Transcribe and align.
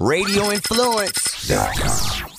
RadioInfluence.com. 0.00 2.30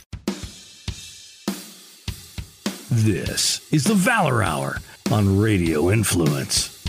This 2.90 3.72
is 3.72 3.84
the 3.84 3.94
Valor 3.94 4.42
Hour 4.42 4.78
on 5.12 5.38
Radio 5.38 5.92
Influence. 5.92 6.82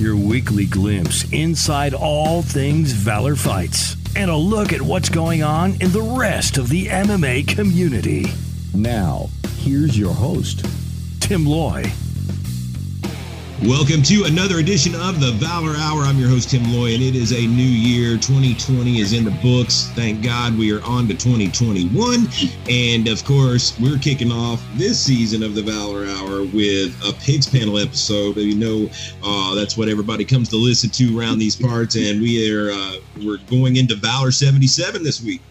Your 0.00 0.16
weekly 0.16 0.64
glimpse 0.64 1.30
inside 1.32 1.92
all 1.92 2.40
things 2.40 2.92
Valor 2.92 3.36
fights 3.36 3.94
and 4.16 4.30
a 4.30 4.36
look 4.36 4.72
at 4.72 4.80
what's 4.80 5.10
going 5.10 5.42
on 5.42 5.72
in 5.82 5.92
the 5.92 6.16
rest 6.18 6.56
of 6.56 6.70
the 6.70 6.86
MMA 6.86 7.46
community. 7.46 8.24
Now, 8.74 9.28
here's 9.58 9.98
your 9.98 10.14
host, 10.14 10.64
Tim 11.20 11.44
Loy. 11.44 11.84
Welcome 13.66 14.02
to 14.04 14.24
another 14.24 14.58
edition 14.58 14.94
of 14.94 15.20
the 15.20 15.32
Valor 15.32 15.76
Hour. 15.76 16.04
I'm 16.04 16.16
your 16.16 16.30
host, 16.30 16.48
Tim 16.48 16.64
Loy, 16.72 16.94
and 16.94 17.02
it 17.02 17.14
is 17.14 17.32
a 17.32 17.46
new 17.46 17.62
year. 17.62 18.16
2020 18.16 19.00
is 19.00 19.12
in 19.12 19.22
the 19.22 19.36
books. 19.42 19.90
Thank 19.94 20.24
God 20.24 20.56
we 20.56 20.72
are 20.72 20.82
on 20.82 21.06
to 21.08 21.14
2021. 21.14 22.26
And 22.70 23.06
of 23.06 23.22
course, 23.22 23.78
we're 23.78 23.98
kicking 23.98 24.32
off 24.32 24.64
this 24.76 24.98
season 24.98 25.42
of 25.42 25.54
the 25.54 25.60
Valor 25.60 26.06
Hour 26.06 26.44
with 26.44 26.98
a 27.04 27.12
Picks 27.20 27.46
panel 27.46 27.78
episode. 27.78 28.38
You 28.38 28.56
know, 28.56 28.90
uh, 29.22 29.54
that's 29.54 29.76
what 29.76 29.90
everybody 29.90 30.24
comes 30.24 30.48
to 30.48 30.56
listen 30.56 30.88
to 30.88 31.20
around 31.20 31.38
these 31.38 31.54
parts. 31.54 31.96
And 31.96 32.22
we 32.22 32.50
are 32.50 32.70
uh, 32.72 32.94
we're 33.22 33.44
going 33.50 33.76
into 33.76 33.94
Valor 33.94 34.30
77 34.30 35.04
this 35.04 35.20
week. 35.20 35.42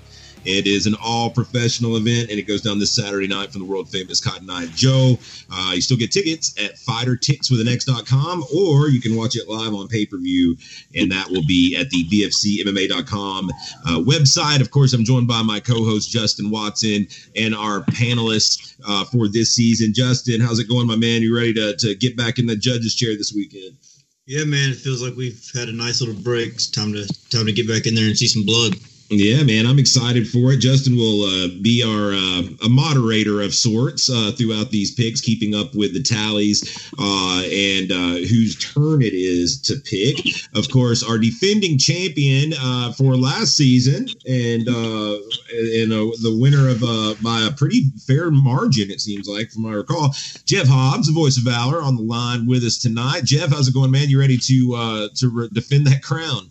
It 0.46 0.68
is 0.68 0.86
an 0.86 0.96
all 1.02 1.30
professional 1.30 1.98
event, 1.98 2.30
and 2.30 2.40
it 2.40 2.44
goes 2.48 2.62
down 2.62 2.80
this 2.80 2.92
Saturday 2.92 3.28
night 3.28 3.52
from 3.52 3.62
the 3.62 3.68
world 3.68 3.90
famous 3.90 4.22
Cotton 4.22 4.50
Eyed 4.50 4.70
Joe. 4.76 5.18
Uh, 5.52 5.72
you 5.76 5.82
still 5.82 5.98
get 5.98 6.12
tickets 6.12 6.56
at 6.58 6.76
fightertix.com, 6.76 8.46
or 8.56 8.90
you 8.90 9.02
can 9.02 9.16
watch 9.16 9.36
it 9.36 9.50
live 9.50 9.74
on 9.74 9.88
pay 9.88 10.06
per 10.06 10.18
view, 10.18 10.58
and 10.96 11.12
that 11.12 11.30
will 11.30 11.46
be 11.46 11.76
at 11.76 11.90
the 11.90 12.06
VFCMMA.com 12.06 13.50
uh, 13.50 14.00
website. 14.00 14.62
Of 14.62 14.72
course, 14.72 14.94
I'm 14.94 15.04
joined 15.04 15.28
by 15.28 15.42
my 15.42 15.60
co 15.60 15.84
host, 15.84 16.10
Justin 16.10 16.50
Watson, 16.50 17.08
and 17.36 17.54
our 17.54 17.82
panelists 17.82 18.76
uh, 18.88 19.06
for 19.06 19.28
this 19.28 19.56
season. 19.56 19.94
Justin, 19.94 20.42
how's 20.42 20.60
it 20.60 20.70
going, 20.70 20.88
my 20.88 20.96
man? 20.96 21.22
You 21.22 21.36
ready 21.36 21.54
to, 21.54 21.76
to 21.78 21.96
get 21.96 22.16
back 22.16 22.40
in 22.40 22.46
the 22.46 22.56
judge's 22.56 22.96
chair 22.96 23.16
this 23.16 23.34
weekend? 23.34 23.78
Yeah, 24.26 24.44
man, 24.44 24.70
it 24.70 24.78
feels 24.78 25.02
like 25.02 25.16
we've 25.16 25.44
had 25.56 25.70
a 25.70 25.74
nice 25.74 26.02
little 26.02 26.22
break. 26.22 26.54
It's 26.54 26.70
time 26.70 26.94
to 26.94 27.08
time 27.30 27.48
to 27.48 27.52
get 27.52 27.68
back 27.68 27.88
in 27.88 27.96
there 27.96 28.06
and 28.06 28.16
see 28.16 28.28
some 28.28 28.46
blood. 28.46 28.76
Yeah, 29.12 29.42
man, 29.42 29.66
I'm 29.66 29.80
excited 29.80 30.28
for 30.30 30.54
it. 30.54 30.60
Justin 30.60 30.96
will 30.96 31.24
uh, 31.24 31.48
be 31.64 31.82
our 31.84 32.14
uh, 32.14 32.44
a 32.64 32.70
moderator 32.70 33.42
of 33.42 33.56
sorts 33.56 34.08
uh, 34.08 34.32
throughout 34.38 34.70
these 34.70 34.94
picks, 34.94 35.20
keeping 35.20 35.56
up 35.56 35.74
with 35.74 35.96
the 35.96 36.04
tallies 36.04 36.92
uh, 37.00 37.42
and 37.52 37.92
uh, 37.92 38.28
whose 38.30 38.56
turn 38.60 39.02
it 39.02 39.16
is 39.16 39.60
to 39.64 39.78
pick. 39.78 40.24
Of 40.54 40.70
course, 40.70 41.02
our 41.02 41.18
defending 41.18 41.80
champion 41.80 42.54
uh, 42.54 42.92
for 42.94 43.18
last 43.18 43.58
season, 43.58 44.10
and 44.28 44.68
and 44.68 45.92
the 45.92 46.38
winner 46.40 46.70
of 46.70 46.82
by 47.24 47.42
a 47.42 47.52
pretty 47.52 47.90
fair 48.06 48.30
margin, 48.30 48.92
it 48.92 49.02
seems 49.02 49.28
like, 49.28 49.50
from 49.50 49.64
my 49.64 49.74
recall, 49.74 50.14
Jeff 50.46 50.68
Hobbs, 50.68 51.08
the 51.08 51.14
voice 51.14 51.36
of 51.38 51.44
valor, 51.44 51.82
on 51.82 51.96
the 51.96 52.04
line 52.04 52.46
with 52.46 52.64
us 52.64 52.78
tonight. 52.78 53.24
Jeff, 53.24 53.50
how's 53.50 53.68
it 53.68 53.74
going, 53.74 53.90
man? 53.90 54.10
You 54.10 54.20
ready 54.20 54.38
to 54.38 55.10
to 55.16 55.30
re- 55.30 55.50
defend 55.52 55.88
that 55.88 56.04
crown? 56.04 56.49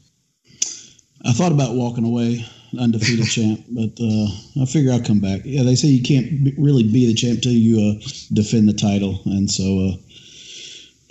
I 1.24 1.32
thought 1.32 1.52
about 1.52 1.74
walking 1.74 2.04
away 2.04 2.44
undefeated 2.78 3.26
champ, 3.26 3.64
but 3.70 3.98
uh, 4.00 4.62
I 4.62 4.66
figure 4.66 4.92
I'll 4.92 5.02
come 5.02 5.20
back. 5.20 5.40
Yeah, 5.44 5.62
they 5.62 5.74
say 5.74 5.88
you 5.88 6.02
can't 6.02 6.44
be, 6.44 6.54
really 6.58 6.82
be 6.82 7.06
the 7.06 7.14
champ 7.14 7.40
till 7.40 7.52
you 7.52 7.80
uh, 7.80 8.08
defend 8.32 8.68
the 8.68 8.74
title, 8.74 9.20
and 9.24 9.50
so 9.50 9.64
uh, 9.64 9.96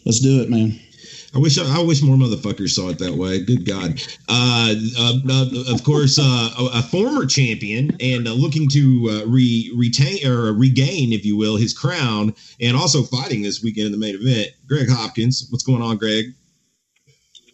let's 0.05 0.19
do 0.19 0.41
it, 0.41 0.49
man. 0.49 0.79
I 1.35 1.39
wish 1.39 1.59
I 1.59 1.81
wish 1.81 2.01
more 2.01 2.15
motherfuckers 2.15 2.69
saw 2.69 2.89
it 2.89 2.99
that 2.99 3.15
way. 3.15 3.43
Good 3.43 3.65
God! 3.65 4.01
Uh, 4.29 4.73
uh, 4.97 5.13
uh, 5.29 5.73
of 5.73 5.83
course, 5.83 6.17
a, 6.17 6.49
a, 6.57 6.81
former 6.81 7.25
champion 7.25 7.95
and 7.99 8.23
looking 8.25 8.69
to 8.69 9.23
re, 9.27 9.71
retain 9.75 10.25
or 10.25 10.53
regain, 10.53 11.11
if 11.11 11.25
you 11.25 11.35
will, 11.35 11.57
his 11.57 11.77
crown, 11.77 12.33
and 12.61 12.77
also 12.77 13.03
fighting 13.03 13.41
this 13.41 13.61
weekend 13.61 13.87
in 13.87 13.91
the 13.91 13.97
main 13.97 14.15
event. 14.15 14.47
Greg 14.67 14.89
Hopkins, 14.89 15.47
what's 15.49 15.63
going 15.63 15.81
on, 15.81 15.97
Greg? 15.97 16.27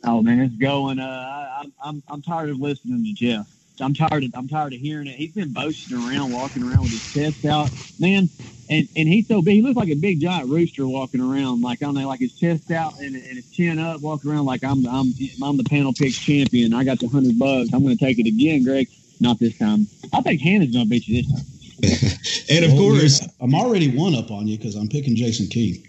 Oh 0.06 0.22
man, 0.22 0.40
it's 0.40 0.56
going. 0.56 1.00
Uh, 1.00 1.43
I'm 1.64 1.74
I'm 1.84 2.04
I'm 2.10 2.22
tired 2.22 2.50
of 2.50 2.60
listening 2.60 3.04
to 3.04 3.14
Jeff. 3.14 3.48
I'm 3.80 3.94
tired 3.94 4.24
of 4.24 4.32
I'm 4.36 4.48
tired 4.48 4.74
of 4.74 4.80
hearing 4.80 5.08
it. 5.08 5.16
He's 5.16 5.32
been 5.32 5.54
boasting 5.54 5.98
around, 5.98 6.32
walking 6.32 6.64
around 6.64 6.84
with 6.84 6.92
his 6.92 7.14
chest 7.14 7.46
out, 7.46 7.70
man. 8.00 8.30
And 8.70 8.88
and 8.96 9.08
he's 9.08 9.28
so 9.28 9.42
big. 9.42 9.56
He 9.56 9.62
looks 9.62 9.76
like 9.76 9.90
a 9.90 9.96
big 9.96 10.20
giant 10.20 10.50
rooster 10.50 10.88
walking 10.88 11.22
around, 11.22 11.62
like 11.62 11.82
I 11.82 11.86
don't 11.86 11.96
know, 11.96 12.08
like 12.08 12.20
his 12.20 12.34
chest 12.34 12.72
out 12.72 13.00
and, 13.00 13.16
and 13.16 13.36
his 13.36 13.46
chin 13.52 13.80
up, 13.80 14.02
walking 14.02 14.32
around 14.32 14.46
like 14.46 14.64
I'm 14.64 14.86
I'm 14.88 15.14
I'm 15.42 15.58
the 15.58 15.64
panel 15.64 15.94
pick 15.94 16.14
champion. 16.14 16.74
I 16.74 16.84
got 16.84 17.00
the 17.00 17.08
hundred 17.08 17.40
bucks. 17.40 17.70
I'm 17.74 17.84
going 17.84 17.98
to 17.98 18.06
take 18.06 18.20
it 18.20 18.28
again, 18.28 18.64
Greg. 18.64 18.88
Not 19.20 19.40
this 19.40 19.58
time. 19.58 19.88
I 20.12 20.22
think 20.22 20.42
Hannah's 20.42 20.72
going 20.72 20.86
to 20.86 20.90
beat 20.90 21.08
you 21.08 21.22
this 21.22 21.32
time. 21.32 21.46
and 22.56 22.66
of 22.66 22.74
well, 22.74 22.98
course, 23.00 23.28
I'm 23.42 23.56
already 23.56 23.96
one 23.96 24.16
up 24.16 24.32
on 24.32 24.48
you 24.48 24.58
because 24.58 24.76
I'm 24.76 24.88
picking 24.90 25.16
Jason 25.16 25.48
King. 25.48 25.86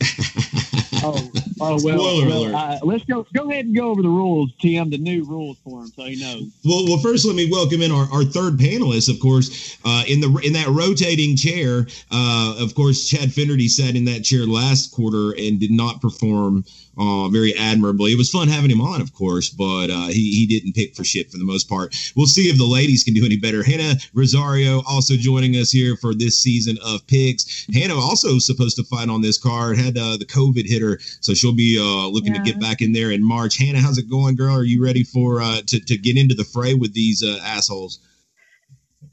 oh, 1.06 1.30
oh 1.60 1.78
well. 1.84 2.26
well 2.26 2.56
uh, 2.56 2.78
let's 2.82 3.04
go. 3.04 3.26
Go 3.34 3.50
ahead 3.50 3.66
and 3.66 3.76
go 3.76 3.90
over 3.90 4.02
the 4.02 4.08
rules, 4.08 4.52
Tim. 4.60 4.90
The 4.90 4.98
new 4.98 5.24
rules 5.24 5.58
for 5.64 5.82
him, 5.82 5.88
so 5.88 6.04
he 6.04 6.16
knows. 6.16 6.50
Well, 6.64 6.84
well, 6.86 6.98
first 6.98 7.26
let 7.26 7.36
me 7.36 7.50
welcome 7.50 7.82
in 7.82 7.92
our, 7.92 8.06
our 8.12 8.24
third 8.24 8.54
panelist. 8.54 9.12
Of 9.12 9.20
course, 9.20 9.78
uh, 9.84 10.04
in 10.08 10.20
the 10.20 10.28
in 10.44 10.52
that 10.54 10.68
rotating 10.68 11.36
chair. 11.36 11.86
Uh, 12.10 12.56
of 12.58 12.74
course, 12.74 13.08
Chad 13.08 13.32
Finnerty 13.32 13.68
sat 13.68 13.96
in 13.96 14.04
that 14.06 14.24
chair 14.24 14.46
last 14.46 14.92
quarter 14.92 15.32
and 15.32 15.60
did 15.60 15.70
not 15.70 16.00
perform 16.00 16.64
uh, 16.98 17.28
very 17.28 17.54
admirably. 17.56 18.12
It 18.12 18.18
was 18.18 18.30
fun 18.30 18.48
having 18.48 18.70
him 18.70 18.80
on, 18.80 19.00
of 19.00 19.12
course, 19.12 19.50
but 19.50 19.90
uh, 19.90 20.08
he, 20.08 20.32
he 20.32 20.46
didn't 20.46 20.74
pick 20.74 20.94
for 20.94 21.04
shit 21.04 21.30
for 21.30 21.38
the 21.38 21.44
most 21.44 21.68
part. 21.68 21.94
We'll 22.16 22.26
see 22.26 22.48
if 22.48 22.56
the 22.56 22.64
ladies 22.64 23.04
can 23.04 23.14
do 23.14 23.24
any 23.24 23.36
better. 23.36 23.62
Hannah 23.62 23.96
Rosario 24.14 24.82
also 24.88 25.14
joining 25.16 25.56
us 25.56 25.70
here 25.70 25.96
for 25.96 26.14
this 26.14 26.38
season 26.38 26.78
of 26.84 27.06
picks. 27.06 27.66
Hannah 27.72 27.96
also 27.96 28.38
supposed 28.38 28.76
to 28.76 28.84
fight 28.84 29.08
on 29.08 29.20
this 29.20 29.38
card, 29.38 29.78
had 29.78 29.98
uh, 29.98 30.16
the 30.16 30.26
COVID 30.26 30.66
hit 30.66 30.82
her, 30.82 30.98
so 31.20 31.34
she'll 31.34 31.54
be 31.54 31.78
uh, 31.78 32.08
looking 32.08 32.34
yeah. 32.34 32.42
to 32.42 32.50
get 32.50 32.60
back 32.60 32.82
in 32.82 32.92
there 32.92 33.10
in 33.10 33.24
March. 33.24 33.56
Hannah, 33.58 33.80
how's 33.80 33.98
it 33.98 34.10
going, 34.10 34.36
girl? 34.36 34.56
Are 34.56 34.64
you 34.64 34.82
ready 34.82 35.02
for 35.02 35.42
uh, 35.42 35.60
to, 35.66 35.80
to 35.80 35.96
get 35.96 36.16
into 36.16 36.34
the 36.34 36.44
fray 36.44 36.74
with 36.74 36.94
these 36.94 37.22
uh, 37.22 37.38
assholes? 37.42 38.00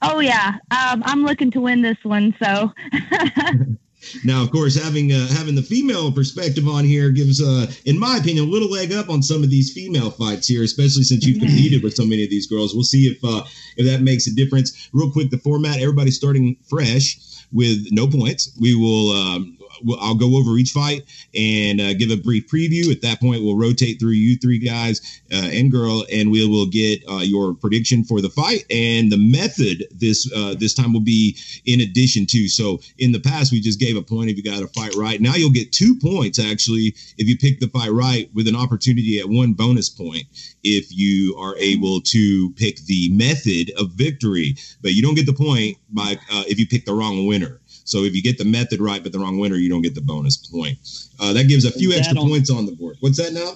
Oh 0.02 0.20
yeah, 0.20 0.56
um, 0.72 1.02
I'm 1.06 1.24
looking 1.24 1.50
to 1.52 1.62
win 1.62 1.82
this 1.82 1.98
one. 2.04 2.36
So 2.42 2.74
Now, 4.24 4.44
of 4.44 4.52
course, 4.52 4.82
having 4.82 5.12
uh, 5.12 5.28
having 5.28 5.56
the 5.56 5.62
female 5.62 6.12
perspective 6.12 6.68
on 6.68 6.86
here 6.86 7.10
gives, 7.10 7.42
uh, 7.42 7.68
in 7.86 8.00
my 8.00 8.18
opinion, 8.18 8.46
a 8.46 8.50
little 8.50 8.70
leg 8.70 8.92
up 8.92 9.10
on 9.10 9.24
some 9.24 9.44
of 9.44 9.50
these 9.50 9.74
female 9.74 10.12
fights 10.12 10.48
here, 10.48 10.64
especially 10.64 11.04
since 11.04 11.26
you've 11.26 11.40
competed 11.40 11.84
with 11.84 11.96
so 11.96 12.06
many 12.06 12.24
of 12.24 12.30
these 12.30 12.48
girls. 12.48 12.74
We'll 12.74 12.84
see 12.84 13.08
if 13.08 13.24
uh, 13.24 13.44
if 13.78 13.86
that 13.86 14.02
makes 14.02 14.28
a 14.28 14.36
difference. 14.36 14.90
Real 14.94 15.12
quick, 15.12 15.30
the 15.30 15.38
format: 15.38 15.80
everybody's 15.80 16.16
starting 16.16 16.58
fresh 16.68 17.18
with 17.52 17.88
no 17.92 18.08
points. 18.08 18.56
We 18.60 18.76
will 18.76 19.12
um, 19.12 19.58
I'll 20.00 20.16
go 20.16 20.38
over 20.38 20.58
each 20.58 20.72
fight 20.72 21.04
and 21.36 21.82
uh, 21.82 21.94
give 21.94 22.12
a 22.12 22.18
brief 22.18 22.48
preview. 22.48 22.92
At 22.92 23.02
that 23.02 23.20
point, 23.20 23.44
we'll 23.44 23.58
rotate 23.58 24.00
through 24.00 24.12
you 24.12 24.38
three 24.38 24.60
guys 24.60 25.22
uh, 25.32 25.50
and 25.52 25.72
girl, 25.72 26.06
and 26.12 26.32
we 26.32 26.48
will 26.48 26.68
get 26.68 27.04
uh, 27.10 27.18
your 27.18 27.54
prediction 27.54 28.04
for 28.04 28.22
the 28.22 28.30
fight 28.30 28.66
and 28.70 29.12
the 29.12 29.18
method. 29.18 29.86
This 29.92 30.32
uh, 30.34 30.56
this 30.58 30.74
time 30.74 30.94
will 30.94 31.02
be 31.02 31.38
in 31.66 31.82
addition 31.82 32.26
to. 32.28 32.48
So 32.48 32.80
in 32.98 33.12
the 33.12 33.20
past, 33.20 33.52
we 33.52 33.60
just 33.62 33.80
gave 33.80 33.98
a 33.98 34.02
point 34.02 34.30
if 34.30 34.38
you 34.38 34.44
got 34.44 34.62
a 34.62 34.68
fight 34.68 34.96
right. 34.96 35.20
Now 35.20 35.36
you'll 35.36 35.52
get 35.52 35.72
two 35.72 35.96
points 36.00 36.40
actually 36.40 36.96
if 37.18 37.28
you 37.28 37.38
pick 37.38 37.60
the 37.60 37.68
fight 37.68 37.92
right, 37.92 38.30
with 38.34 38.48
an 38.48 38.56
opportunity 38.56 39.20
at 39.20 39.30
one 39.30 39.54
bonus 39.54 39.90
point 39.90 40.24
if 40.64 40.88
you 40.92 41.36
are 41.38 41.56
able 41.58 42.02
to 42.02 42.52
pick 42.52 42.78
the 42.86 43.10
method 43.14 43.72
of 43.78 43.92
victory. 43.92 44.56
But 44.82 44.94
you 44.94 45.02
don't 45.02 45.16
get 45.16 45.26
the 45.26 45.34
point 45.34 45.78
by 45.90 46.18
uh, 46.32 46.44
if 46.48 46.60
you 46.60 46.68
pick 46.68 46.86
the 46.86 46.94
wrong 46.94 47.26
winner. 47.28 47.60
So 47.84 48.04
if 48.04 48.16
you 48.16 48.22
get 48.22 48.38
the 48.38 48.46
method 48.46 48.80
right 48.80 49.04
but 49.04 49.12
the 49.12 49.20
wrong 49.20 49.38
winner, 49.38 49.56
you 49.56 49.70
don't 49.70 49.82
get 49.82 49.96
the 49.96 50.02
bonus 50.02 50.38
point. 50.38 50.78
Uh, 51.20 51.34
that 51.34 51.48
gives 51.48 51.66
a 51.66 51.72
few 51.72 51.92
extra 51.94 52.20
on, 52.20 52.30
points 52.30 52.50
on 52.50 52.66
the 52.66 52.72
board. 52.72 52.98
What's 53.00 53.18
that 53.18 53.34
now? 53.34 53.54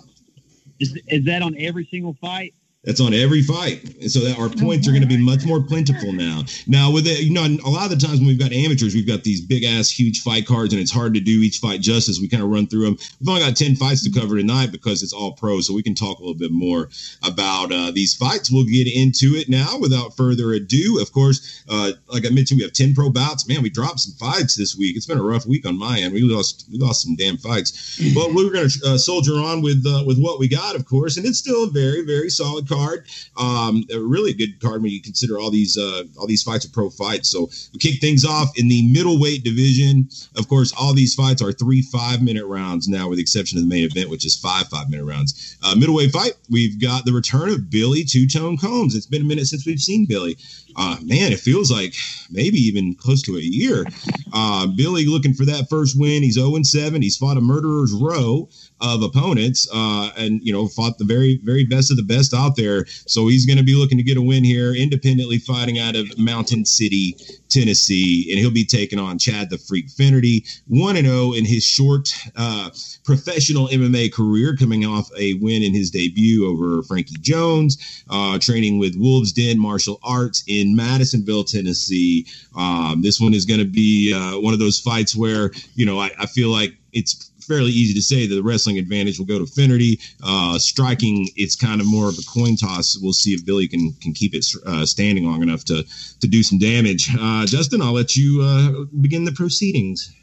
Is, 0.79 0.99
is 1.07 1.25
that 1.25 1.41
on 1.41 1.55
every 1.57 1.87
single 1.89 2.15
fight? 2.21 2.53
That's 2.83 3.01
on 3.01 3.13
every 3.13 3.41
fight, 3.41 3.83
and 3.99 4.09
so 4.09 4.21
that 4.21 4.39
our 4.39 4.47
points 4.47 4.87
are 4.87 4.91
going 4.91 5.01
to 5.01 5.07
be 5.07 5.17
much 5.17 5.45
more 5.45 5.61
plentiful 5.61 6.13
now. 6.13 6.43
Now, 6.67 6.89
with 6.89 7.05
it, 7.05 7.19
you 7.19 7.33
know, 7.33 7.43
a 7.43 7.69
lot 7.69 7.91
of 7.91 7.99
the 7.99 8.05
times 8.05 8.19
when 8.19 8.27
we've 8.27 8.39
got 8.39 8.53
amateurs, 8.53 8.95
we've 8.95 9.07
got 9.07 9.23
these 9.25 9.41
big 9.41 9.65
ass, 9.65 9.89
huge 9.89 10.21
fight 10.21 10.45
cards, 10.45 10.71
and 10.71 10.81
it's 10.81 10.91
hard 10.91 11.13
to 11.15 11.19
do 11.19 11.41
each 11.41 11.57
fight 11.57 11.81
justice. 11.81 12.19
We 12.21 12.29
kind 12.29 12.43
of 12.43 12.49
run 12.49 12.67
through 12.67 12.85
them. 12.85 12.97
We've 13.19 13.27
only 13.27 13.41
got 13.41 13.57
ten 13.57 13.75
fights 13.75 14.03
to 14.05 14.11
cover 14.17 14.37
tonight 14.37 14.71
because 14.71 15.03
it's 15.03 15.11
all 15.11 15.33
pro, 15.33 15.59
so 15.59 15.73
we 15.73 15.83
can 15.83 15.95
talk 15.95 16.19
a 16.19 16.21
little 16.21 16.37
bit 16.37 16.51
more 16.51 16.87
about 17.23 17.73
uh, 17.73 17.91
these 17.91 18.15
fights. 18.15 18.49
We'll 18.51 18.63
get 18.63 18.87
into 18.87 19.35
it 19.35 19.49
now 19.49 19.77
without 19.79 20.15
further 20.15 20.53
ado. 20.53 20.99
Of 21.01 21.11
course, 21.11 21.65
uh, 21.67 21.91
like 22.07 22.25
I 22.25 22.29
mentioned, 22.29 22.59
we 22.59 22.63
have 22.63 22.73
ten 22.73 22.93
pro 22.93 23.09
bouts. 23.09 23.49
Man, 23.49 23.63
we 23.63 23.69
dropped 23.69 23.99
some 23.99 24.13
fights 24.13 24.55
this 24.55 24.77
week. 24.77 24.95
It's 24.95 25.07
been 25.07 25.17
a 25.17 25.23
rough 25.23 25.45
week 25.45 25.65
on 25.65 25.77
my 25.77 25.99
end. 25.99 26.13
We 26.13 26.21
lost, 26.21 26.69
we 26.71 26.77
lost 26.77 27.03
some 27.03 27.17
damn 27.17 27.37
fights, 27.37 27.99
but 28.13 28.33
we're 28.33 28.53
going 28.53 28.69
to 28.69 28.79
uh, 28.85 28.97
soldier 28.97 29.33
on 29.33 29.61
with 29.61 29.83
uh, 29.85 30.03
with 30.05 30.19
what 30.19 30.39
we 30.39 30.47
got, 30.47 30.77
of 30.77 30.85
course, 30.85 31.17
and 31.17 31.25
it's 31.25 31.39
still 31.39 31.65
a 31.65 31.69
very, 31.69 32.05
very 32.05 32.29
solid 32.29 32.66
card. 32.67 33.05
Um, 33.37 33.83
a 33.93 33.99
really 33.99 34.33
good 34.33 34.59
card 34.59 34.81
when 34.81 34.91
you 34.91 35.01
consider 35.01 35.39
all 35.39 35.51
these 35.51 35.77
uh, 35.77 36.03
all 36.17 36.27
these 36.27 36.43
fights 36.43 36.65
are 36.65 36.69
pro 36.69 36.89
fights. 36.89 37.29
So 37.29 37.49
we 37.73 37.79
kick 37.79 37.99
things 37.99 38.25
off 38.25 38.57
in 38.57 38.67
the 38.67 38.87
middleweight 38.91 39.43
division. 39.43 40.09
Of 40.37 40.47
course, 40.47 40.73
all 40.77 40.93
these 40.93 41.15
fights 41.15 41.41
are 41.41 41.51
three 41.51 41.81
five 41.81 42.21
minute 42.21 42.45
rounds 42.45 42.87
now, 42.87 43.09
with 43.09 43.17
the 43.17 43.21
exception 43.21 43.57
of 43.57 43.63
the 43.63 43.69
main 43.69 43.83
event, 43.83 44.09
which 44.09 44.25
is 44.25 44.35
five 44.35 44.67
five 44.67 44.89
minute 44.89 45.05
rounds. 45.05 45.57
Uh, 45.63 45.75
middleweight 45.75 46.11
fight, 46.11 46.33
we've 46.49 46.79
got 46.79 47.05
the 47.05 47.13
return 47.13 47.49
of 47.49 47.69
Billy 47.69 48.03
Two 48.03 48.27
Tone 48.27 48.57
Combs. 48.57 48.95
It's 48.95 49.05
been 49.05 49.21
a 49.21 49.25
minute 49.25 49.47
since 49.47 49.65
we've 49.65 49.79
seen 49.79 50.05
Billy. 50.05 50.37
Uh, 50.75 50.97
man, 51.03 51.31
it 51.31 51.39
feels 51.39 51.71
like 51.71 51.95
maybe 52.29 52.57
even 52.57 52.93
close 52.93 53.21
to 53.23 53.35
a 53.35 53.41
year. 53.41 53.83
Uh, 54.31 54.67
Billy 54.67 55.05
looking 55.05 55.33
for 55.33 55.43
that 55.45 55.67
first 55.69 55.99
win. 55.99 56.21
He's 56.21 56.35
0 56.35 56.61
7. 56.61 57.01
He's 57.01 57.17
fought 57.17 57.37
a 57.37 57.41
murderer's 57.41 57.93
row 57.93 58.47
of 58.81 59.01
opponents 59.01 59.67
uh, 59.73 60.11
and, 60.17 60.41
you 60.43 60.53
know, 60.53 60.67
fought 60.67 60.97
the 60.97 61.05
very, 61.05 61.39
very 61.43 61.65
best 61.65 61.89
of 61.91 61.97
the 61.97 62.03
best 62.03 62.33
out 62.33 62.55
there. 62.55 62.85
So 63.05 63.27
he's 63.27 63.45
going 63.45 63.57
to 63.57 63.63
be 63.63 63.75
looking 63.75 63.97
to 63.97 64.03
get 64.03 64.17
a 64.17 64.21
win 64.21 64.43
here, 64.43 64.73
independently 64.73 65.39
fighting 65.39 65.79
out 65.79 65.95
of 65.95 66.17
Mountain 66.17 66.65
City, 66.65 67.17
Tennessee. 67.49 68.27
And 68.29 68.39
he'll 68.39 68.51
be 68.51 68.65
taking 68.65 68.99
on 68.99 69.17
Chad 69.17 69.49
the 69.49 69.57
Freak 69.57 69.89
Finnerty, 69.89 70.45
1 70.67 70.95
0 70.95 71.33
in 71.33 71.45
his 71.45 71.63
short 71.63 72.09
uh, 72.35 72.69
professional 73.03 73.67
MMA 73.67 74.13
career, 74.13 74.55
coming 74.55 74.85
off 74.85 75.09
a 75.17 75.33
win 75.35 75.63
in 75.63 75.73
his 75.73 75.89
debut 75.89 76.47
over 76.47 76.83
Frankie 76.83 77.17
Jones, 77.21 78.03
uh, 78.09 78.37
training 78.39 78.77
with 78.79 78.95
Wolves 78.95 79.31
Den 79.31 79.59
Martial 79.59 79.99
Arts 80.03 80.43
in 80.47 80.75
Madisonville, 80.75 81.43
Tennessee. 81.43 82.27
Um, 82.55 83.01
this 83.01 83.19
one 83.19 83.33
is 83.33 83.45
going 83.45 83.59
to 83.59 83.65
be 83.65 84.13
uh, 84.13 84.39
one 84.39 84.53
of 84.53 84.59
those 84.59 84.79
fights 84.79 85.15
where, 85.15 85.51
you 85.75 85.85
know, 85.85 85.99
I, 85.99 86.11
I 86.19 86.25
feel 86.25 86.49
like 86.49 86.73
it's 86.93 87.26
fairly 87.47 87.71
easy 87.71 87.93
to 87.93 88.01
say 88.01 88.27
that 88.27 88.35
the 88.35 88.43
wrestling 88.43 88.77
advantage 88.77 89.17
will 89.17 89.25
go 89.25 89.39
to 89.39 89.45
Finnerty. 89.45 89.99
Uh, 90.23 90.59
striking, 90.59 91.27
it's 91.35 91.55
kind 91.55 91.81
of 91.81 91.87
more 91.87 92.09
of 92.09 92.17
a 92.17 92.23
coin 92.23 92.55
toss. 92.55 92.97
We'll 93.01 93.13
see 93.13 93.31
if 93.31 93.45
Billy 93.45 93.67
can 93.67 93.93
can 94.01 94.13
keep 94.13 94.33
it 94.33 94.45
uh, 94.65 94.85
standing 94.85 95.25
long 95.25 95.41
enough 95.41 95.63
to 95.65 95.83
to 95.83 96.27
do 96.27 96.43
some 96.43 96.59
damage. 96.59 97.09
Uh, 97.19 97.45
Justin, 97.45 97.81
I'll 97.81 97.93
let 97.93 98.15
you 98.15 98.41
uh, 98.41 98.85
begin 99.01 99.23
the 99.23 99.31
proceedings. 99.31 100.13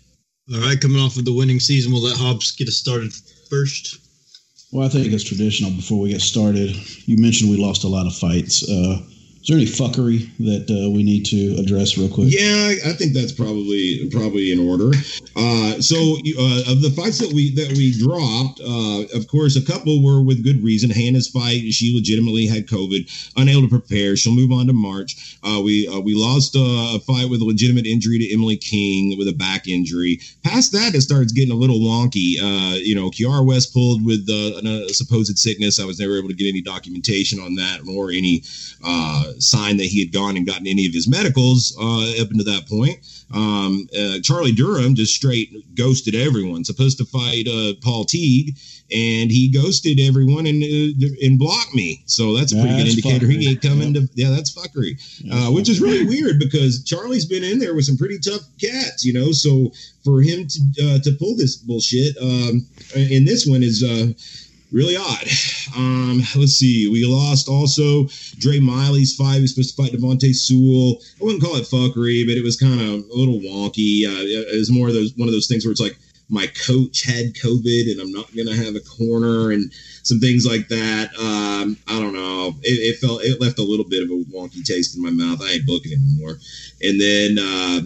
All 0.53 0.61
right, 0.61 0.79
coming 0.79 1.00
off 1.00 1.17
of 1.17 1.25
the 1.25 1.32
winning 1.32 1.59
season, 1.59 1.91
we'll 1.93 2.03
let 2.03 2.19
Hobbs 2.19 2.50
get 2.50 2.69
us 2.69 2.76
started 2.76 3.12
first. 3.49 3.99
Well, 4.73 4.85
I 4.85 4.91
think 4.91 5.12
it's 5.12 5.25
traditional 5.25 5.70
before 5.70 6.00
we 6.00 6.11
get 6.11 6.20
started. 6.20 6.77
You 7.06 7.17
mentioned 7.17 7.50
we 7.50 7.56
lost 7.56 7.85
a 7.85 7.88
lot 7.88 8.06
of 8.06 8.15
fights. 8.15 8.69
Uh, 9.44 9.46
is 9.46 9.49
there 9.49 9.56
any 9.56 9.67
fuckery 9.67 10.31
that 10.38 10.70
uh, 10.70 10.91
we 10.91 11.02
need 11.02 11.25
to 11.26 11.56
address 11.61 11.99
real 11.99 12.08
quick? 12.08 12.29
Yeah, 12.31 12.75
I 12.87 12.93
think 12.93 13.12
that's 13.12 13.32
probably 13.32 14.08
probably 14.11 14.52
in 14.52 14.58
order. 14.58 14.96
Uh, 15.37 15.81
so 15.81 15.96
uh, 15.96 16.73
of 16.73 16.81
the 16.81 16.93
fights 16.96 17.19
that 17.19 17.32
we 17.32 17.55
that 17.55 17.76
we 17.76 17.93
dropped, 17.93 18.61
uh, 18.61 19.17
of 19.17 19.29
course, 19.29 19.56
a 19.56 19.64
couple 19.64 20.02
were 20.02 20.23
with 20.23 20.44
good 20.44 20.62
reason. 20.62 20.91
Hannah's 20.91 21.29
fight, 21.29 21.73
she 21.73 21.94
legitimately 21.94 22.46
had 22.46 22.67
COVID, 22.67 23.32
unable 23.37 23.62
to 23.62 23.69
prepare. 23.69 24.17
She'll 24.17 24.35
move 24.35 24.52
on 24.52 24.67
to 24.67 24.73
March. 24.73 25.37
Uh, 25.43 25.61
we 25.62 25.88
uh, 25.88 26.00
we 26.00 26.14
lost 26.14 26.55
a 26.56 26.99
fight 27.06 27.29
with 27.29 27.43
a 27.43 27.44
legitimate 27.44 27.87
injury 27.87 28.19
to 28.19 28.32
Emily 28.32 28.56
King 28.56 29.19
with 29.19 29.29
a 29.29 29.35
back 29.35 29.69
injury. 29.69 30.20
Past 30.43 30.73
that, 30.73 30.94
it 30.94 31.02
starts 31.02 31.32
getting 31.32 31.52
a 31.52 31.56
little 31.56 31.81
wonky. 31.81 32.37
you 32.85 32.94
know, 32.94 33.11
Kiara 33.11 33.44
West 33.44 33.75
pulled 33.75 34.05
with 34.05 34.26
a 34.29 34.88
supposed 34.93 35.38
sickness. 35.38 35.81
I 35.81 35.85
was 35.85 36.00
never 36.00 36.17
able 36.17 36.29
to 36.29 36.35
get 36.35 36.49
any 36.49 36.62
documentation 36.62 37.41
on 37.41 37.56
that 37.56 37.81
or 37.88 38.11
any 38.11 38.43
sign 39.38 39.76
that 39.78 39.86
he 39.86 40.00
had 40.00 40.12
gone 40.12 40.36
and 40.36 40.46
gotten 40.46 40.66
any 40.66 40.86
of 40.86 40.92
his 40.92 41.08
medicals 41.08 41.76
uh, 41.81 42.22
up 42.22 42.31
until 42.31 42.44
that 42.44 42.66
point. 42.69 42.98
Um, 43.32 43.88
uh, 43.98 44.19
Charlie 44.22 44.52
Durham 44.52 44.94
just 44.94 45.14
straight 45.14 45.75
ghosted 45.75 46.14
everyone. 46.14 46.64
Supposed 46.64 46.98
to 46.98 47.04
fight 47.04 47.48
uh, 47.48 47.75
Paul 47.82 48.04
Teague, 48.04 48.56
and 48.92 49.31
he 49.31 49.50
ghosted 49.50 49.98
everyone 49.98 50.46
and 50.46 50.62
uh, 50.62 51.08
and 51.22 51.38
blocked 51.38 51.75
me. 51.75 52.02
So 52.06 52.36
that's 52.36 52.52
a 52.52 52.56
pretty 52.56 52.76
good 52.76 52.88
indicator 52.88 53.26
fuckery. 53.26 53.40
he 53.40 53.50
ain't 53.50 53.62
coming 53.62 53.94
yep. 53.94 54.04
to. 54.04 54.10
Yeah, 54.14 54.31
that's 54.31 54.54
fuckery, 54.54 54.96
that's 55.25 55.48
uh, 55.48 55.50
which 55.50 55.69
is 55.69 55.81
really 55.81 56.06
weird 56.06 56.38
because 56.38 56.84
Charlie's 56.84 57.26
been 57.26 57.44
in 57.44 57.58
there 57.58 57.75
with 57.75 57.86
some 57.86 57.96
pretty 57.96 58.19
tough 58.19 58.42
cats, 58.60 59.04
you 59.04 59.12
know. 59.12 59.32
So 59.32 59.72
for 60.04 60.20
him 60.20 60.46
to 60.46 60.60
uh, 60.82 60.98
to 61.00 61.12
pull 61.19 61.36
this 61.36 61.56
bullshit, 61.56 62.16
um, 62.19 62.66
and 62.94 63.26
this 63.26 63.46
one 63.46 63.62
is 63.62 63.82
really 64.75 64.97
odd. 64.97 65.29
Um, 65.76 66.23
let's 66.37 66.55
see. 66.55 66.88
We 66.88 67.06
lost 67.06 67.49
also 67.49 68.09
Dre 68.38 68.59
Miley's 68.59 69.15
fight. 69.15 69.37
He 69.37 69.41
was 69.43 69.55
supposed 69.55 69.76
to 69.76 69.82
fight 69.82 69.93
Devontae 69.93 70.35
Sewell. 70.35 71.00
I 71.21 71.25
wouldn't 71.25 71.43
call 71.43 71.56
it 71.56 71.65
fuckery, 71.65 72.26
but 72.26 72.37
it 72.37 72.43
was 72.43 72.56
kind 72.56 72.81
of 72.81 73.09
a 73.09 73.15
little 73.15 73.38
wonky. 73.41 74.05
Uh, 74.05 74.26
it 74.26 74.59
was 74.59 74.71
more 74.71 74.88
of 74.88 74.94
those 74.94 75.15
one 75.17 75.29
of 75.29 75.32
those 75.32 75.47
things 75.47 75.65
where 75.65 75.73
it's 75.73 75.81
like 75.81 75.97
my 76.29 76.47
coach 76.67 77.05
had 77.05 77.35
COVID 77.35 77.93
and 77.93 78.00
I'm 78.00 78.11
not 78.11 78.35
going 78.35 78.49
to 78.49 78.56
have 78.56 78.75
a 78.75 78.81
corner 78.81 79.53
and 79.53 79.73
some 80.03 80.19
things 80.21 80.47
like 80.47 80.69
that. 80.69 81.11
Um, 81.19 81.77
I 81.87 82.00
don't 82.00 82.15
know. 82.15 82.55
It, 82.62 82.97
it, 82.97 82.99
felt 82.99 83.23
it 83.23 83.41
left 83.41 83.59
a 83.59 83.62
little 83.62 83.85
bit 83.85 84.03
of 84.03 84.11
a 84.11 84.25
wonky 84.32 84.65
taste 84.65 84.97
in 84.97 85.03
my 85.03 85.11
mouth. 85.11 85.41
I 85.43 85.53
ain't 85.53 85.67
booking 85.67 85.93
anymore. 85.93 86.38
And 86.82 87.00
then. 87.00 87.38
Uh, 87.38 87.81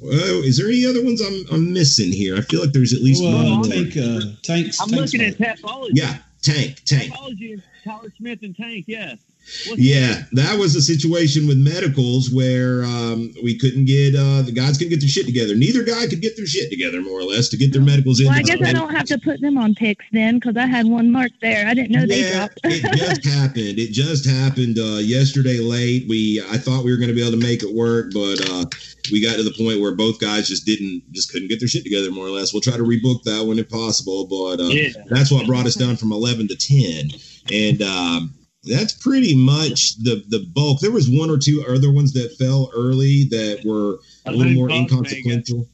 well, 0.00 0.42
is 0.44 0.58
there 0.58 0.68
any 0.68 0.86
other 0.86 1.04
ones 1.04 1.20
I'm, 1.20 1.44
I'm 1.54 1.72
missing 1.72 2.12
here? 2.12 2.36
I 2.36 2.40
feel 2.42 2.60
like 2.60 2.72
there's 2.72 2.92
at 2.92 3.00
least 3.00 3.22
well, 3.22 3.58
one. 3.60 3.68
Tank, 3.68 3.96
uh, 3.96 4.20
tanks. 4.42 4.80
I'm 4.80 4.90
looking 4.90 5.22
at 5.22 5.34
Tapology. 5.34 5.90
Yeah, 5.92 6.18
Tank, 6.42 6.82
Tank. 6.84 7.12
Tapology, 7.12 7.62
Tyler 7.84 8.12
Smith 8.16 8.40
and 8.42 8.56
Tank. 8.56 8.84
Yes. 8.86 9.18
What's 9.66 9.80
yeah, 9.80 10.08
that? 10.08 10.28
that? 10.32 10.58
was 10.58 10.76
a 10.76 10.82
situation 10.82 11.46
with 11.46 11.56
medicals 11.56 12.30
where 12.30 12.84
um, 12.84 13.32
we 13.42 13.56
couldn't 13.56 13.86
get 13.86 14.14
uh, 14.14 14.42
the 14.42 14.52
guys 14.52 14.76
couldn't 14.76 14.90
get 14.90 15.00
their 15.00 15.08
shit 15.08 15.24
together. 15.24 15.54
Neither 15.54 15.84
guy 15.84 16.06
could 16.06 16.20
get 16.20 16.36
their 16.36 16.46
shit 16.46 16.70
together, 16.70 17.00
more 17.00 17.18
or 17.18 17.24
less, 17.24 17.48
to 17.50 17.56
get 17.56 17.72
their 17.72 17.82
medicals 17.82 18.20
in. 18.20 18.26
Well, 18.26 18.36
I 18.36 18.42
guess 18.42 18.60
I 18.62 18.72
don't 18.72 18.94
have 18.94 19.06
to 19.06 19.18
put 19.18 19.40
them 19.40 19.56
on 19.56 19.74
picks 19.74 20.04
then, 20.12 20.38
because 20.38 20.56
I 20.56 20.66
had 20.66 20.86
one 20.86 21.10
mark 21.10 21.32
there. 21.40 21.66
I 21.66 21.74
didn't 21.74 21.92
know 21.92 22.00
yeah, 22.00 22.06
they 22.06 22.32
dropped. 22.32 22.60
it 22.64 22.98
just 22.98 23.24
happened. 23.36 23.78
It 23.78 23.92
just 23.92 24.26
happened 24.26 24.78
uh, 24.78 24.98
yesterday 24.98 25.58
late. 25.58 26.06
We 26.08 26.42
I 26.50 26.58
thought 26.58 26.84
we 26.84 26.90
were 26.90 26.98
going 26.98 27.08
to 27.08 27.14
be 27.14 27.22
able 27.22 27.38
to 27.38 27.44
make 27.44 27.62
it 27.62 27.74
work, 27.74 28.12
but 28.12 28.40
uh, 28.50 28.64
we 29.10 29.22
got 29.22 29.36
to 29.36 29.42
the 29.42 29.54
point 29.56 29.80
where 29.80 29.94
both 29.94 30.20
guys 30.20 30.48
just 30.48 30.66
didn't 30.66 31.10
just 31.12 31.32
couldn't 31.32 31.48
get 31.48 31.58
their 31.60 31.68
shit 31.68 31.84
together, 31.84 32.10
more 32.10 32.26
or 32.26 32.30
less. 32.30 32.52
We'll 32.52 32.62
try 32.62 32.76
to 32.76 32.84
rebook 32.84 33.22
that 33.22 33.46
one 33.46 33.58
if 33.58 33.70
possible, 33.70 34.26
but 34.26 34.60
uh, 34.60 34.68
yeah. 34.68 34.90
that's 35.08 35.30
what 35.30 35.46
brought 35.46 35.66
us 35.66 35.74
down 35.74 35.96
from 35.96 36.12
eleven 36.12 36.48
to 36.48 36.56
ten, 36.56 37.10
and. 37.50 37.82
Um, 37.82 38.34
that's 38.68 38.92
pretty 38.92 39.34
much 39.34 39.96
the 39.98 40.24
the 40.28 40.46
bulk. 40.52 40.80
There 40.80 40.90
was 40.90 41.08
one 41.08 41.30
or 41.30 41.38
two 41.38 41.64
other 41.68 41.92
ones 41.92 42.12
that 42.12 42.36
fell 42.38 42.70
early 42.74 43.24
that 43.24 43.62
were 43.64 43.98
a 44.26 44.32
little 44.32 44.52
more 44.52 44.70
inconsequential. 44.70 45.66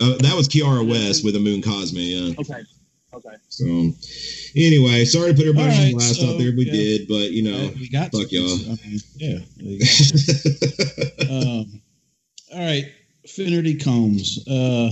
Uh, 0.00 0.16
that 0.18 0.34
was 0.34 0.48
Kiara 0.48 0.86
West 0.88 1.24
with 1.24 1.36
a 1.36 1.40
Moon 1.40 1.60
Cosme. 1.62 1.98
Yeah. 1.98 2.34
Okay. 2.38 2.62
Okay. 3.12 3.34
So, 3.48 3.64
anyway, 4.54 5.04
sorry 5.04 5.32
to 5.32 5.34
put 5.34 5.46
everybody 5.46 5.68
right, 5.68 5.92
on 5.92 5.98
last 5.98 6.20
so, 6.20 6.30
out 6.30 6.38
there. 6.38 6.52
We 6.52 6.64
yeah, 6.64 6.72
did, 6.72 7.08
but 7.08 7.32
you 7.32 7.42
know, 7.42 7.72
we 7.74 7.88
got 7.88 8.12
fuck 8.12 8.30
y'all. 8.30 8.46
I 8.46 8.76
mean, 8.86 9.00
yeah. 9.16 9.38
um, 11.30 11.82
all 12.52 12.60
right, 12.60 12.90
Finnerty 13.26 13.74
Combs. 13.76 14.46
Uh, 14.46 14.90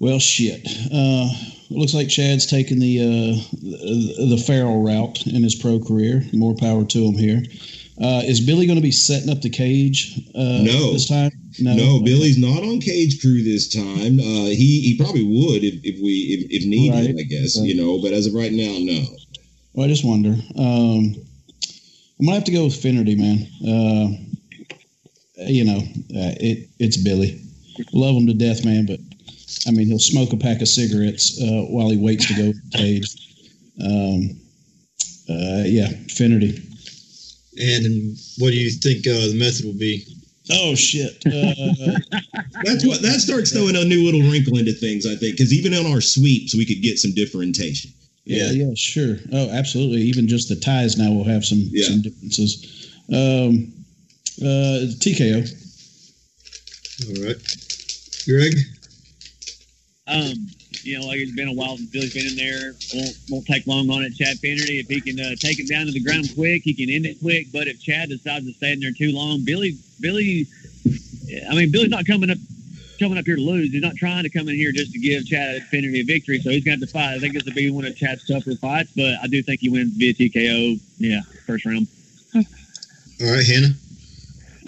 well, 0.00 0.18
shit. 0.18 0.66
Uh, 0.66 1.28
it 1.70 1.76
looks 1.76 1.94
like 1.94 2.08
Chad's 2.08 2.46
taking 2.46 2.78
the 2.78 3.00
uh, 3.00 3.58
the, 3.60 4.36
the 4.36 4.42
Farrell 4.46 4.82
route 4.82 5.26
in 5.26 5.42
his 5.42 5.54
pro 5.54 5.80
career. 5.80 6.22
More 6.32 6.54
power 6.54 6.84
to 6.84 7.04
him 7.04 7.14
here. 7.14 7.42
Uh, 8.00 8.22
is 8.24 8.40
Billy 8.40 8.66
going 8.66 8.78
to 8.78 8.82
be 8.82 8.92
setting 8.92 9.28
up 9.28 9.42
the 9.42 9.50
cage? 9.50 10.16
Uh, 10.34 10.62
no, 10.62 10.92
this 10.92 11.08
time. 11.08 11.32
No, 11.58 11.74
no 11.74 11.96
okay. 11.96 12.04
Billy's 12.04 12.38
not 12.38 12.62
on 12.62 12.80
cage 12.80 13.20
crew 13.20 13.42
this 13.42 13.68
time. 13.74 14.20
Uh, 14.20 14.50
he 14.54 14.80
he 14.80 14.96
probably 14.96 15.24
would 15.24 15.64
if, 15.64 15.74
if 15.82 16.00
we 16.00 16.12
if, 16.30 16.62
if 16.62 16.68
needed, 16.68 17.16
right. 17.16 17.20
I 17.20 17.24
guess 17.24 17.58
right. 17.58 17.66
you 17.66 17.74
know. 17.74 18.00
But 18.00 18.12
as 18.12 18.26
of 18.26 18.34
right 18.34 18.52
now, 18.52 18.76
no. 18.78 19.04
Well, 19.74 19.86
I 19.86 19.88
just 19.88 20.04
wonder. 20.04 20.30
Um, 20.56 21.16
I'm 22.18 22.26
gonna 22.26 22.34
have 22.34 22.44
to 22.44 22.52
go 22.52 22.64
with 22.64 22.76
Finnerty, 22.76 23.16
man. 23.16 23.46
Uh, 23.62 24.16
you 25.46 25.64
know, 25.64 25.78
uh, 25.78 26.34
it 26.38 26.68
it's 26.78 26.96
Billy. 26.96 27.40
Love 27.92 28.16
him 28.16 28.26
to 28.26 28.34
death, 28.34 28.64
man, 28.64 28.86
but 28.86 29.00
I 29.66 29.70
mean, 29.70 29.88
he'll 29.88 29.98
smoke 29.98 30.32
a 30.32 30.36
pack 30.36 30.60
of 30.60 30.68
cigarettes 30.68 31.40
uh, 31.40 31.64
while 31.68 31.90
he 31.90 31.96
waits 31.96 32.26
to 32.28 32.34
go 32.34 32.52
cage. 32.72 33.06
Um, 33.84 34.40
uh, 35.28 35.64
yeah, 35.66 35.88
Finnerty. 36.08 36.62
And 37.60 38.16
what 38.38 38.50
do 38.50 38.56
you 38.56 38.70
think 38.70 39.06
uh, 39.06 39.28
the 39.28 39.36
method 39.38 39.66
will 39.66 39.78
be? 39.78 40.04
Oh 40.50 40.74
shit! 40.74 41.22
Uh, 41.26 41.98
That's 42.64 42.86
what 42.86 43.02
that 43.02 43.20
starts 43.20 43.52
throwing 43.52 43.76
a 43.76 43.84
new 43.84 44.04
little 44.04 44.22
wrinkle 44.30 44.56
into 44.56 44.72
things. 44.72 45.06
I 45.06 45.14
think 45.14 45.36
because 45.36 45.52
even 45.52 45.74
on 45.74 45.90
our 45.92 46.00
sweeps, 46.00 46.54
we 46.54 46.64
could 46.64 46.82
get 46.82 46.98
some 46.98 47.12
differentiation. 47.12 47.90
Yeah, 48.24 48.50
yeah, 48.50 48.74
sure. 48.74 49.16
Oh, 49.32 49.50
absolutely. 49.50 50.02
Even 50.02 50.28
just 50.28 50.48
the 50.48 50.56
ties 50.56 50.96
now 50.96 51.12
will 51.12 51.24
have 51.24 51.44
some 51.44 51.60
yeah. 51.70 51.88
some 51.88 52.02
differences. 52.02 52.92
Um, 53.10 53.72
uh, 54.40 54.88
TKO. 55.00 55.48
All 57.08 57.26
right, 57.26 57.36
Greg. 58.26 58.54
Um, 60.08 60.48
you 60.82 60.98
know, 60.98 61.06
like 61.06 61.18
it's 61.18 61.34
been 61.34 61.48
a 61.48 61.52
while 61.52 61.76
since 61.76 61.90
Billy's 61.90 62.14
been 62.14 62.26
in 62.26 62.36
there. 62.36 62.72
Won't 62.94 63.16
won't 63.28 63.46
take 63.46 63.66
long 63.66 63.90
on 63.90 64.02
it. 64.02 64.14
Chad 64.14 64.38
Finnerty, 64.38 64.78
if 64.78 64.88
he 64.88 65.00
can 65.00 65.20
uh, 65.20 65.34
take 65.36 65.58
him 65.58 65.66
down 65.66 65.86
to 65.86 65.92
the 65.92 66.00
ground 66.00 66.30
quick, 66.34 66.62
he 66.62 66.72
can 66.72 66.88
end 66.88 67.06
it 67.06 67.20
quick. 67.20 67.48
But 67.52 67.66
if 67.66 67.80
Chad 67.80 68.08
decides 68.08 68.46
to 68.46 68.52
stay 68.52 68.72
in 68.72 68.80
there 68.80 68.92
too 68.92 69.12
long, 69.12 69.44
Billy, 69.44 69.76
Billy, 70.00 70.46
I 71.50 71.54
mean, 71.54 71.70
Billy's 71.70 71.90
not 71.90 72.06
coming 72.06 72.30
up 72.30 72.38
coming 72.98 73.18
up 73.18 73.26
here 73.26 73.36
to 73.36 73.42
lose. 73.42 73.70
He's 73.70 73.82
not 73.82 73.96
trying 73.96 74.24
to 74.24 74.30
come 74.30 74.48
in 74.48 74.56
here 74.56 74.72
just 74.72 74.92
to 74.92 74.98
give 74.98 75.26
Chad 75.26 75.62
Finnerty 75.64 76.00
a 76.00 76.04
victory. 76.04 76.40
So 76.40 76.50
he's 76.50 76.64
going 76.64 76.80
to 76.80 76.84
have 76.84 76.88
to 76.88 76.92
fight. 76.92 77.14
I 77.14 77.18
think 77.18 77.34
this 77.34 77.44
will 77.44 77.52
be 77.52 77.70
one 77.70 77.84
of 77.84 77.96
Chad's 77.96 78.26
tougher 78.26 78.54
fights, 78.56 78.90
but 78.96 79.14
I 79.22 79.26
do 79.26 79.42
think 79.42 79.60
he 79.60 79.68
wins 79.68 79.92
via 79.94 80.14
TKO. 80.14 80.80
Yeah, 80.98 81.20
first 81.46 81.64
round. 81.64 81.86
All 82.34 83.32
right, 83.32 83.46
Hannah. 83.46 83.74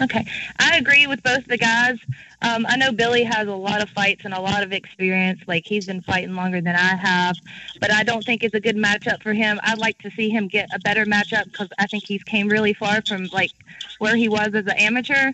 Okay, 0.01 0.25
I 0.57 0.77
agree 0.77 1.05
with 1.05 1.21
both 1.21 1.45
the 1.45 1.57
guys. 1.57 1.97
Um, 2.41 2.65
I 2.67 2.75
know 2.75 2.91
Billy 2.91 3.23
has 3.23 3.47
a 3.47 3.53
lot 3.53 3.83
of 3.83 3.89
fights 3.89 4.25
and 4.25 4.33
a 4.33 4.41
lot 4.41 4.63
of 4.63 4.73
experience. 4.73 5.41
Like 5.47 5.63
he's 5.65 5.85
been 5.85 6.01
fighting 6.01 6.33
longer 6.33 6.59
than 6.59 6.75
I 6.75 6.95
have, 6.95 7.35
but 7.79 7.91
I 7.91 8.03
don't 8.03 8.25
think 8.25 8.43
it's 8.43 8.55
a 8.55 8.59
good 8.59 8.75
matchup 8.75 9.21
for 9.21 9.33
him. 9.33 9.59
I'd 9.63 9.77
like 9.77 9.99
to 9.99 10.09
see 10.11 10.29
him 10.29 10.47
get 10.47 10.69
a 10.73 10.79
better 10.79 11.05
matchup 11.05 11.45
because 11.45 11.69
I 11.77 11.85
think 11.85 12.05
he's 12.05 12.23
came 12.23 12.47
really 12.47 12.73
far 12.73 13.03
from 13.07 13.25
like 13.31 13.51
where 13.99 14.15
he 14.15 14.27
was 14.27 14.47
as 14.55 14.65
an 14.65 14.71
amateur. 14.71 15.33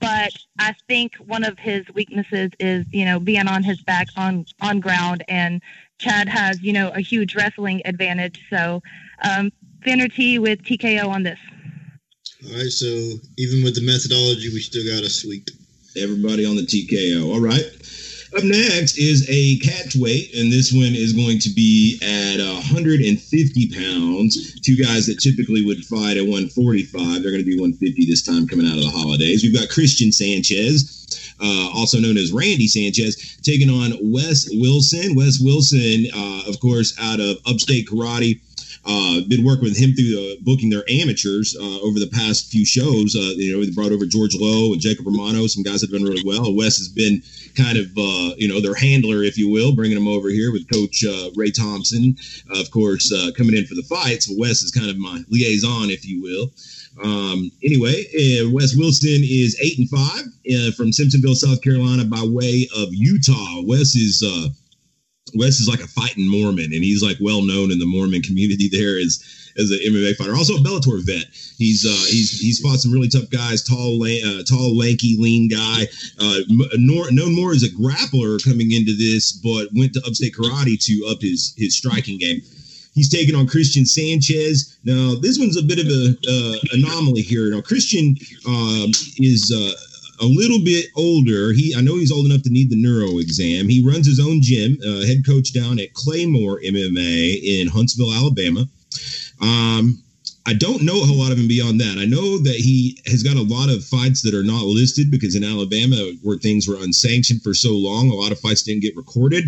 But 0.00 0.32
I 0.58 0.74
think 0.88 1.16
one 1.16 1.44
of 1.44 1.58
his 1.58 1.84
weaknesses 1.94 2.50
is 2.58 2.86
you 2.92 3.04
know 3.04 3.20
being 3.20 3.48
on 3.48 3.62
his 3.62 3.82
back 3.82 4.08
on 4.16 4.46
on 4.62 4.80
ground, 4.80 5.24
and 5.28 5.60
Chad 5.98 6.28
has 6.28 6.62
you 6.62 6.72
know 6.72 6.88
a 6.90 7.00
huge 7.00 7.34
wrestling 7.34 7.82
advantage. 7.84 8.46
So 8.48 8.82
um, 9.22 9.52
Finnerty 9.82 10.38
with 10.38 10.62
TKO 10.62 11.08
on 11.08 11.22
this. 11.22 11.38
All 12.48 12.52
right, 12.52 12.70
so 12.70 12.86
even 13.38 13.64
with 13.64 13.74
the 13.74 13.82
methodology, 13.82 14.50
we 14.52 14.60
still 14.60 14.84
got 14.86 15.02
a 15.02 15.10
sweep. 15.10 15.50
Everybody 15.96 16.46
on 16.46 16.54
the 16.54 16.62
TKO. 16.62 17.32
All 17.32 17.40
right. 17.40 17.64
Up 18.36 18.44
next 18.44 18.98
is 18.98 19.26
a 19.28 19.58
catch 19.58 19.96
weight, 19.96 20.34
and 20.34 20.52
this 20.52 20.72
one 20.72 20.94
is 20.94 21.12
going 21.12 21.40
to 21.40 21.50
be 21.50 21.98
at 22.02 22.38
150 22.38 23.68
pounds. 23.70 24.60
Two 24.60 24.76
guys 24.76 25.06
that 25.06 25.18
typically 25.18 25.64
would 25.64 25.84
fight 25.86 26.18
at 26.18 26.22
145. 26.22 27.22
They're 27.22 27.32
going 27.32 27.42
to 27.42 27.50
be 27.50 27.58
150 27.58 28.06
this 28.06 28.22
time 28.22 28.46
coming 28.46 28.66
out 28.66 28.78
of 28.78 28.84
the 28.84 28.90
holidays. 28.90 29.42
We've 29.42 29.54
got 29.54 29.68
Christian 29.70 30.12
Sanchez, 30.12 31.34
uh, 31.40 31.70
also 31.74 31.98
known 31.98 32.16
as 32.16 32.32
Randy 32.32 32.68
Sanchez, 32.68 33.38
taking 33.42 33.70
on 33.70 33.94
Wes 34.02 34.48
Wilson. 34.52 35.16
Wes 35.16 35.40
Wilson, 35.40 36.06
uh, 36.14 36.42
of 36.46 36.60
course, 36.60 36.94
out 37.00 37.18
of 37.18 37.38
Upstate 37.46 37.88
Karate. 37.88 38.40
Uh, 38.86 39.20
been 39.28 39.44
working 39.44 39.64
with 39.64 39.76
him 39.76 39.92
through 39.94 40.14
uh, 40.16 40.36
booking 40.42 40.70
their 40.70 40.84
amateurs 40.88 41.56
uh, 41.58 41.80
over 41.80 41.98
the 41.98 42.10
past 42.12 42.52
few 42.52 42.64
shows. 42.64 43.16
Uh, 43.16 43.34
you 43.34 43.52
know, 43.52 43.64
they 43.64 43.72
brought 43.72 43.90
over 43.90 44.06
George 44.06 44.36
Lowe 44.36 44.72
and 44.72 44.80
Jacob 44.80 45.06
Romano, 45.06 45.48
some 45.48 45.64
guys 45.64 45.80
that 45.80 45.90
have 45.90 45.98
done 45.98 46.08
really 46.08 46.22
well. 46.24 46.54
Wes 46.54 46.78
has 46.78 46.88
been 46.88 47.20
kind 47.56 47.78
of, 47.78 47.86
uh, 47.98 48.34
you 48.36 48.46
know, 48.46 48.60
their 48.60 48.74
handler, 48.76 49.24
if 49.24 49.36
you 49.36 49.50
will, 49.50 49.74
bringing 49.74 49.96
them 49.96 50.06
over 50.06 50.28
here 50.28 50.52
with 50.52 50.70
Coach 50.70 51.04
uh, 51.04 51.30
Ray 51.34 51.50
Thompson, 51.50 52.16
of 52.50 52.70
course, 52.70 53.12
coming 53.36 53.56
in 53.56 53.66
for 53.66 53.74
the 53.74 53.82
fights. 53.82 54.26
So 54.26 54.34
Wes 54.38 54.62
is 54.62 54.70
kind 54.70 54.88
of 54.88 54.98
my 54.98 55.24
liaison, 55.30 55.90
if 55.90 56.06
you 56.06 56.22
will. 56.22 56.52
Um, 57.02 57.50
anyway, 57.64 58.04
Wes 58.52 58.76
Wilson 58.76 59.20
is 59.22 59.58
eight 59.60 59.78
and 59.78 59.90
five 59.90 60.24
from 60.76 60.92
Simpsonville, 60.92 61.34
South 61.34 61.60
Carolina, 61.60 62.04
by 62.04 62.22
way 62.22 62.68
of 62.76 62.88
Utah. 62.92 63.62
Wes 63.64 63.96
is 63.96 64.22
Wes 65.34 65.60
is 65.60 65.68
like 65.68 65.80
a 65.80 65.88
fighting 65.88 66.28
Mormon, 66.28 66.72
and 66.72 66.84
he's 66.84 67.02
like 67.02 67.16
well 67.20 67.42
known 67.42 67.70
in 67.72 67.78
the 67.78 67.86
Mormon 67.86 68.22
community 68.22 68.68
there 68.72 68.98
as 68.98 69.24
as 69.58 69.70
an 69.70 69.78
MMA 69.78 70.14
fighter. 70.16 70.34
Also 70.34 70.54
a 70.54 70.58
Bellator 70.58 71.04
vet. 71.04 71.26
He's 71.58 71.84
uh, 71.84 72.06
he's 72.10 72.38
he's 72.38 72.60
fought 72.60 72.78
some 72.78 72.92
really 72.92 73.08
tough 73.08 73.30
guys. 73.30 73.62
Tall, 73.62 74.02
uh, 74.02 74.42
tall, 74.44 74.76
lanky, 74.76 75.16
lean 75.18 75.48
guy. 75.48 75.86
Uh, 76.20 76.40
known 76.76 77.34
more 77.34 77.52
as 77.52 77.62
a 77.62 77.70
grappler 77.70 78.42
coming 78.44 78.72
into 78.72 78.94
this, 78.96 79.32
but 79.32 79.68
went 79.74 79.94
to 79.94 80.02
Upstate 80.06 80.34
Karate 80.34 80.82
to 80.86 81.06
up 81.10 81.20
his 81.20 81.54
his 81.56 81.76
striking 81.76 82.18
game. 82.18 82.42
He's 82.94 83.10
taking 83.10 83.34
on 83.34 83.46
Christian 83.46 83.84
Sanchez. 83.84 84.78
Now 84.84 85.14
this 85.14 85.38
one's 85.38 85.56
a 85.56 85.62
bit 85.62 85.78
of 85.78 85.86
a 85.86 86.16
uh, 86.28 86.58
anomaly 86.72 87.22
here. 87.22 87.50
Now 87.50 87.60
Christian 87.60 88.16
um, 88.48 88.90
is 89.18 89.52
uh, 89.54 89.72
a 90.20 90.24
little 90.24 90.58
bit 90.64 90.86
older. 90.96 91.52
He 91.52 91.74
I 91.76 91.80
know 91.80 91.96
he's 91.96 92.12
old 92.12 92.26
enough 92.26 92.42
to 92.42 92.50
need 92.50 92.70
the 92.70 92.80
neuro 92.80 93.18
exam. 93.18 93.68
He 93.68 93.86
runs 93.86 94.06
his 94.06 94.20
own 94.20 94.40
gym, 94.42 94.78
uh, 94.86 95.06
head 95.06 95.24
coach 95.26 95.52
down 95.52 95.78
at 95.78 95.94
Claymore 95.94 96.60
MMA 96.60 97.42
in 97.42 97.68
Huntsville, 97.68 98.12
Alabama. 98.12 98.66
Um, 99.40 100.02
I 100.46 100.54
don't 100.54 100.82
know 100.82 101.02
a 101.02 101.06
whole 101.06 101.18
lot 101.18 101.32
of 101.32 101.38
him 101.38 101.48
beyond 101.48 101.80
that. 101.80 101.98
I 101.98 102.04
know 102.04 102.38
that 102.38 102.54
he 102.54 103.02
has 103.06 103.24
got 103.24 103.36
a 103.36 103.42
lot 103.42 103.68
of 103.68 103.84
fights 103.84 104.22
that 104.22 104.32
are 104.32 104.44
not 104.44 104.62
listed 104.62 105.10
because 105.10 105.34
in 105.34 105.42
Alabama, 105.42 105.96
where 106.22 106.38
things 106.38 106.68
were 106.68 106.76
unsanctioned 106.76 107.42
for 107.42 107.52
so 107.52 107.72
long, 107.72 108.10
a 108.10 108.14
lot 108.14 108.30
of 108.30 108.38
fights 108.38 108.62
didn't 108.62 108.82
get 108.82 108.96
recorded. 108.96 109.44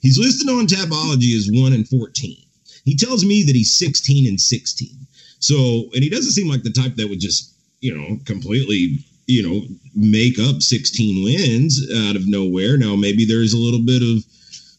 He's 0.00 0.18
listed 0.18 0.48
on 0.48 0.68
Tapology 0.68 1.36
as 1.36 1.50
1 1.52 1.72
and 1.72 1.88
14. 1.88 2.36
He 2.84 2.94
tells 2.94 3.24
me 3.24 3.42
that 3.42 3.56
he's 3.56 3.74
16 3.74 4.28
and 4.28 4.40
16. 4.40 4.88
So, 5.40 5.90
and 5.92 6.04
he 6.04 6.08
doesn't 6.08 6.32
seem 6.32 6.48
like 6.48 6.62
the 6.62 6.70
type 6.70 6.94
that 6.94 7.08
would 7.08 7.20
just, 7.20 7.52
you 7.80 7.96
know, 7.96 8.18
completely 8.24 9.04
you 9.26 9.42
know, 9.42 9.66
make 9.94 10.38
up 10.38 10.62
16 10.62 11.24
wins 11.24 11.82
out 12.06 12.16
of 12.16 12.28
nowhere. 12.28 12.76
Now, 12.76 12.96
maybe 12.96 13.24
there's 13.24 13.52
a 13.52 13.58
little 13.58 13.80
bit 13.80 14.02
of 14.02 14.24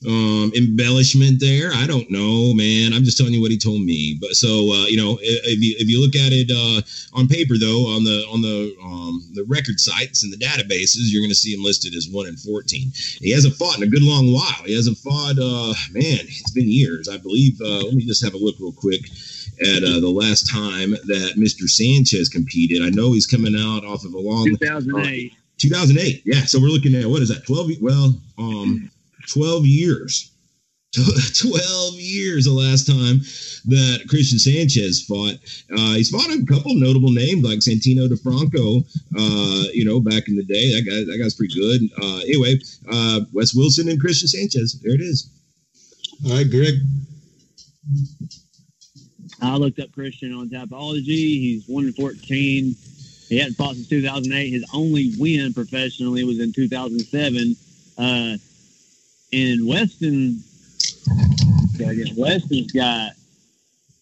um, 0.05 0.51
embellishment 0.55 1.39
there. 1.39 1.71
I 1.73 1.87
don't 1.87 2.09
know, 2.11 2.53
man. 2.53 2.93
I'm 2.93 3.03
just 3.03 3.17
telling 3.17 3.33
you 3.33 3.41
what 3.41 3.51
he 3.51 3.57
told 3.57 3.81
me. 3.81 4.17
But 4.19 4.35
so 4.35 4.71
uh, 4.71 4.85
you 4.85 4.97
know, 4.97 5.17
if 5.21 5.59
you 5.59 5.75
if 5.79 5.89
you 5.89 6.01
look 6.01 6.15
at 6.15 6.31
it 6.33 6.51
uh, 6.51 7.17
on 7.17 7.27
paper, 7.27 7.57
though, 7.57 7.87
on 7.87 8.03
the 8.03 8.25
on 8.31 8.41
the 8.41 8.75
um, 8.83 9.27
the 9.33 9.43
record 9.45 9.79
sites 9.79 10.23
and 10.23 10.31
the 10.31 10.37
databases, 10.37 11.09
you're 11.09 11.21
going 11.21 11.31
to 11.31 11.35
see 11.35 11.53
him 11.53 11.63
listed 11.63 11.95
as 11.95 12.07
one 12.11 12.27
and 12.27 12.39
14. 12.39 12.91
He 13.21 13.31
hasn't 13.31 13.55
fought 13.55 13.77
in 13.77 13.83
a 13.83 13.87
good 13.87 14.03
long 14.03 14.31
while. 14.31 14.63
He 14.65 14.75
hasn't 14.75 14.97
fought. 14.97 15.39
Uh, 15.39 15.73
man, 15.91 16.19
it's 16.29 16.51
been 16.51 16.69
years, 16.69 17.09
I 17.09 17.17
believe. 17.17 17.59
Uh, 17.59 17.85
let 17.85 17.93
me 17.93 18.05
just 18.05 18.23
have 18.23 18.33
a 18.33 18.37
look 18.37 18.55
real 18.59 18.73
quick 18.73 19.01
at 19.61 19.83
uh, 19.83 19.99
the 19.99 20.09
last 20.09 20.49
time 20.49 20.91
that 20.91 21.33
Mr. 21.37 21.69
Sanchez 21.69 22.29
competed. 22.29 22.83
I 22.83 22.89
know 22.89 23.13
he's 23.13 23.27
coming 23.27 23.55
out 23.55 23.83
off 23.85 24.05
of 24.05 24.13
a 24.13 24.19
long 24.19 24.45
2008. 24.45 25.33
2008. 25.57 26.21
Yeah, 26.25 26.41
so 26.41 26.59
we're 26.59 26.67
looking 26.67 26.95
at 26.95 27.07
what 27.07 27.21
is 27.21 27.29
that? 27.29 27.45
12 27.45 27.81
well, 27.81 28.13
um 28.37 28.89
12 29.29 29.65
years. 29.65 30.31
12 30.95 31.95
years 31.95 32.45
the 32.45 32.51
last 32.51 32.87
time 32.87 33.19
that 33.65 34.05
Christian 34.07 34.39
Sanchez 34.39 35.03
fought. 35.03 35.35
Uh, 35.77 35.93
he's 35.93 36.09
fought 36.09 36.29
a 36.29 36.43
couple 36.45 36.73
notable 36.73 37.11
names 37.11 37.43
like 37.43 37.59
Santino 37.59 38.07
DeFranco, 38.07 38.83
uh, 39.17 39.67
you 39.73 39.85
know, 39.85 39.99
back 39.99 40.27
in 40.27 40.35
the 40.37 40.45
day. 40.45 40.73
That 40.73 40.89
guy, 40.89 41.03
that 41.03 41.19
guy's 41.21 41.35
pretty 41.35 41.53
good. 41.53 41.81
Uh, 42.01 42.19
anyway, 42.19 42.59
uh, 42.89 43.21
Wes 43.33 43.53
Wilson 43.53 43.89
and 43.89 43.99
Christian 43.99 44.29
Sanchez. 44.29 44.79
There 44.81 44.95
it 44.95 45.01
is. 45.01 45.29
All 46.25 46.35
right, 46.35 46.49
Greg. 46.49 46.75
I 49.41 49.55
looked 49.55 49.79
up 49.79 49.91
Christian 49.91 50.33
on 50.33 50.49
Tapology. 50.49 51.05
He's 51.05 51.67
one 51.67 51.85
in 51.85 51.93
fourteen. 51.93 52.75
He 53.29 53.37
hadn't 53.37 53.55
fought 53.55 53.75
since 53.75 53.89
2008. 53.89 54.49
His 54.49 54.65
only 54.73 55.11
win 55.17 55.53
professionally 55.53 56.23
was 56.23 56.39
in 56.39 56.53
2007. 56.53 57.55
Uh, 57.97 58.37
and 59.33 59.67
Weston, 59.67 60.41
Weston's 62.15 62.71
got 62.71 63.11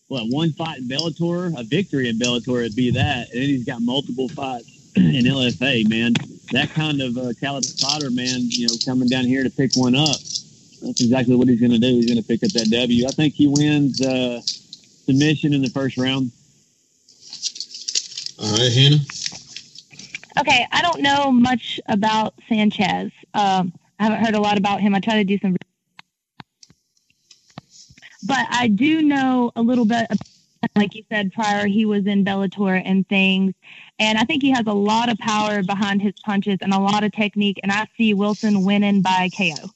what 0.07 0.25
one 0.29 0.51
fight 0.51 0.77
in 0.79 0.87
Bellator, 0.87 1.59
a 1.59 1.63
victory 1.63 2.09
in 2.09 2.19
Bellator 2.19 2.61
would 2.61 2.75
be 2.75 2.91
that, 2.91 3.31
and 3.31 3.41
then 3.41 3.49
he's 3.49 3.65
got 3.65 3.81
multiple 3.81 4.29
fights 4.29 4.91
in 4.95 5.25
LFA. 5.25 5.89
Man, 5.89 6.13
that 6.51 6.69
kind 6.71 7.01
of 7.01 7.17
uh, 7.17 7.33
caliber 7.39 7.65
fighter, 7.79 8.11
man, 8.11 8.41
you 8.41 8.67
know, 8.67 8.73
coming 8.85 9.07
down 9.07 9.25
here 9.25 9.43
to 9.43 9.49
pick 9.49 9.71
one 9.75 9.95
up. 9.95 10.17
That's 10.83 11.01
exactly 11.01 11.35
what 11.35 11.47
he's 11.47 11.59
going 11.59 11.71
to 11.71 11.79
do. 11.79 11.87
He's 11.87 12.05
going 12.05 12.21
to 12.21 12.27
pick 12.27 12.43
up 12.43 12.51
that 12.51 12.69
W. 12.69 13.07
I 13.07 13.11
think 13.11 13.33
he 13.33 13.47
wins. 13.47 13.99
Uh, 14.01 14.41
submission 15.05 15.53
in 15.53 15.61
the 15.61 15.69
first 15.69 15.97
round. 15.97 16.31
All 18.39 18.51
right, 18.57 18.71
Hannah. 18.71 18.97
Okay, 20.37 20.67
I 20.71 20.81
don't 20.81 21.01
know 21.01 21.31
much 21.31 21.79
about 21.87 22.33
Sanchez. 22.49 23.11
Um, 23.33 23.73
I 23.99 24.03
haven't 24.03 24.25
heard 24.25 24.35
a 24.35 24.41
lot 24.41 24.57
about 24.57 24.81
him. 24.81 24.93
I 24.93 24.99
try 24.99 25.15
to 25.15 25.23
do 25.23 25.37
some, 25.39 25.55
but 28.27 28.45
I 28.49 28.67
do 28.67 29.01
know 29.01 29.51
a 29.55 29.61
little 29.61 29.85
bit. 29.85 30.07
Like 30.75 30.95
you 30.95 31.03
said 31.09 31.31
prior, 31.31 31.67
he 31.67 31.85
was 31.85 32.07
in 32.07 32.25
Bellator 32.25 32.81
and 32.83 33.07
things, 33.07 33.53
and 33.99 34.17
I 34.17 34.23
think 34.23 34.41
he 34.41 34.51
has 34.51 34.65
a 34.65 34.73
lot 34.73 35.09
of 35.09 35.17
power 35.19 35.61
behind 35.63 36.01
his 36.01 36.13
punches 36.25 36.57
and 36.61 36.73
a 36.73 36.79
lot 36.79 37.03
of 37.03 37.11
technique. 37.11 37.59
And 37.61 37.71
I 37.71 37.87
see 37.95 38.13
Wilson 38.13 38.65
winning 38.65 39.01
by 39.01 39.29
KO. 39.37 39.69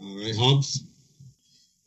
All 0.00 0.18
right, 0.18 0.36
Hobbs. 0.36 0.84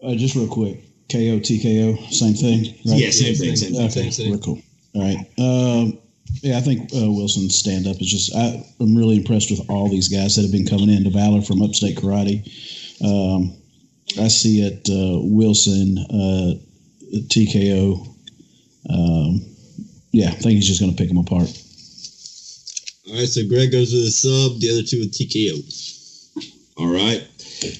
Uh, 0.01 0.15
just 0.15 0.35
real 0.35 0.47
quick, 0.47 0.83
KO, 1.09 1.39
TKO, 1.39 2.11
same 2.11 2.33
thing. 2.33 2.75
Right? 2.85 2.99
Yeah, 2.99 3.11
same 3.11 3.35
thing. 3.35 3.55
Same, 3.55 3.75
okay, 3.75 3.89
same 3.89 4.11
thing. 4.11 4.31
Real 4.31 4.39
cool. 4.41 4.61
All 4.95 5.01
right. 5.01 5.17
Um, 5.37 5.99
yeah, 6.41 6.57
I 6.57 6.61
think 6.61 6.91
uh, 6.93 7.11
Wilson's 7.11 7.57
stand 7.57 7.87
up 7.87 8.01
is 8.01 8.09
just. 8.09 8.35
I, 8.35 8.65
am 8.79 8.95
really 8.95 9.17
impressed 9.17 9.51
with 9.51 9.61
all 9.69 9.89
these 9.89 10.09
guys 10.09 10.35
that 10.35 10.41
have 10.41 10.51
been 10.51 10.65
coming 10.65 10.89
in 10.89 10.97
into 10.97 11.09
Valor 11.09 11.41
from 11.41 11.61
Upstate 11.61 11.97
Karate. 11.97 12.43
Um, 13.03 13.55
I 14.19 14.27
see 14.27 14.61
it 14.61 14.89
uh, 14.89 15.19
Wilson, 15.21 15.97
uh, 15.97 16.53
TKO. 17.27 18.07
Um, 18.89 19.45
yeah, 20.11 20.29
I 20.29 20.31
think 20.31 20.55
he's 20.55 20.67
just 20.67 20.79
going 20.79 20.91
to 20.91 20.97
pick 20.97 21.09
them 21.09 21.17
apart. 21.17 21.49
All 23.07 23.15
right, 23.15 23.27
so 23.27 23.47
Greg 23.47 23.71
goes 23.71 23.93
with 23.93 24.03
a 24.03 24.11
sub, 24.11 24.59
the 24.59 24.71
other 24.71 24.83
two 24.83 24.99
with 24.99 25.13
TKO. 25.13 25.59
All 26.77 26.87
right. 26.87 27.27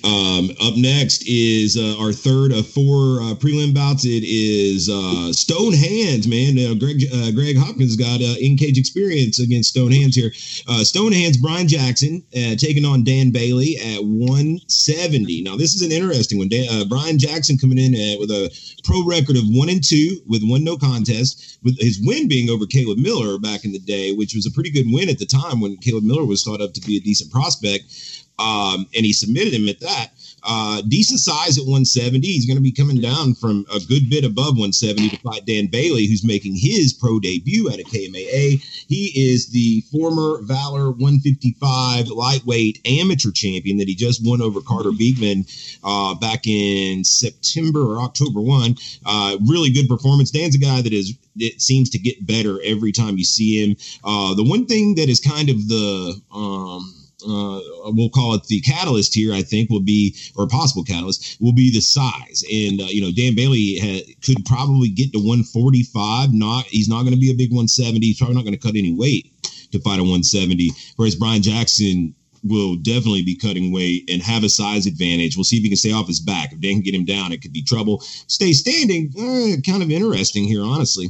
Um, 0.04 0.52
up 0.62 0.76
next 0.78 1.24
is 1.28 1.78
uh, 1.78 1.96
our 2.00 2.12
third 2.12 2.52
of 2.52 2.68
four 2.68 3.22
uh, 3.22 3.36
prelim 3.36 3.74
bouts. 3.74 4.06
It 4.06 4.24
is 4.24 4.90
uh, 4.90 5.34
Stone 5.34 5.74
Hands, 5.74 6.28
man. 6.28 6.58
Uh, 6.58 6.74
Greg 6.76 7.04
uh, 7.14 7.32
Greg 7.32 7.58
Hopkins 7.58 7.96
got 7.96 8.22
uh, 8.22 8.36
in 8.40 8.58
cage 8.58 8.78
experience 8.78 9.40
against 9.40 9.70
Stone 9.70 9.92
Hands 9.92 10.16
here. 10.16 10.32
Uh, 10.68 10.84
Stone 10.84 11.14
Hands 11.14 11.36
Brian 11.38 11.68
Jackson 11.68 12.24
taking 12.58 12.86
on 12.86 13.04
Dan 13.04 13.32
Bailey 13.32 13.78
at 13.78 14.04
170. 14.04 15.44
Now 15.44 15.56
this 15.56 15.74
is 15.76 15.82
an 15.82 15.92
interesting 15.92 16.38
one. 16.38 16.50
Dan, 16.50 16.88
Brian 16.88 17.20
Jackson 17.20 17.58
coming 17.58 17.78
in 17.78 17.96
uh, 17.96 18.20
with 18.20 18.32
a 18.32 18.52
pro 18.84 19.06
record 19.06 19.38
of 19.38 19.44
one 19.48 19.70
and 19.70 19.84
two 19.84 20.22
with 20.28 20.44
one 20.44 20.64
no 20.64 20.78
contest, 20.78 21.60
with 21.64 21.80
his 21.80 22.00
win 22.04 22.28
being 22.28 22.50
over 22.50 22.66
Caleb 22.66 22.98
Miller 23.00 23.38
back 23.40 23.66
in 23.66 23.72
the 23.72 23.80
day, 23.80 24.12
which 24.12 24.36
was 24.36 24.46
a 24.46 24.52
pretty 24.52 24.72
good 24.72 24.86
win 24.88 25.10
at 25.10 25.20
the 25.20 25.26
time 25.26 25.60
when 25.60 25.78
Caleb 25.78 26.04
Miller 26.04 26.26
was 26.26 26.44
thought 26.44 26.62
of 26.62 26.74
to 26.74 26.82
be 26.82 26.98
a 26.98 27.02
decent 27.02 27.32
prospect 27.32 28.23
um, 28.40 28.88
and 28.96 29.06
he 29.06 29.14
submitted 29.14 29.54
him 29.54 29.68
at 29.70 29.80
that. 29.80 30.10
Uh, 30.46 30.82
decent 30.90 31.20
size 31.20 31.58
at 31.58 31.64
170. 31.64 32.28
He's 32.28 32.46
going 32.46 32.58
to 32.58 32.64
be 32.64 32.72
coming 32.72 33.00
down 33.00 33.34
from 33.34 33.66
a 33.74 33.80
good 33.80 34.10
bit 34.10 34.26
above 34.26 34.58
170 34.58 35.10
to 35.10 35.18
fight 35.18 35.46
Dan 35.46 35.68
Bailey, 35.68 36.06
who's 36.06 36.26
making 36.26 36.56
his 36.58 36.92
pro 36.92 37.20
debut 37.20 37.70
at 37.70 37.80
a 37.80 37.84
KMAA. 37.84 38.62
He 38.88 39.12
is 39.16 39.50
the 39.50 39.82
former 39.92 40.42
Valor 40.42 40.92
155 40.92 42.08
lightweight 42.10 42.82
amateur 42.86 43.32
champion 43.32 43.78
that 43.78 43.88
he 43.88 43.96
just 43.96 44.26
won 44.26 44.42
over 44.42 44.60
Carter 44.60 44.92
Beekman 44.92 45.46
uh, 45.84 46.16
back 46.16 46.46
in 46.46 47.06
September 47.06 47.82
or 47.82 48.02
October 48.02 48.42
1. 48.42 48.76
Uh, 49.06 49.38
really 49.48 49.72
good 49.72 49.88
performance. 49.88 50.30
Dan's 50.30 50.56
a 50.56 50.60
guy 50.60 50.82
that 50.82 50.94
is 50.94 51.18
it 51.38 51.62
seems 51.62 51.90
to 51.90 51.98
get 51.98 52.28
better 52.28 52.60
every 52.64 52.92
time 52.92 53.18
you 53.18 53.24
see 53.24 53.64
him. 53.64 53.76
Uh, 54.04 54.36
the 54.36 54.44
one 54.44 54.66
thing 54.66 54.96
that 54.96 55.10
is 55.10 55.20
kind 55.20 55.50
of 55.50 55.68
the 55.68 56.22
um, 56.32 57.03
uh, 57.28 57.92
we'll 57.92 58.10
call 58.10 58.34
it 58.34 58.44
the 58.46 58.62
catalyst 58.62 59.14
here. 59.14 59.34
I 59.34 59.42
think 59.42 59.70
will 59.70 59.80
be, 59.80 60.16
or 60.36 60.48
possible 60.48 60.84
catalyst 60.84 61.38
will 61.42 61.54
be 61.54 61.72
the 61.72 61.82
size. 61.82 62.44
And 62.52 62.82
uh, 62.82 62.86
you 62.86 63.02
know, 63.02 63.12
Dan 63.12 63.36
Bailey 63.36 64.06
could 64.24 64.46
probably 64.46 64.90
get 64.90 65.12
to 65.14 65.20
145. 65.20 66.34
Not 66.34 66.66
he's 66.66 66.90
not 66.90 67.02
going 67.02 67.14
to 67.14 67.20
be 67.20 67.32
a 67.32 67.36
big 67.36 67.52
170. 67.52 68.06
He's 68.06 68.18
probably 68.18 68.36
not 68.36 68.44
going 68.44 68.56
to 68.56 68.60
cut 68.60 68.76
any 68.76 68.94
weight 68.94 69.32
to 69.72 69.80
fight 69.80 70.00
a 70.00 70.04
170. 70.04 70.72
Whereas 70.96 71.16
Brian 71.16 71.42
Jackson 71.42 72.16
will 72.44 72.76
definitely 72.76 73.24
be 73.24 73.36
cutting 73.36 73.72
weight 73.72 74.10
and 74.10 74.22
have 74.22 74.44
a 74.44 74.50
size 74.50 74.86
advantage. 74.86 75.38
We'll 75.38 75.46
see 75.46 75.58
if 75.58 75.64
he 75.64 75.70
can 75.70 75.78
stay 75.78 75.94
off 75.94 76.08
his 76.08 76.20
back. 76.20 76.52
If 76.52 76.62
they 76.62 76.72
can 76.72 76.82
get 76.82 76.94
him 76.94 77.06
down, 77.06 77.32
it 77.32 77.42
could 77.42 77.54
be 77.54 77.64
trouble. 77.64 78.02
Stay 78.28 78.52
standing, 78.52 79.14
eh, 79.18 79.56
kind 79.66 79.82
of 79.82 79.90
interesting 79.90 80.44
here, 80.44 80.64
honestly. 80.64 81.08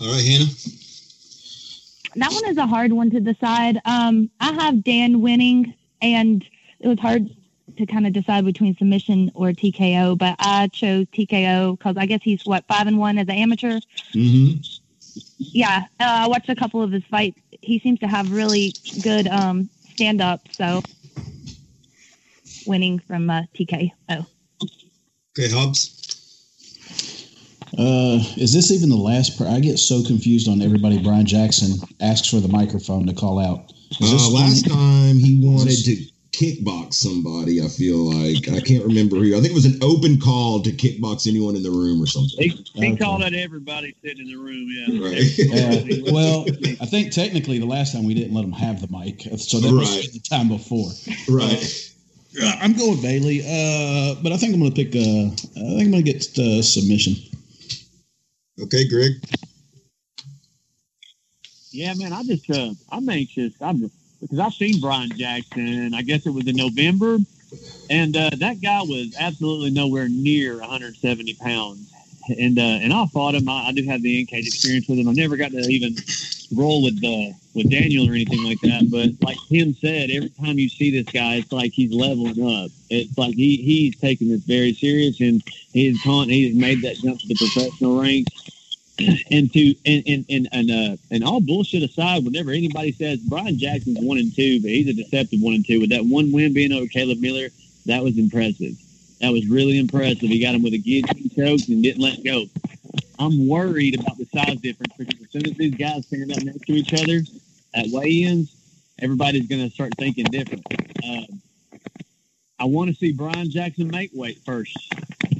All 0.00 0.12
right, 0.12 0.24
Hannah. 0.24 0.46
That 2.16 2.32
one 2.32 2.48
is 2.48 2.56
a 2.56 2.66
hard 2.66 2.92
one 2.92 3.10
to 3.10 3.20
decide. 3.20 3.80
Um, 3.84 4.30
I 4.40 4.52
have 4.52 4.84
Dan 4.84 5.20
winning, 5.20 5.74
and 6.00 6.44
it 6.80 6.88
was 6.88 6.98
hard 6.98 7.28
to 7.76 7.86
kind 7.86 8.06
of 8.06 8.12
decide 8.12 8.44
between 8.44 8.76
submission 8.76 9.30
or 9.34 9.48
TKO, 9.48 10.16
but 10.16 10.36
I 10.38 10.68
chose 10.68 11.06
TKO 11.06 11.76
because 11.78 11.96
I 11.96 12.06
guess 12.06 12.20
he's 12.22 12.44
what 12.44 12.64
five 12.66 12.86
and 12.86 12.98
one 12.98 13.18
as 13.18 13.28
an 13.28 13.34
amateur. 13.34 13.80
Mm-hmm. 14.14 14.60
Yeah, 15.38 15.84
uh, 16.00 16.24
I 16.24 16.28
watched 16.28 16.48
a 16.48 16.56
couple 16.56 16.82
of 16.82 16.92
his 16.92 17.04
fights. 17.04 17.40
He 17.60 17.78
seems 17.78 18.00
to 18.00 18.08
have 18.08 18.32
really 18.32 18.74
good 19.02 19.26
um, 19.28 19.68
stand 19.92 20.20
up, 20.20 20.40
so 20.52 20.82
winning 22.66 22.98
from 22.98 23.30
uh, 23.30 23.42
TKO. 23.54 23.92
Okay, 25.36 25.50
Hobbs. 25.50 25.93
Uh, 27.78 28.18
is 28.36 28.52
this 28.52 28.70
even 28.70 28.88
the 28.88 28.96
last? 28.96 29.36
Per- 29.38 29.48
I 29.48 29.60
get 29.60 29.78
so 29.78 30.02
confused 30.04 30.48
on 30.48 30.62
everybody. 30.62 31.02
Brian 31.02 31.26
Jackson 31.26 31.76
asks 32.00 32.28
for 32.28 32.36
the 32.40 32.48
microphone 32.48 33.06
to 33.06 33.12
call 33.14 33.38
out. 33.38 33.72
Is 34.00 34.10
this 34.12 34.26
Uh, 34.26 34.30
last 34.30 34.66
time 34.66 35.18
he 35.18 35.40
wanted 35.42 35.76
to 35.84 35.96
kickbox 36.32 36.94
somebody. 36.94 37.62
I 37.62 37.68
feel 37.68 38.12
like 38.12 38.48
I 38.48 38.60
can't 38.60 38.84
remember 38.84 39.16
who. 39.16 39.36
I 39.36 39.40
think 39.40 39.52
it 39.52 39.54
was 39.54 39.66
an 39.66 39.78
open 39.82 40.20
call 40.20 40.60
to 40.62 40.70
kickbox 40.72 41.28
anyone 41.28 41.54
in 41.54 41.62
the 41.62 41.70
room 41.70 42.02
or 42.02 42.06
something. 42.06 42.36
He, 42.38 42.48
he 42.74 42.86
Okay. 42.92 42.96
called 42.96 43.22
out 43.22 43.34
everybody 43.34 43.94
sitting 44.04 44.26
in 44.26 44.32
the 44.32 44.36
room. 44.36 44.68
Yeah. 44.68 45.08
Right. 45.08 46.08
Uh, 46.08 46.12
well, 46.12 46.44
I 46.80 46.86
think 46.86 47.12
technically 47.12 47.58
the 47.58 47.66
last 47.66 47.92
time 47.92 48.04
we 48.04 48.14
didn't 48.14 48.34
let 48.34 48.44
him 48.44 48.52
have 48.52 48.80
the 48.80 48.88
mic, 48.96 49.22
so 49.38 49.60
that 49.60 49.72
was 49.72 50.12
the 50.12 50.20
time 50.20 50.48
before. 50.48 50.90
right. 51.28 51.90
Uh, 52.42 52.52
I'm 52.60 52.72
going 52.72 53.00
Bailey, 53.00 53.42
uh, 53.42 54.16
but 54.20 54.32
I 54.32 54.36
think 54.36 54.54
I'm 54.54 54.60
going 54.60 54.72
to 54.72 54.84
pick. 54.84 54.94
Uh, 54.96 55.30
I 55.30 55.76
think 55.76 55.82
I'm 55.82 55.90
going 55.92 56.04
to 56.04 56.12
get 56.12 56.36
uh, 56.36 56.62
submission. 56.62 57.14
Okay, 58.60 58.88
Greg. 58.88 59.12
Yeah, 61.72 61.94
man, 61.94 62.12
I 62.12 62.22
just 62.22 62.48
uh, 62.50 62.74
I'm 62.90 63.08
anxious. 63.08 63.52
I'm 63.60 63.80
just 63.80 63.94
because 64.20 64.38
I've 64.38 64.54
seen 64.54 64.80
Brian 64.80 65.10
Jackson. 65.16 65.92
I 65.94 66.02
guess 66.02 66.26
it 66.26 66.30
was 66.30 66.46
in 66.46 66.56
November, 66.56 67.18
and 67.90 68.16
uh, 68.16 68.30
that 68.38 68.60
guy 68.62 68.80
was 68.82 69.14
absolutely 69.18 69.70
nowhere 69.70 70.08
near 70.08 70.58
170 70.60 71.34
pounds. 71.34 71.93
And 72.28 72.58
uh, 72.58 72.62
and 72.62 72.92
I 72.92 73.06
fought 73.06 73.34
him. 73.34 73.48
I, 73.48 73.68
I 73.68 73.72
do 73.72 73.84
have 73.84 74.02
the 74.02 74.20
in 74.20 74.26
cage 74.26 74.46
experience 74.46 74.88
with 74.88 74.98
him. 74.98 75.08
I 75.08 75.12
never 75.12 75.36
got 75.36 75.52
to 75.52 75.60
even 75.60 75.94
roll 76.54 76.82
with 76.82 76.96
uh, 77.04 77.36
with 77.54 77.70
Daniel 77.70 78.08
or 78.08 78.14
anything 78.14 78.42
like 78.44 78.60
that. 78.60 78.90
But 78.90 79.26
like 79.26 79.36
Tim 79.50 79.74
said, 79.74 80.10
every 80.10 80.30
time 80.30 80.58
you 80.58 80.68
see 80.68 80.90
this 80.90 81.12
guy, 81.12 81.36
it's 81.36 81.52
like 81.52 81.72
he's 81.72 81.92
leveling 81.92 82.64
up. 82.64 82.70
It's 82.90 83.16
like 83.18 83.34
he 83.34 83.56
he's 83.56 83.96
taking 83.96 84.28
this 84.28 84.42
very 84.42 84.72
serious, 84.72 85.20
and 85.20 85.42
he's 85.72 86.00
con- 86.02 86.28
he's 86.28 86.54
made 86.54 86.82
that 86.82 86.96
jump 86.96 87.20
to 87.20 87.28
the 87.28 87.36
professional 87.36 88.00
ranks 88.00 88.32
and 88.98 89.52
to 89.52 89.74
and 89.84 90.02
and 90.06 90.24
and 90.28 90.48
and, 90.52 90.70
uh, 90.70 90.96
and 91.10 91.24
all 91.24 91.40
bullshit 91.40 91.82
aside, 91.82 92.24
whenever 92.24 92.50
anybody 92.50 92.92
says 92.92 93.18
Brian 93.18 93.58
Jackson's 93.58 93.98
one 94.00 94.18
and 94.18 94.34
two, 94.34 94.60
but 94.60 94.70
he's 94.70 94.88
a 94.88 94.92
deceptive 94.92 95.40
one 95.40 95.54
and 95.54 95.66
two, 95.66 95.80
with 95.80 95.90
that 95.90 96.04
one 96.04 96.32
win 96.32 96.52
being 96.52 96.72
over 96.72 96.86
Caleb 96.86 97.18
Miller, 97.20 97.48
that 97.86 98.02
was 98.02 98.18
impressive. 98.18 98.76
That 99.24 99.32
was 99.32 99.46
really 99.46 99.78
impressive. 99.78 100.20
He 100.20 100.38
got 100.38 100.54
him 100.54 100.62
with 100.62 100.74
a 100.74 100.78
guillotine 100.78 101.30
choke 101.30 101.66
and 101.68 101.82
didn't 101.82 102.02
let 102.02 102.22
go. 102.22 102.44
I'm 103.18 103.48
worried 103.48 103.98
about 103.98 104.18
the 104.18 104.26
size 104.26 104.56
difference 104.56 104.92
because 104.98 105.18
as 105.18 105.30
soon 105.30 105.46
as 105.46 105.56
these 105.56 105.74
guys 105.76 106.06
stand 106.06 106.30
up 106.30 106.42
next 106.42 106.58
to 106.66 106.72
each 106.72 106.92
other 106.92 107.22
at 107.74 107.86
weigh-ins, 107.90 108.54
everybody's 108.98 109.46
going 109.46 109.66
to 109.66 109.74
start 109.74 109.94
thinking 109.96 110.26
different. 110.26 110.62
Uh, 111.02 111.22
I 112.58 112.66
want 112.66 112.90
to 112.90 112.96
see 112.96 113.12
Brian 113.12 113.50
Jackson 113.50 113.88
make 113.88 114.10
weight 114.12 114.42
first. 114.44 114.76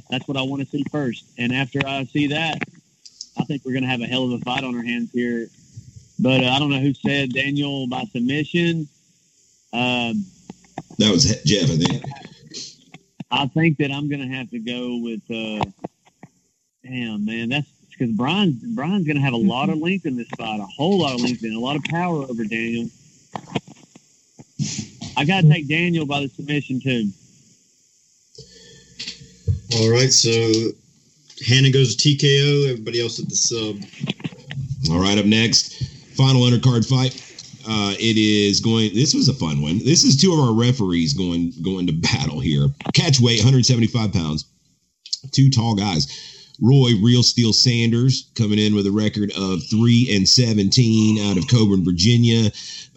That's 0.09 0.27
what 0.27 0.39
I 0.39 0.43
want 0.43 0.63
to 0.63 0.69
see 0.69 0.83
first. 0.91 1.27
And 1.37 1.53
after 1.53 1.81
I 1.87 2.05
see 2.05 2.29
that, 2.29 2.57
I 3.37 3.45
think 3.45 3.67
we're 3.67 3.73
going 3.73 3.85
to 3.85 3.91
have 3.91 4.01
a 4.01 4.07
hell 4.07 4.25
of 4.25 4.33
a 4.33 4.39
fight 4.39 4.65
on 4.65 4.75
our 4.75 4.83
hands 4.83 5.11
here. 5.13 5.49
But 6.19 6.43
uh, 6.43 6.49
I 6.49 6.59
don't 6.59 6.71
know 6.71 6.81
who 6.81 6.95
said 6.95 7.35
Daniel 7.35 7.87
by 7.87 8.05
submission. 8.05 8.89
Um, 9.75 10.25
That 10.97 11.11
was 11.11 11.25
Jeff, 11.45 11.65
I 11.65 11.77
think. 11.77 12.03
I 13.35 13.47
think 13.49 13.79
that 13.79 13.91
I'm 13.91 14.09
going 14.09 14.21
to 14.21 14.37
have 14.37 14.51
to 14.51 14.61
go 14.61 14.99
with. 14.99 15.23
Uh, 15.29 15.65
damn, 16.85 17.25
man, 17.25 17.49
that's 17.49 17.69
because 17.91 18.15
Brian 18.15 18.59
Brian's 18.75 19.07
going 19.07 19.17
to 19.17 19.23
have 19.23 19.33
a 19.33 19.37
lot 19.37 19.71
of 19.71 19.79
length 19.79 20.07
in 20.07 20.17
this 20.17 20.29
fight, 20.37 20.61
a 20.61 20.67
whole 20.67 21.01
lot 21.01 21.15
of 21.15 21.21
length 21.21 21.43
and 21.43 21.55
a 21.55 21.59
lot 21.59 21.75
of 21.75 21.83
power 21.85 22.23
over 22.23 22.45
Daniel. 22.45 22.89
I 25.17 25.25
got 25.25 25.43
to 25.43 25.49
take 25.49 25.69
Daniel 25.69 26.07
by 26.07 26.21
the 26.21 26.29
submission 26.29 26.81
too. 26.81 27.11
All 29.79 29.91
right, 29.91 30.13
so 30.13 30.31
Hannah 31.45 31.73
goes 31.73 31.97
to 31.97 32.09
TKO. 32.09 32.71
Everybody 32.71 33.01
else 33.01 33.19
at 33.19 33.29
the 33.29 33.35
sub. 33.35 33.77
All 34.93 35.01
right, 35.01 35.19
up 35.19 35.27
next, 35.27 35.83
final 36.17 36.43
undercard 36.43 36.89
fight. 36.89 37.21
Uh, 37.67 37.95
it 37.99 38.17
is 38.17 38.61
going. 38.61 38.95
This 38.95 39.15
was 39.15 39.29
a 39.29 39.35
fun 39.35 39.63
one. 39.63 39.79
This 39.79 40.05
is 40.05 40.17
two 40.21 40.33
of 40.33 40.41
our 40.41 40.53
referees 40.53 41.15
going 41.15 41.53
going 41.63 41.87
to 41.87 41.93
battle 41.93 42.41
here. 42.41 42.69
Catch 42.95 43.21
weight, 43.21 43.39
175 43.39 44.13
pounds. 44.13 44.47
Two 45.33 45.51
tall 45.51 45.75
guys. 45.75 46.07
Roy 46.61 46.93
Real 47.03 47.23
Steel 47.23 47.53
Sanders 47.53 48.31
coming 48.37 48.59
in 48.59 48.75
with 48.75 48.87
a 48.87 48.93
record 48.93 49.33
of 49.37 49.61
three 49.69 50.09
and 50.15 50.29
17 50.29 51.19
out 51.27 51.37
of 51.37 51.45
Coeburn, 51.49 51.85
Virginia. 51.85 52.51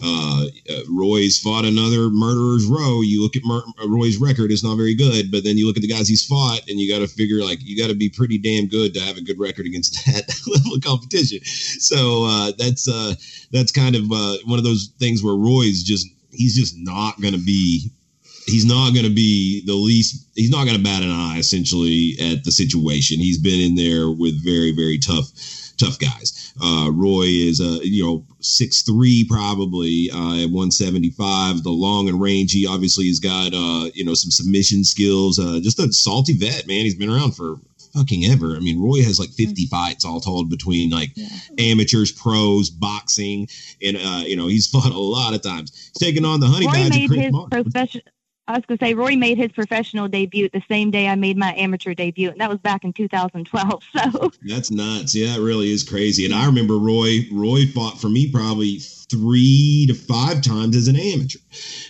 Uh, 0.03 0.45
uh, 0.69 0.79
Roy's 0.89 1.39
fought 1.39 1.65
another 1.65 2.09
murderer's 2.09 2.65
row. 2.65 3.01
You 3.01 3.23
look 3.23 3.35
at 3.35 3.43
Mur- 3.43 3.63
Roy's 3.87 4.17
record; 4.17 4.51
it's 4.51 4.63
not 4.63 4.75
very 4.75 4.93
good. 4.93 5.31
But 5.31 5.43
then 5.43 5.57
you 5.57 5.65
look 5.65 5.77
at 5.77 5.81
the 5.81 5.87
guys 5.87 6.07
he's 6.07 6.25
fought, 6.25 6.61
and 6.67 6.79
you 6.79 6.87
got 6.91 6.99
to 6.99 7.07
figure 7.07 7.43
like 7.43 7.59
you 7.63 7.75
got 7.75 7.87
to 7.87 7.95
be 7.95 8.09
pretty 8.09 8.37
damn 8.37 8.67
good 8.67 8.93
to 8.93 8.99
have 8.99 9.17
a 9.17 9.21
good 9.21 9.39
record 9.39 9.65
against 9.65 9.93
that 10.05 10.29
level 10.47 10.75
of 10.75 10.83
competition. 10.83 11.43
So 11.43 12.25
uh, 12.25 12.51
that's 12.57 12.87
uh, 12.87 13.15
that's 13.51 13.71
kind 13.71 13.95
of 13.95 14.11
uh, 14.11 14.37
one 14.45 14.59
of 14.59 14.65
those 14.65 14.93
things 14.99 15.23
where 15.23 15.35
Roy's 15.35 15.83
just 15.83 16.07
he's 16.31 16.55
just 16.55 16.77
not 16.77 17.19
going 17.19 17.33
to 17.33 17.43
be 17.43 17.91
he's 18.47 18.65
not 18.65 18.93
going 18.93 19.05
to 19.05 19.13
be 19.13 19.63
the 19.65 19.73
least 19.73 20.25
he's 20.36 20.49
not 20.49 20.65
going 20.65 20.77
to 20.77 20.83
bat 20.83 21.03
an 21.03 21.12
eye 21.12 21.38
essentially 21.38 22.15
at 22.19 22.43
the 22.43 22.51
situation. 22.51 23.19
He's 23.19 23.38
been 23.38 23.60
in 23.60 23.75
there 23.75 24.10
with 24.10 24.43
very 24.43 24.71
very 24.71 24.97
tough 24.97 25.29
tough 25.77 25.99
guys. 25.99 26.53
Uh, 26.62 26.89
roy 26.91 27.25
is 27.27 27.62
uh, 27.62 27.79
you 27.83 28.03
know 28.03 28.25
six 28.39 28.81
three 28.81 29.25
probably 29.29 30.10
uh, 30.12 30.43
at 30.43 30.49
175 30.49 31.63
the 31.63 31.69
long 31.69 32.10
and 32.10 32.19
rangy. 32.19 32.65
Obviously 32.65 33.05
he's 33.05 33.19
got 33.19 33.53
uh, 33.53 33.89
you 33.93 34.03
know 34.03 34.13
some 34.13 34.31
submission 34.31 34.83
skills. 34.83 35.38
Uh, 35.38 35.60
just 35.62 35.79
a 35.79 35.91
salty 35.91 36.33
vet 36.33 36.67
man. 36.67 36.81
He's 36.81 36.95
been 36.95 37.10
around 37.10 37.36
for 37.36 37.57
fucking 37.93 38.25
ever. 38.25 38.55
I 38.55 38.60
mean 38.60 38.81
roy 38.81 39.03
has 39.03 39.19
like 39.19 39.29
50 39.29 39.65
fights 39.67 40.05
all 40.05 40.21
told 40.21 40.49
between 40.49 40.89
like 40.89 41.12
amateurs 41.60 42.12
pros 42.12 42.69
boxing 42.69 43.47
and 43.83 43.97
uh, 43.97 44.23
you 44.25 44.38
know 44.38 44.47
he's 44.47 44.67
fought 44.71 44.91
a 44.91 44.97
lot 44.97 45.33
of 45.33 45.41
times. 45.41 45.91
He's 45.93 46.07
taking 46.07 46.23
on 46.23 46.39
the 46.39 46.47
honey 46.47 46.65
Roy 46.65 46.73
badger 46.73 47.07
made 47.10 47.12
his 47.12 47.31
profession. 47.51 48.01
I 48.47 48.53
was 48.53 48.65
going 48.65 48.77
to 48.77 48.86
say 48.86 48.93
Roy 48.93 49.17
made 49.17 49.38
his 49.38 49.51
professional 49.51 50.07
debut 50.07 50.49
the 50.53 50.63
same 50.69 50.89
day 50.89 51.10
I 51.10 51.15
made 51.15 51.38
my 51.38 51.53
amateur 51.55 51.93
debut, 51.93 52.29
and 52.29 52.39
that 52.39 52.49
was 52.49 52.60
back 52.60 52.83
in 52.83 52.93
2012. 52.93 53.83
So 53.97 54.31
That's 54.43 54.71
nuts. 54.71 55.15
Yeah, 55.15 55.36
it 55.36 55.41
really 55.41 55.71
is 55.71 55.83
crazy. 55.83 56.25
And 56.25 56.33
I 56.33 56.45
remember 56.45 56.77
Roy. 56.77 57.27
Roy 57.31 57.65
fought 57.65 57.99
for 57.99 58.10
me 58.10 58.31
probably 58.31 58.79
three 59.09 59.85
to 59.87 59.93
five 59.93 60.41
times 60.41 60.75
as 60.75 60.87
an 60.87 60.95
amateur. 60.97 61.39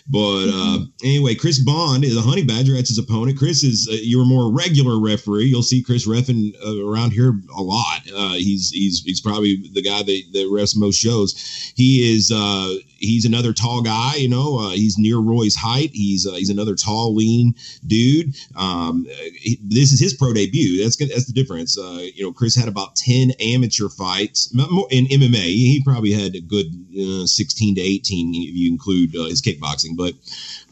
But 0.09 0.47
uh, 0.53 0.79
anyway, 1.03 1.35
Chris 1.35 1.59
Bond 1.59 2.03
is 2.05 2.15
a 2.15 2.21
honey 2.21 2.43
badger. 2.43 2.73
That's 2.73 2.89
his 2.89 2.97
opponent. 2.97 3.37
Chris 3.37 3.63
is 3.63 3.87
uh, 3.91 3.97
you're 4.01 4.25
more 4.25 4.51
regular 4.53 4.99
referee. 5.01 5.45
You'll 5.45 5.63
see 5.63 5.81
Chris 5.83 6.07
reffing 6.07 6.55
uh, 6.65 6.85
around 6.85 7.11
here 7.11 7.33
a 7.57 7.61
lot. 7.61 8.01
Uh, 8.15 8.33
he's 8.33 8.69
he's 8.71 9.01
he's 9.01 9.19
probably 9.19 9.57
the 9.73 9.81
guy 9.81 10.03
that, 10.03 10.21
that 10.33 10.47
refs 10.51 10.77
most 10.77 10.95
shows. 10.97 11.33
He 11.75 12.13
is 12.15 12.31
uh, 12.33 12.75
he's 12.99 13.25
another 13.25 13.51
tall 13.51 13.81
guy. 13.81 14.15
You 14.15 14.29
know, 14.29 14.59
uh, 14.59 14.69
he's 14.71 14.97
near 14.97 15.17
Roy's 15.17 15.55
height. 15.55 15.89
He's 15.93 16.23
he's 16.31 16.49
another 16.49 16.75
tall, 16.75 17.13
lean 17.15 17.55
dude. 17.85 18.35
Um, 18.55 19.05
he- 19.33 19.59
this 19.61 19.91
is 19.91 19.99
his 19.99 20.13
pro 20.13 20.33
debut. 20.33 20.81
That's 20.83 20.95
that's 20.95 21.25
the 21.25 21.33
difference. 21.33 21.75
You 21.75 22.23
know, 22.23 22.31
Chris 22.31 22.55
had 22.55 22.69
about 22.69 22.95
ten 22.95 23.31
amateur 23.41 23.89
fights 23.89 24.53
in 24.89 25.05
MMA. 25.07 25.43
He 25.43 25.81
probably 25.83 26.11
had 26.11 26.35
a 26.35 26.41
good 26.41 26.67
uh, 27.07 27.25
sixteen 27.25 27.75
to 27.75 27.81
eighteen 27.81 28.33
if 28.33 28.55
you 28.55 28.71
include 28.71 29.15
uh, 29.15 29.25
his 29.25 29.41
kickboxing. 29.41 29.95
But 29.95 30.13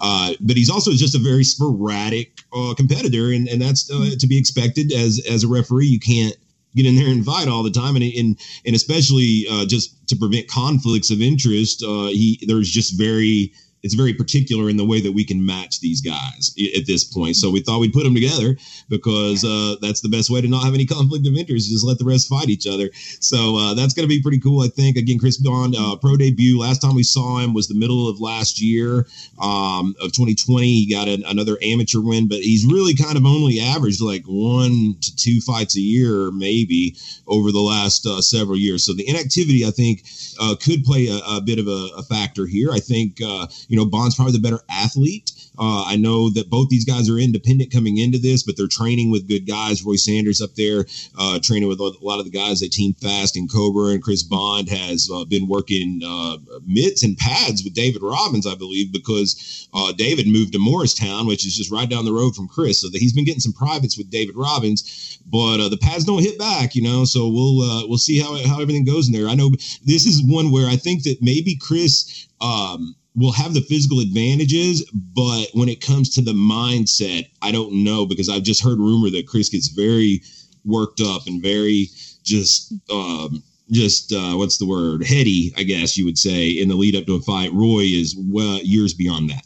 uh, 0.01 0.33
but 0.41 0.57
he's 0.57 0.69
also 0.69 0.91
just 0.91 1.15
a 1.15 1.19
very 1.19 1.43
sporadic 1.43 2.41
uh, 2.53 2.73
competitor, 2.75 3.31
and 3.31 3.47
and 3.47 3.61
that's 3.61 3.89
uh, 3.91 4.11
to 4.19 4.27
be 4.27 4.37
expected 4.37 4.91
as 4.91 5.21
as 5.29 5.43
a 5.43 5.47
referee. 5.47 5.87
You 5.87 5.99
can't 5.99 6.35
get 6.75 6.85
in 6.85 6.95
there 6.95 7.07
and 7.07 7.25
fight 7.25 7.47
all 7.47 7.63
the 7.63 7.71
time, 7.71 7.95
and 7.95 8.03
and 8.03 8.39
and 8.65 8.75
especially 8.75 9.45
uh, 9.49 9.65
just 9.65 10.07
to 10.09 10.15
prevent 10.15 10.47
conflicts 10.47 11.11
of 11.11 11.21
interest. 11.21 11.81
He 11.81 12.43
there's 12.47 12.69
just 12.69 12.97
very 12.97 13.53
it's 13.85 13.93
very 13.93 14.15
particular 14.15 14.67
in 14.67 14.77
the 14.77 14.83
way 14.83 14.99
that 14.99 15.11
we 15.11 15.23
can 15.23 15.45
match 15.45 15.79
these 15.79 16.01
guys 16.01 16.55
at 16.75 16.87
this 16.87 17.03
point. 17.03 17.35
So 17.35 17.51
we 17.51 17.61
thought 17.61 17.79
we'd 17.79 17.93
put 17.93 18.03
them 18.03 18.15
together 18.15 18.57
because 18.89 19.45
uh, 19.45 19.75
that's 19.79 20.01
the 20.01 20.09
best 20.09 20.31
way 20.31 20.41
to 20.41 20.47
not 20.47 20.63
have 20.63 20.73
any 20.73 20.87
conflict 20.87 21.27
of 21.27 21.35
interest. 21.35 21.69
Just 21.69 21.85
let 21.85 21.99
the 21.99 22.05
rest 22.05 22.27
fight 22.27 22.49
each 22.49 22.65
other. 22.65 22.89
So 23.19 23.55
uh, 23.57 23.73
that's 23.75 23.93
going 23.93 24.09
to 24.09 24.13
be 24.13 24.23
pretty 24.23 24.39
cool, 24.39 24.63
I 24.63 24.69
think. 24.69 24.97
Again, 24.97 25.19
Chris 25.19 25.37
Bond, 25.37 25.75
uh, 25.77 25.97
pro 25.97 26.17
debut. 26.17 26.59
Last 26.59 26.79
time 26.81 26.95
we 26.95 27.03
saw 27.03 27.37
him 27.37 27.53
was 27.53 27.67
the 27.67 27.75
middle 27.75 28.09
of 28.09 28.19
last 28.19 28.59
year 28.59 29.05
um, 29.39 29.93
of 30.01 30.11
2020. 30.13 30.65
He 30.65 30.91
got 30.91 31.07
an, 31.07 31.23
another 31.27 31.59
amateur 31.61 32.01
win, 32.01 32.27
but 32.27 32.39
he's 32.39 32.65
really 32.65 32.95
kind 32.95 33.17
of 33.17 33.25
only 33.27 33.59
averaged 33.59 34.01
like 34.01 34.23
one 34.25 34.95
to 34.99 35.15
two 35.15 35.41
fights 35.41 35.77
a 35.77 35.81
year, 35.81 36.31
maybe 36.31 36.95
over 37.27 37.51
the 37.51 37.61
last 37.61 38.07
uh, 38.07 38.19
several 38.19 38.57
years. 38.57 38.83
So 38.83 38.95
the 38.95 39.07
inactivity, 39.07 39.63
I 39.63 39.69
think, 39.69 40.05
uh, 40.41 40.55
could 40.59 40.83
play 40.83 41.05
a, 41.05 41.19
a 41.37 41.41
bit 41.41 41.59
of 41.59 41.67
a, 41.67 41.89
a 41.97 42.03
factor 42.03 42.47
here. 42.47 42.71
I 42.71 42.79
think 42.79 43.21
uh, 43.21 43.45
you 43.75 43.81
know 43.81 43.85
Bond's 43.85 44.15
probably 44.15 44.31
the 44.31 44.39
better 44.39 44.61
athlete. 44.69 45.33
Uh, 45.59 45.83
I 45.85 45.97
know 45.97 46.29
that 46.29 46.49
both 46.49 46.69
these 46.69 46.85
guys 46.85 47.09
are 47.09 47.17
independent 47.17 47.73
coming 47.73 47.97
into 47.97 48.17
this, 48.17 48.43
but 48.43 48.55
they're 48.55 48.67
training 48.67 49.11
with 49.11 49.27
good 49.27 49.45
guys. 49.45 49.83
Roy 49.83 49.97
Sanders 49.97 50.41
up 50.41 50.55
there 50.55 50.85
uh, 51.17 51.39
training 51.41 51.67
with 51.67 51.81
a 51.81 51.93
lot 52.01 52.19
of 52.19 52.25
the 52.25 52.31
guys 52.31 52.61
that 52.61 52.71
Team 52.71 52.93
Fast 52.93 53.35
and 53.35 53.51
Cobra, 53.51 53.91
and 53.91 54.01
Chris 54.01 54.23
Bond 54.23 54.69
has 54.69 55.09
uh, 55.13 55.25
been 55.25 55.49
working 55.49 55.99
uh, 56.05 56.37
mitts 56.65 57.03
and 57.03 57.17
pads 57.17 57.65
with 57.65 57.73
David 57.73 58.01
Robbins, 58.01 58.47
I 58.47 58.55
believe, 58.55 58.93
because 58.93 59.67
uh, 59.73 59.91
David 59.91 60.27
moved 60.27 60.53
to 60.53 60.59
Morristown, 60.59 61.27
which 61.27 61.45
is 61.45 61.57
just 61.57 61.69
right 61.71 61.89
down 61.89 62.05
the 62.05 62.13
road 62.13 62.33
from 62.33 62.47
Chris. 62.47 62.79
So 62.79 62.89
that 62.89 62.99
he's 62.99 63.13
been 63.13 63.25
getting 63.25 63.41
some 63.41 63.53
privates 63.53 63.97
with 63.97 64.09
David 64.09 64.37
Robbins, 64.37 65.19
but 65.25 65.59
uh, 65.59 65.67
the 65.67 65.77
pads 65.77 66.05
don't 66.05 66.23
hit 66.23 66.39
back, 66.39 66.75
you 66.75 66.81
know. 66.81 67.03
So 67.03 67.27
we'll 67.27 67.61
uh, 67.61 67.87
we'll 67.87 67.97
see 67.97 68.19
how 68.19 68.37
how 68.47 68.61
everything 68.61 68.85
goes 68.85 69.07
in 69.07 69.13
there. 69.13 69.27
I 69.27 69.35
know 69.35 69.51
this 69.83 70.05
is 70.05 70.23
one 70.25 70.49
where 70.49 70.69
I 70.69 70.77
think 70.77 71.03
that 71.03 71.17
maybe 71.21 71.55
Chris. 71.55 72.27
Um, 72.41 72.95
will 73.15 73.31
have 73.31 73.53
the 73.53 73.61
physical 73.61 73.99
advantages, 73.99 74.83
but 74.93 75.47
when 75.53 75.69
it 75.69 75.81
comes 75.81 76.09
to 76.15 76.21
the 76.21 76.33
mindset, 76.33 77.29
I 77.41 77.51
don't 77.51 77.83
know 77.83 78.05
because 78.05 78.29
I've 78.29 78.43
just 78.43 78.63
heard 78.63 78.79
rumor 78.79 79.09
that 79.11 79.27
Chris 79.27 79.49
gets 79.49 79.69
very 79.69 80.21
worked 80.65 80.99
up 81.01 81.27
and 81.27 81.41
very 81.41 81.89
just 82.23 82.73
um 82.91 83.43
just 83.71 84.11
uh 84.11 84.33
what's 84.33 84.57
the 84.57 84.65
word 84.65 85.03
heady 85.05 85.53
i 85.57 85.63
guess 85.63 85.95
you 85.97 86.05
would 86.05 86.17
say 86.17 86.49
in 86.49 86.67
the 86.67 86.75
lead 86.75 86.95
up 86.95 87.05
to 87.05 87.15
a 87.15 87.21
fight 87.21 87.51
roy 87.53 87.81
is 87.83 88.15
well 88.17 88.59
years 88.63 88.93
beyond 88.93 89.29
that 89.29 89.45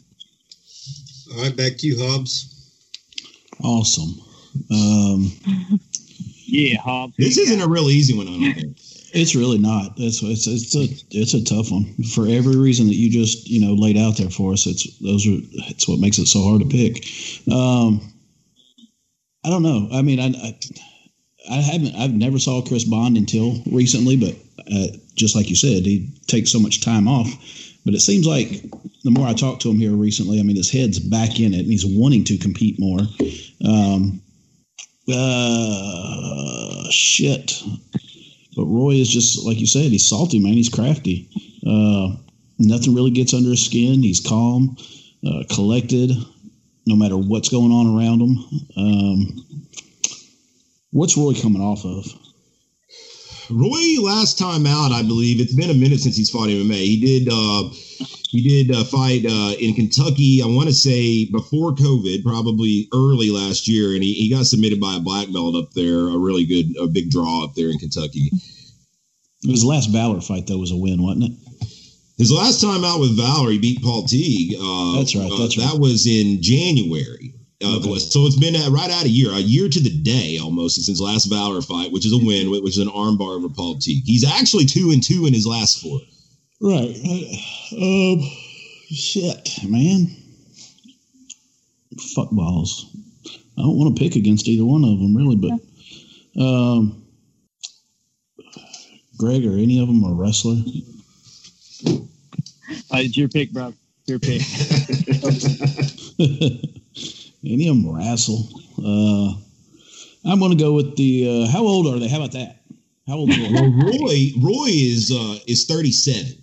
All 1.36 1.42
right, 1.42 1.54
back 1.54 1.76
to 1.78 1.86
you, 1.86 1.98
Hobbs. 1.98 2.72
Awesome. 3.62 4.14
Um, 4.70 5.30
Yeah, 6.46 6.78
Hobbs. 6.80 7.14
this 7.18 7.38
isn't 7.38 7.60
a 7.60 7.68
real 7.68 7.90
easy 7.90 8.16
one 8.16 8.26
i 8.28 8.30
don't 8.30 8.54
think 8.60 8.76
it's 9.12 9.34
really 9.34 9.58
not. 9.58 9.94
It's 9.96 10.22
it's 10.22 10.46
it's 10.46 10.74
a 10.74 10.86
it's 11.10 11.34
a 11.34 11.44
tough 11.44 11.70
one 11.70 11.94
for 12.14 12.26
every 12.26 12.56
reason 12.56 12.86
that 12.88 12.94
you 12.94 13.10
just 13.10 13.48
you 13.48 13.60
know 13.60 13.74
laid 13.74 13.96
out 13.96 14.16
there 14.16 14.30
for 14.30 14.52
us. 14.52 14.66
It's 14.66 14.98
those 14.98 15.26
are 15.26 15.38
it's 15.70 15.88
what 15.88 16.00
makes 16.00 16.18
it 16.18 16.26
so 16.26 16.42
hard 16.42 16.62
to 16.62 16.68
pick. 16.68 17.04
Um, 17.52 18.00
I 19.44 19.50
don't 19.50 19.62
know. 19.62 19.88
I 19.92 20.02
mean, 20.02 20.20
I, 20.20 20.28
I 20.28 20.58
I 21.50 21.56
haven't 21.56 21.96
I've 21.96 22.14
never 22.14 22.38
saw 22.38 22.62
Chris 22.62 22.84
Bond 22.84 23.16
until 23.16 23.62
recently, 23.70 24.16
but 24.16 24.34
uh, 24.72 24.96
just 25.14 25.34
like 25.34 25.48
you 25.48 25.56
said, 25.56 25.84
he 25.84 26.10
takes 26.26 26.52
so 26.52 26.58
much 26.58 26.80
time 26.80 27.08
off. 27.08 27.28
But 27.84 27.94
it 27.94 28.00
seems 28.00 28.26
like 28.26 28.48
the 29.04 29.10
more 29.10 29.26
I 29.26 29.32
talk 29.32 29.60
to 29.60 29.70
him 29.70 29.78
here 29.78 29.92
recently, 29.92 30.38
I 30.38 30.42
mean, 30.42 30.56
his 30.56 30.70
head's 30.70 30.98
back 30.98 31.40
in 31.40 31.54
it, 31.54 31.60
and 31.60 31.66
he's 31.70 31.86
wanting 31.86 32.24
to 32.24 32.36
compete 32.36 32.78
more. 32.78 33.00
Um, 33.64 34.20
uh, 35.12 36.84
shit. 36.90 37.62
But 38.60 38.66
Roy 38.66 38.96
is 38.96 39.08
just 39.08 39.42
like 39.46 39.58
you 39.58 39.66
said. 39.66 39.90
He's 39.90 40.06
salty, 40.06 40.38
man. 40.38 40.52
He's 40.52 40.68
crafty. 40.68 41.30
Uh, 41.66 42.14
nothing 42.58 42.94
really 42.94 43.10
gets 43.10 43.32
under 43.32 43.48
his 43.48 43.64
skin. 43.64 44.02
He's 44.02 44.20
calm, 44.20 44.76
uh, 45.26 45.44
collected, 45.50 46.10
no 46.86 46.94
matter 46.94 47.16
what's 47.16 47.48
going 47.48 47.72
on 47.72 47.96
around 47.96 48.20
him. 48.20 48.60
Um, 48.76 49.46
what's 50.90 51.16
Roy 51.16 51.32
coming 51.32 51.62
off 51.62 51.86
of? 51.86 52.04
roy 53.52 54.00
last 54.00 54.38
time 54.38 54.64
out 54.64 54.92
i 54.92 55.02
believe 55.02 55.40
it's 55.40 55.56
been 55.56 55.70
a 55.70 55.74
minute 55.74 55.98
since 55.98 56.16
he's 56.16 56.30
fought 56.30 56.48
mma 56.48 56.72
he 56.72 57.00
did 57.00 57.28
uh 57.32 57.68
he 58.30 58.42
did 58.64 58.74
uh, 58.74 58.84
fight 58.84 59.24
uh, 59.26 59.54
in 59.58 59.74
Kentucky. 59.74 60.40
I 60.42 60.46
want 60.46 60.68
to 60.68 60.74
say 60.74 61.26
before 61.26 61.72
COVID, 61.72 62.22
probably 62.22 62.88
early 62.94 63.30
last 63.30 63.68
year, 63.68 63.94
and 63.94 64.02
he, 64.02 64.14
he 64.14 64.30
got 64.30 64.46
submitted 64.46 64.80
by 64.80 64.96
a 64.96 65.00
black 65.00 65.32
belt 65.32 65.56
up 65.56 65.72
there. 65.72 66.08
A 66.08 66.18
really 66.18 66.46
good, 66.46 66.76
a 66.80 66.86
big 66.86 67.10
draw 67.10 67.44
up 67.44 67.54
there 67.54 67.70
in 67.70 67.78
Kentucky. 67.78 68.30
His 69.42 69.64
last 69.64 69.90
Valor 69.90 70.20
fight, 70.20 70.46
though, 70.46 70.58
was 70.58 70.70
a 70.70 70.76
win, 70.76 71.02
wasn't 71.02 71.24
it? 71.24 71.66
His 72.18 72.30
last 72.30 72.60
time 72.60 72.84
out 72.84 73.00
with 73.00 73.16
Valor, 73.16 73.50
he 73.50 73.58
beat 73.58 73.82
Paul 73.82 74.04
Teague. 74.06 74.54
Uh, 74.60 74.98
That's 74.98 75.16
right, 75.16 75.30
uh, 75.32 75.38
that's 75.38 75.56
right. 75.56 75.72
That 75.72 75.80
was 75.80 76.06
in 76.06 76.42
January. 76.42 77.34
Uh, 77.62 77.76
Okay. 77.76 77.98
So 77.98 78.26
it's 78.26 78.38
been 78.38 78.56
uh, 78.56 78.70
right 78.70 78.90
out 78.90 79.04
a 79.04 79.08
year, 79.08 79.30
a 79.32 79.38
year 79.38 79.68
to 79.68 79.80
the 79.80 79.90
day 79.90 80.38
almost 80.38 80.82
since 80.82 81.00
last 81.00 81.26
Valor 81.26 81.60
fight, 81.62 81.92
which 81.92 82.06
is 82.06 82.12
a 82.12 82.18
win, 82.18 82.50
which 82.50 82.76
is 82.76 82.78
an 82.78 82.88
armbar 82.88 83.36
over 83.36 83.48
Paul 83.48 83.78
Teague. 83.78 84.04
He's 84.04 84.24
actually 84.24 84.64
two 84.66 84.90
and 84.92 85.02
two 85.02 85.26
in 85.26 85.34
his 85.34 85.46
last 85.46 85.82
four. 85.82 86.00
Right. 86.60 86.94
Um, 87.72 88.20
shit, 88.90 89.64
man. 89.66 90.14
Fuck 92.14 92.30
balls. 92.30 92.94
I 93.58 93.62
don't 93.62 93.76
want 93.76 93.96
to 93.96 94.02
pick 94.02 94.16
against 94.16 94.46
either 94.46 94.64
one 94.64 94.84
of 94.84 94.98
them, 94.98 95.16
really, 95.16 95.36
but 95.36 95.52
um, 96.40 97.04
Greg 99.16 99.44
or 99.46 99.52
any 99.52 99.80
of 99.80 99.88
them 99.88 100.04
a 100.04 100.12
wrestler. 100.12 100.56
Uh, 102.92 102.98
it's 102.98 103.16
your 103.16 103.28
pick, 103.28 103.52
bro. 103.52 103.72
Your 104.06 104.18
pick. 104.18 104.42
any 107.44 107.68
of 107.68 107.76
them 107.76 107.94
wrestle. 107.94 108.48
Uh, 108.78 109.34
I'm 110.30 110.38
going 110.38 110.56
to 110.56 110.62
go 110.62 110.72
with 110.72 110.96
the. 110.96 111.44
Uh, 111.44 111.50
how 111.50 111.62
old 111.62 111.86
are 111.86 111.98
they? 111.98 112.08
How 112.08 112.16
about 112.18 112.32
that? 112.32 112.62
How 113.06 113.14
old? 113.14 113.30
Are 113.30 113.52
Well, 113.52 113.70
Roy, 113.70 114.30
Roy 114.38 114.68
is 114.68 115.10
uh, 115.10 115.38
is 115.46 115.66
thirty 115.66 115.92
seven. 115.92 116.39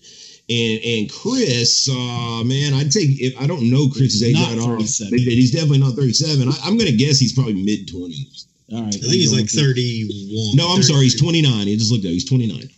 And 0.50 0.80
and 0.84 1.12
Chris, 1.12 1.90
uh, 1.92 2.44
man, 2.46 2.74
I'd 2.74 2.92
take 2.92 3.20
if 3.20 3.40
I 3.40 3.48
don't 3.48 3.70
know 3.70 3.90
Chris's 3.90 4.24
age 4.24 4.36
Not 4.36 4.50
right 4.50 4.60
off, 4.60 4.80
37. 4.80 5.12
but 5.12 5.20
he's 5.20 5.52
definitely 5.52 5.80
not 5.80 5.96
thirty 5.96 6.14
seven. 6.14 6.48
I'm 6.64 6.78
gonna 6.78 6.94
guess 6.96 7.20
he's 7.20 7.34
probably 7.34 7.56
mid 7.62 7.88
twenties. 7.88 8.48
All 8.72 8.82
right. 8.84 8.96
I 8.96 8.98
think 8.98 9.14
he's 9.14 9.34
like 9.34 9.50
31. 9.50 10.56
No, 10.56 10.68
I'm 10.74 10.84
sorry, 10.84 11.04
he's 11.04 11.20
twenty 11.20 11.42
nine. 11.42 11.68
He 11.68 11.76
just 11.76 11.92
looked 11.92 12.06
at 12.06 12.12
he's 12.12 12.24
twenty 12.28 12.48
nine. 12.48 12.70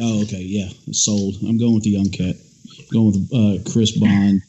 Oh, 0.00 0.22
okay. 0.22 0.40
Yeah, 0.40 0.68
sold. 0.92 1.36
I'm 1.46 1.58
going 1.58 1.74
with 1.74 1.84
the 1.84 1.90
young 1.90 2.08
cat. 2.10 2.36
going 2.92 3.06
with 3.12 3.28
uh, 3.32 3.70
Chris 3.70 3.92
Bond. 3.98 4.42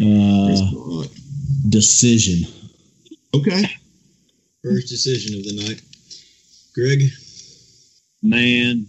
Uh, 0.00 1.04
decision. 1.68 2.48
okay. 3.34 3.64
First 4.62 4.88
decision 4.88 5.38
of 5.38 5.44
the 5.44 5.64
night. 5.66 5.82
Greg, 6.74 7.02
Man, 8.22 8.86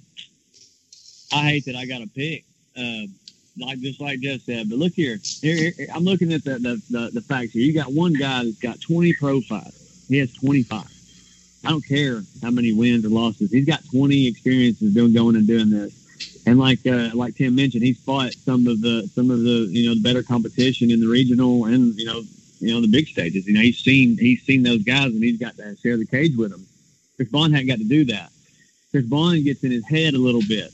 I 1.34 1.42
hate 1.50 1.66
that 1.66 1.76
I 1.76 1.86
got 1.86 2.00
to 2.00 2.08
pick. 2.08 2.46
Uh, 2.78 3.08
like 3.60 3.80
just 3.80 4.02
like 4.02 4.20
Jeff 4.20 4.42
said, 4.42 4.70
but 4.70 4.80
look 4.80 4.94
here. 4.94 5.18
Here, 5.42 5.72
here 5.72 5.88
I'm 5.94 6.04
looking 6.04 6.34
at 6.34 6.44
the, 6.44 6.58
the 6.60 6.82
the 6.90 7.12
the 7.14 7.22
facts 7.22 7.52
here. 7.52 7.62
You 7.62 7.74
got 7.74 7.92
one 7.92 8.14
guy 8.14 8.44
that's 8.44 8.60
got 8.60 8.82
20 8.82 9.14
pro 9.14 9.42
fights. 9.42 10.06
He 10.10 10.18
has 10.18 10.34
25. 10.34 10.84
I 11.66 11.70
don't 11.70 11.86
care 11.86 12.22
how 12.42 12.52
many 12.52 12.74
wins 12.74 13.06
or 13.06 13.10
losses. 13.10 13.52
He's 13.52 13.66
got 13.66 13.82
20 13.92 14.28
experiences 14.28 14.94
doing 14.94 15.14
going 15.14 15.36
and 15.36 15.48
doing 15.48 15.70
this. 15.70 16.44
And 16.46 16.60
like 16.60 16.86
uh, 16.88 17.12
like 17.14 17.36
Tim 17.36 17.56
mentioned, 17.56 17.84
he's 17.84 18.00
fought 18.00 18.34
some 18.34 18.68
of 18.68 18.82
the 18.82 19.10
some 19.14 19.30
of 19.30 19.44
the 19.44 19.68
you 19.70 19.88
know 19.88 19.96
the 19.96 20.02
better 20.02 20.24
competition 20.24 20.90
in 20.90 21.00
the 21.00 21.08
regional 21.08 21.66
and 21.66 21.94
you 21.96 22.06
know 22.06 22.24
you 22.64 22.74
know, 22.74 22.82
the 22.82 22.88
big 22.88 23.08
stages. 23.08 23.46
You 23.46 23.54
know, 23.54 23.62
he's 23.62 23.80
seen 23.80 24.18
he's 24.18 24.42
seen 24.44 24.64
those 24.64 24.84
guys, 24.84 25.08
and 25.08 25.22
he's 25.22 25.38
got 25.38 25.58
to 25.58 25.76
share 25.78 25.98
the 25.98 26.06
cage 26.06 26.36
with 26.36 26.52
them. 26.52 26.66
Chris 27.18 27.28
Bond 27.28 27.54
hadn't 27.54 27.68
got 27.68 27.80
to 27.80 27.84
do 27.84 28.06
that. 28.06 28.32
Chris 28.92 29.06
Bond 29.06 29.44
gets 29.44 29.64
in 29.64 29.72
his 29.72 29.86
head 29.86 30.14
a 30.14 30.18
little 30.18 30.42
bit, 30.48 30.72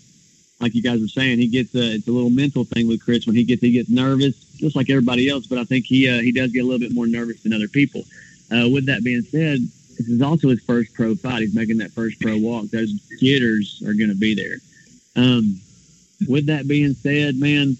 like 0.59 0.75
you 0.75 0.81
guys 0.81 1.01
were 1.01 1.07
saying. 1.07 1.39
He 1.39 1.47
gets 1.47 1.73
a 1.75 1.95
it's 1.95 2.07
a 2.07 2.11
little 2.11 2.29
mental 2.29 2.63
thing 2.63 2.87
with 2.87 3.03
Chris 3.03 3.25
when 3.25 3.35
he 3.35 3.43
gets 3.43 3.61
he 3.61 3.71
gets 3.71 3.89
nervous, 3.89 4.35
just 4.57 4.75
like 4.75 4.89
everybody 4.89 5.29
else. 5.29 5.47
But 5.47 5.57
I 5.57 5.63
think 5.63 5.85
he 5.85 6.09
uh, 6.09 6.21
he 6.21 6.31
does 6.31 6.51
get 6.51 6.63
a 6.63 6.63
little 6.63 6.79
bit 6.79 6.93
more 6.93 7.07
nervous 7.07 7.43
than 7.43 7.53
other 7.53 7.67
people. 7.67 8.03
Uh, 8.51 8.67
with 8.69 8.87
that 8.87 9.03
being 9.03 9.21
said, 9.21 9.59
this 9.97 10.07
is 10.07 10.21
also 10.21 10.49
his 10.49 10.61
first 10.61 10.93
pro 10.93 11.15
fight. 11.15 11.41
He's 11.41 11.55
making 11.55 11.77
that 11.77 11.91
first 11.91 12.19
pro 12.19 12.37
walk. 12.37 12.65
Those 12.67 12.91
jitters 13.19 13.81
are 13.85 13.93
going 13.93 14.09
to 14.09 14.15
be 14.15 14.33
there. 14.33 14.57
Um, 15.15 15.59
with 16.27 16.47
that 16.47 16.67
being 16.67 16.93
said, 16.93 17.35
man, 17.35 17.77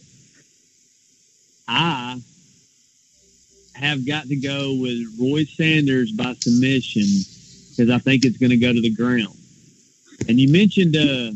I 1.67 2.19
have 3.73 4.05
got 4.05 4.27
to 4.27 4.35
go 4.35 4.75
with 4.79 4.99
Roy 5.19 5.45
Sanders 5.45 6.11
by 6.11 6.33
submission 6.33 7.03
because 7.71 7.89
I 7.89 7.97
think 7.97 8.25
it's 8.25 8.37
going 8.37 8.49
to 8.49 8.57
go 8.57 8.73
to 8.73 8.81
the 8.81 8.93
ground. 8.93 9.35
And 10.27 10.39
you 10.39 10.51
mentioned 10.51 10.95
uh, 10.95 11.31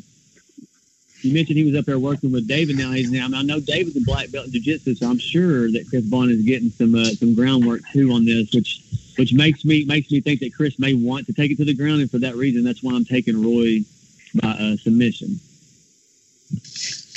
you 1.23 1.33
mentioned 1.33 1.57
he 1.57 1.63
was 1.63 1.75
up 1.75 1.85
there 1.85 1.99
working 1.99 2.31
with 2.31 2.47
David. 2.47 2.77
Now 2.77 2.91
he's 2.91 3.11
now. 3.11 3.25
I, 3.25 3.27
mean, 3.29 3.35
I 3.35 3.41
know 3.43 3.59
David's 3.59 3.95
a 3.95 4.01
black 4.01 4.31
belt 4.31 4.47
in 4.47 4.51
jiu-jitsu, 4.51 4.95
so 4.95 5.09
I'm 5.09 5.17
sure 5.17 5.71
that 5.71 5.87
Chris 5.89 6.03
Bond 6.03 6.31
is 6.31 6.41
getting 6.41 6.69
some 6.69 6.95
uh, 6.95 7.05
some 7.05 7.33
groundwork 7.33 7.81
too 7.91 8.11
on 8.11 8.25
this, 8.25 8.53
which 8.53 8.81
which 9.17 9.33
makes 9.33 9.63
me 9.63 9.85
makes 9.85 10.11
me 10.11 10.21
think 10.21 10.41
that 10.41 10.53
Chris 10.53 10.77
may 10.79 10.93
want 10.93 11.25
to 11.27 11.33
take 11.33 11.51
it 11.51 11.57
to 11.57 11.65
the 11.65 11.73
ground, 11.73 12.01
and 12.01 12.11
for 12.11 12.19
that 12.19 12.35
reason, 12.35 12.63
that's 12.63 12.83
why 12.83 12.93
I'm 12.93 13.05
taking 13.05 13.41
Roy 13.41 13.79
by 14.41 14.49
uh, 14.49 14.75
submission. 14.77 15.39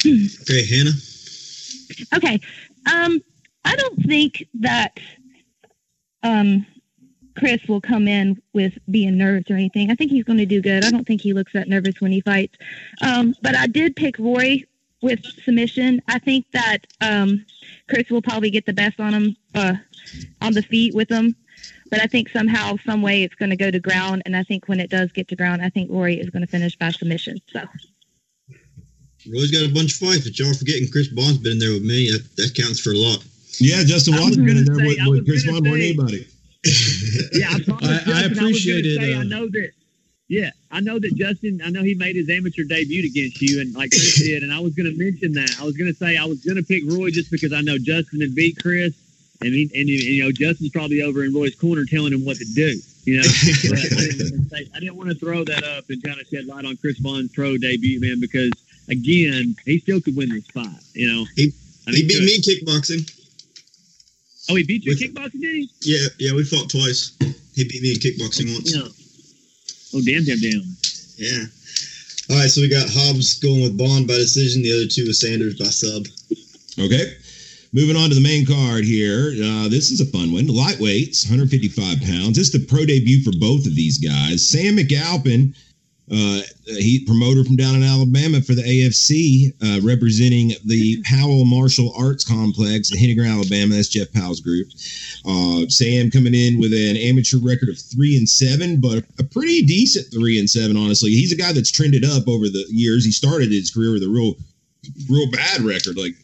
Okay, 0.05 0.67
Hannah. 0.67 0.93
Okay. 2.15 2.41
Um, 2.93 3.21
I 3.65 3.75
don't 3.75 3.99
think 4.05 4.47
that 4.61 4.99
um, 6.23 6.67
Chris 7.37 7.61
will 7.69 7.81
come 7.81 8.09
in 8.09 8.41
with 8.53 8.73
being 8.91 9.17
nervous 9.17 9.51
or 9.51 9.55
anything. 9.55 9.91
I 9.91 9.95
think 9.95 10.11
he's 10.11 10.25
going 10.25 10.39
to 10.39 10.47
do 10.47 10.63
good. 10.63 10.85
I 10.85 10.91
don't 10.91 11.07
think 11.07 11.21
he 11.21 11.33
looks 11.33 11.53
that 11.53 11.69
nervous 11.69 12.01
when 12.01 12.13
he 12.13 12.21
fights. 12.21 12.57
Um, 13.03 13.35
but 13.43 13.55
I 13.55 13.67
did 13.67 13.97
pick 13.97 14.19
Roy 14.19 14.63
with 15.03 15.25
submission. 15.45 16.03
I 16.09 16.19
think 16.19 16.47
that 16.53 16.79
um, 17.01 17.45
Chris 17.89 18.09
will 18.11 18.23
probably 18.23 18.51
get 18.51 18.67
the 18.67 18.73
best 18.73 18.99
on 18.99 19.13
him 19.13 19.37
uh, 19.55 19.75
on 20.41 20.53
the 20.53 20.63
feet 20.63 20.95
with 20.95 21.11
him. 21.11 21.37
But 21.91 22.01
I 22.01 22.07
think 22.07 22.29
somehow, 22.31 22.77
some 22.85 23.03
way, 23.03 23.23
it's 23.23 23.35
going 23.35 23.51
to 23.51 23.57
go 23.57 23.71
to 23.71 23.79
ground. 23.79 24.23
And 24.27 24.37
I 24.37 24.43
think 24.43 24.67
when 24.69 24.81
it 24.81 24.91
does 24.91 25.13
get 25.13 25.29
to 25.29 25.37
ground, 25.37 25.63
I 25.63 25.71
think 25.71 25.91
Roy 25.91 26.15
is 26.15 26.31
going 26.31 26.43
to 26.43 26.49
finish 26.49 26.77
by 26.77 26.91
submission. 26.91 27.39
So. 27.53 27.63
Roy's 29.33 29.51
got 29.51 29.69
a 29.69 29.73
bunch 29.73 29.95
of 29.95 30.09
fights, 30.09 30.25
but 30.25 30.39
y'all 30.39 30.51
are 30.51 30.55
forgetting 30.55 30.89
Chris 30.91 31.09
Bond's 31.09 31.39
been 31.39 31.53
in 31.53 31.59
there 31.59 31.73
with 31.73 31.85
me. 31.85 32.11
That, 32.11 32.25
that 32.37 32.55
counts 32.55 32.81
for 32.81 32.91
a 32.91 32.97
lot. 32.97 33.25
Yeah, 33.59 33.85
Justin 33.85 34.15
Watson's 34.15 34.37
been 34.37 34.57
in 34.57 34.65
there 34.65 34.77
say- 34.77 34.87
with, 34.87 35.09
with 35.09 35.27
Chris 35.27 35.47
Bond 35.47 35.65
more 35.65 35.75
than 35.75 35.83
anybody. 35.83 36.27
Yeah, 37.33 37.49
I, 37.53 37.61
promised 37.61 37.85
I- 37.85 37.95
I 37.95 37.99
Justin 37.99 38.15
was 38.15 38.39
gonna 38.39 38.47
appreciated, 38.49 39.01
say, 39.01 39.15
uh, 39.15 39.21
I 39.21 39.25
know 39.25 39.47
that. 39.49 39.71
Yeah, 40.29 40.51
I 40.73 40.81
know 40.81 40.99
that 40.99 41.15
Justin. 41.15 41.61
I 41.65 41.71
know 41.71 41.83
he 41.85 41.95
made 41.95 42.17
his 42.17 42.29
amateur 42.29 42.65
debut 42.65 43.05
against 43.05 43.41
you, 43.41 43.61
and 43.61 43.73
like 43.75 43.91
Chris 43.91 44.19
did. 44.19 44.43
And 44.43 44.53
I 44.53 44.59
was 44.59 44.75
going 44.75 44.91
to 44.93 44.99
mention 44.99 45.33
that. 45.35 45.55
I 45.61 45.65
was 45.65 45.77
going 45.77 45.87
to 45.93 45.97
say 45.97 46.17
I 46.17 46.25
was 46.25 46.45
going 46.45 46.57
to 46.57 46.65
pick 46.65 46.83
Roy 46.91 47.11
just 47.11 47.31
because 47.31 47.53
I 47.53 47.61
know 47.61 47.79
Justin 47.79 48.21
had 48.21 48.35
beat 48.35 48.57
Chris, 48.61 48.93
and 49.41 49.55
he, 49.55 49.71
and 49.73 49.89
you 49.89 49.95
you 49.99 50.25
know 50.25 50.33
Justin's 50.33 50.71
probably 50.71 51.03
over 51.03 51.23
in 51.23 51.33
Roy's 51.33 51.55
corner 51.55 51.85
telling 51.85 52.13
him 52.13 52.25
what 52.25 52.39
to 52.39 52.45
do. 52.55 52.75
You 53.05 53.19
know, 53.19 53.23
but 53.71 53.79
I 53.79 53.83
didn't, 53.87 54.19
want 54.33 54.51
to 54.51 54.57
say, 54.57 54.69
I 54.75 54.81
didn't 54.81 54.97
want 54.97 55.11
to 55.11 55.15
throw 55.15 55.45
that 55.45 55.63
up 55.63 55.85
and 55.91 56.03
kind 56.03 56.21
of 56.21 56.27
shed 56.27 56.47
light 56.47 56.65
on 56.65 56.77
Chris 56.79 56.99
Bond's 56.99 57.33
pro 57.33 57.57
debut, 57.57 58.01
man, 58.01 58.19
because 58.21 58.51
again, 58.89 59.55
he 59.65 59.79
still 59.79 60.01
could 60.01 60.17
win 60.17 60.31
this 60.31 60.47
fight. 60.49 60.67
You 60.95 61.07
know, 61.13 61.25
He- 61.37 61.53
I 61.87 61.93
He 61.93 62.03
beat 62.03 62.17
could. 62.17 62.25
me 62.25 62.35
in 62.35 62.41
kickboxing. 62.43 63.26
Oh, 64.49 64.55
he 64.55 64.63
beat 64.63 64.85
you 64.85 64.93
in 64.93 64.99
kickboxing, 64.99 65.41
did 65.41 65.55
he? 65.55 65.71
Yeah, 65.83 66.07
yeah, 66.19 66.35
we 66.35 66.45
fought 66.45 66.71
twice. 66.71 67.17
He 67.55 67.65
beat 67.65 67.83
me 67.83 67.93
in 67.93 67.99
kickboxing 67.99 68.53
once. 68.55 68.75
Yeah. 68.75 68.89
Oh, 69.95 70.03
damn, 70.05 70.25
damn, 70.25 70.39
damn. 70.39 70.77
Yeah. 71.17 71.45
All 72.31 72.37
right, 72.37 72.51
so 72.51 72.61
we 72.61 72.69
got 72.69 72.89
Hobbs 72.91 73.39
going 73.39 73.63
with 73.63 73.79
Bond 73.79 74.07
by 74.07 74.15
decision. 74.15 74.63
The 74.63 74.73
other 74.73 74.87
two 74.87 75.07
with 75.07 75.17
Sanders 75.17 75.59
by 75.59 75.67
sub. 75.67 76.07
Okay. 76.79 77.15
Moving 77.73 77.97
on 77.97 78.09
to 78.09 78.15
the 78.15 78.21
main 78.21 78.47
card 78.47 78.85
here. 78.85 79.33
Uh, 79.43 79.69
this 79.69 79.91
is 79.91 80.01
a 80.01 80.07
fun 80.07 80.33
one. 80.33 80.47
Lightweights, 80.47 81.29
155 81.29 82.01
pounds. 82.01 82.37
This 82.37 82.49
is 82.49 82.53
the 82.53 82.67
pro 82.67 82.87
debut 82.87 83.23
for 83.23 83.33
both 83.39 83.67
of 83.67 83.75
these 83.75 83.99
guys. 83.99 84.49
Sam 84.49 84.77
McAlpin, 84.77 85.55
uh, 86.11 86.41
he 86.67 87.05
promoter 87.05 87.45
from 87.45 87.57
down 87.57 87.75
in 87.75 87.83
Alabama 87.83 88.41
for 88.41 88.55
the 88.55 88.63
AFC, 88.63 89.53
uh, 89.63 89.81
representing 89.85 90.53
the 90.65 91.03
Powell 91.05 91.45
Martial 91.45 91.93
Arts 91.99 92.25
Complex 92.25 92.93
in 92.93 92.99
Henniger, 92.99 93.29
Alabama. 93.29 93.75
That's 93.75 93.89
Jeff 93.89 94.13
Powell's 94.13 94.41
group. 94.41 94.69
Uh, 95.27 95.67
Sam 95.69 96.11
coming 96.11 96.35
in 96.35 96.61
with 96.61 96.73
an 96.73 96.97
amateur 96.97 97.39
record 97.39 97.69
of 97.69 97.79
three 97.79 98.17
and 98.17 98.29
seven, 98.29 98.81
but 98.81 99.05
a 99.19 99.25
pretty 99.25 99.63
decent 99.63 100.07
three 100.13 100.39
and 100.39 100.49
seven, 100.49 100.77
honestly. 100.77 101.11
He's 101.11 101.33
a 101.33 101.37
guy 101.37 101.53
that's 101.53 101.73
trended 101.73 102.05
up 102.05 102.29
over 102.29 102.47
the 102.49 102.65
years. 102.69 103.05
He 103.05 103.11
started 103.11 103.51
his 103.51 103.73
career 103.73 103.93
with 103.93 104.05
a 104.05 104.09
real, 104.09 104.35
real 105.11 105.31
bad 105.31 105.63
record, 105.63 105.97
like 105.97 106.15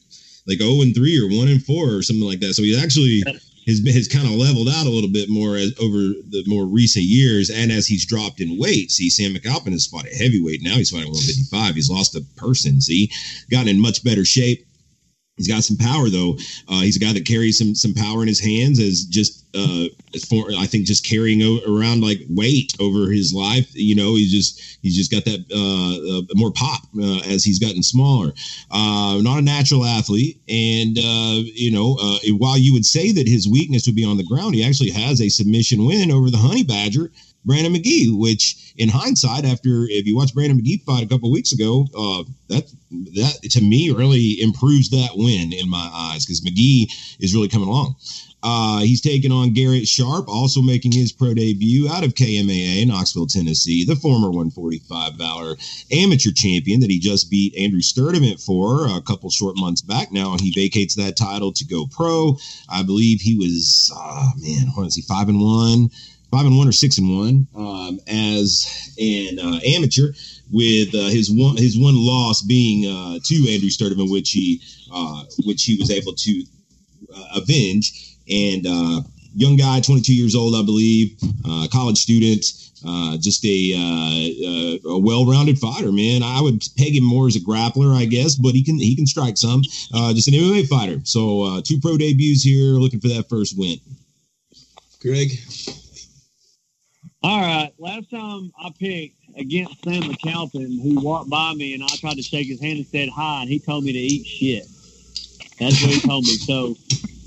like 0.46 0.58
0 0.58 0.82
and 0.82 0.94
3 0.94 1.20
or 1.20 1.38
1 1.38 1.48
and 1.48 1.64
4 1.64 1.88
or 1.88 2.02
something 2.02 2.26
like 2.26 2.40
that. 2.40 2.54
So 2.54 2.62
he's 2.62 2.82
actually 2.82 3.22
has 3.66 3.80
been 3.80 3.94
has 3.94 4.08
kind 4.08 4.26
of 4.26 4.32
leveled 4.32 4.68
out 4.68 4.86
a 4.86 4.90
little 4.90 5.10
bit 5.10 5.28
more 5.28 5.56
as 5.56 5.72
over 5.78 6.14
the 6.30 6.42
more 6.46 6.66
recent 6.66 7.04
years 7.04 7.50
and 7.50 7.70
as 7.70 7.86
he's 7.86 8.06
dropped 8.06 8.40
in 8.40 8.58
weight. 8.58 8.90
See, 8.90 9.10
Sam 9.10 9.34
McAlpin 9.34 9.72
has 9.72 9.86
fought 9.86 10.06
at 10.06 10.14
heavyweight. 10.14 10.62
Now 10.62 10.74
he's 10.74 10.90
fighting 10.90 11.12
155. 11.12 11.74
He's 11.74 11.90
lost 11.90 12.16
a 12.16 12.22
person. 12.36 12.80
See, 12.80 13.10
gotten 13.50 13.68
in 13.68 13.80
much 13.80 14.02
better 14.02 14.24
shape. 14.24 14.66
He's 15.38 15.48
got 15.48 15.64
some 15.64 15.78
power 15.78 16.10
though. 16.10 16.36
Uh, 16.68 16.80
he's 16.82 16.96
a 16.96 17.00
guy 17.00 17.12
that 17.14 17.26
carries 17.26 17.56
some 17.56 17.74
some 17.74 17.94
power 17.94 18.20
in 18.20 18.28
his 18.28 18.38
hands 18.38 18.78
as 18.78 19.04
just 19.04 19.46
uh, 19.54 19.86
for 20.28 20.50
I 20.58 20.66
think 20.66 20.86
just 20.86 21.06
carrying 21.06 21.42
o- 21.42 21.60
around 21.66 22.02
like 22.02 22.18
weight 22.28 22.74
over 22.78 23.10
his 23.10 23.32
life. 23.32 23.68
You 23.72 23.94
know, 23.94 24.14
he's 24.14 24.30
just 24.30 24.78
he's 24.82 24.94
just 24.94 25.10
got 25.10 25.24
that 25.24 25.40
uh, 25.50 26.18
uh, 26.18 26.38
more 26.38 26.52
pop 26.52 26.82
uh, 27.00 27.20
as 27.32 27.44
he's 27.44 27.58
gotten 27.58 27.82
smaller. 27.82 28.34
Uh, 28.70 29.20
not 29.22 29.38
a 29.38 29.42
natural 29.42 29.86
athlete, 29.86 30.38
and 30.50 30.98
you 30.98 31.70
know, 31.70 31.96
while 32.36 32.58
you 32.58 32.74
would 32.74 32.84
say 32.84 33.10
that 33.12 33.26
his 33.26 33.48
weakness 33.48 33.86
would 33.86 33.96
be 33.96 34.04
on 34.04 34.18
the 34.18 34.24
ground, 34.24 34.54
he 34.54 34.62
actually 34.62 34.90
has 34.90 35.22
a 35.22 35.30
submission 35.30 35.86
win 35.86 36.10
over 36.10 36.30
the 36.30 36.36
Honey 36.36 36.62
Badger. 36.62 37.10
Brandon 37.44 37.74
McGee, 37.74 38.16
which 38.16 38.74
in 38.76 38.88
hindsight, 38.88 39.44
after 39.44 39.86
if 39.88 40.06
you 40.06 40.16
watch 40.16 40.34
Brandon 40.34 40.60
McGee 40.60 40.82
fight 40.84 41.02
a 41.02 41.08
couple 41.08 41.30
weeks 41.30 41.52
ago, 41.52 41.86
uh, 41.96 42.24
that 42.48 42.70
that 42.90 43.38
to 43.50 43.60
me 43.60 43.90
really 43.90 44.40
improves 44.40 44.90
that 44.90 45.10
win 45.14 45.52
in 45.52 45.68
my 45.68 45.90
eyes 45.92 46.24
because 46.24 46.40
McGee 46.40 46.90
is 47.20 47.34
really 47.34 47.48
coming 47.48 47.68
along. 47.68 47.96
Uh, 48.44 48.80
he's 48.80 49.00
taking 49.00 49.30
on 49.30 49.52
Garrett 49.52 49.86
Sharp, 49.86 50.28
also 50.28 50.60
making 50.60 50.90
his 50.90 51.12
pro 51.12 51.32
debut 51.32 51.88
out 51.88 52.02
of 52.02 52.14
KMAA, 52.14 52.82
in 52.82 52.88
Knoxville, 52.88 53.28
Tennessee, 53.28 53.84
the 53.84 53.94
former 53.94 54.28
145 54.28 55.14
Valor 55.14 55.56
amateur 55.92 56.32
champion 56.32 56.80
that 56.80 56.90
he 56.90 56.98
just 56.98 57.30
beat 57.30 57.56
Andrew 57.56 57.80
Sturdivant 57.80 58.44
for 58.44 58.88
a 58.88 59.00
couple 59.00 59.30
short 59.30 59.56
months 59.56 59.80
back. 59.80 60.10
Now 60.10 60.36
he 60.38 60.50
vacates 60.50 60.96
that 60.96 61.16
title 61.16 61.52
to 61.52 61.64
go 61.64 61.86
pro. 61.86 62.36
I 62.68 62.82
believe 62.82 63.20
he 63.20 63.36
was, 63.36 63.92
uh, 63.96 64.30
man, 64.38 64.72
what 64.74 64.88
is 64.88 64.96
he, 64.96 65.02
five 65.02 65.28
and 65.28 65.40
one? 65.40 65.90
Five 66.32 66.46
and 66.46 66.56
one 66.56 66.66
or 66.66 66.72
six 66.72 66.96
and 66.96 67.14
one 67.14 67.46
um, 67.54 68.00
as 68.08 68.94
an 68.98 69.38
uh, 69.38 69.60
amateur, 69.66 70.12
with 70.50 70.94
uh, 70.94 71.08
his 71.08 71.30
one 71.30 71.58
his 71.58 71.76
one 71.76 71.94
loss 71.94 72.40
being 72.40 72.86
uh, 72.86 73.18
to 73.22 73.34
Andrew 73.52 73.68
Sturdivant, 73.68 74.10
which 74.10 74.30
he 74.30 74.62
uh, 74.90 75.24
which 75.44 75.64
he 75.64 75.76
was 75.76 75.90
able 75.90 76.14
to 76.14 76.44
uh, 77.14 77.24
avenge. 77.36 78.16
And 78.30 78.66
uh, 78.66 79.02
young 79.34 79.56
guy, 79.56 79.80
22 79.80 80.14
years 80.14 80.34
old, 80.34 80.54
I 80.54 80.62
believe, 80.62 81.18
college 81.70 81.98
student, 81.98 82.46
just 83.20 83.44
a 83.44 84.80
a 84.86 84.98
well-rounded 84.98 85.58
fighter, 85.58 85.92
man. 85.92 86.22
I 86.22 86.40
would 86.40 86.62
peg 86.78 86.96
him 86.96 87.04
more 87.04 87.26
as 87.26 87.36
a 87.36 87.40
grappler, 87.40 87.94
I 87.94 88.06
guess, 88.06 88.36
but 88.36 88.52
he 88.52 88.64
can 88.64 88.78
he 88.78 88.96
can 88.96 89.06
strike 89.06 89.36
some. 89.36 89.62
Just 89.62 90.28
an 90.28 90.34
MMA 90.34 90.66
fighter. 90.66 91.00
So 91.04 91.60
two 91.60 91.78
pro 91.78 91.98
debuts 91.98 92.42
here, 92.42 92.80
looking 92.80 93.00
for 93.00 93.08
that 93.08 93.28
first 93.28 93.58
win. 93.58 93.76
Greg. 95.02 95.32
All 97.24 97.40
right. 97.40 97.72
Last 97.78 98.10
time 98.10 98.52
I 98.58 98.70
picked 98.78 99.16
against 99.36 99.82
Sam 99.84 100.02
McAlpin, 100.02 100.82
who 100.82 101.00
walked 101.00 101.30
by 101.30 101.54
me 101.54 101.74
and 101.74 101.82
I 101.82 101.86
tried 101.96 102.16
to 102.16 102.22
shake 102.22 102.48
his 102.48 102.60
hand 102.60 102.78
and 102.78 102.86
said 102.86 103.08
hi, 103.08 103.42
and 103.42 103.48
he 103.50 103.58
told 103.58 103.84
me 103.84 103.92
to 103.92 103.98
eat 103.98 104.26
shit. 104.26 104.66
That's 105.58 105.80
what 105.82 105.92
he 105.92 106.00
told 106.00 106.24
me. 106.24 106.34
So 106.34 106.76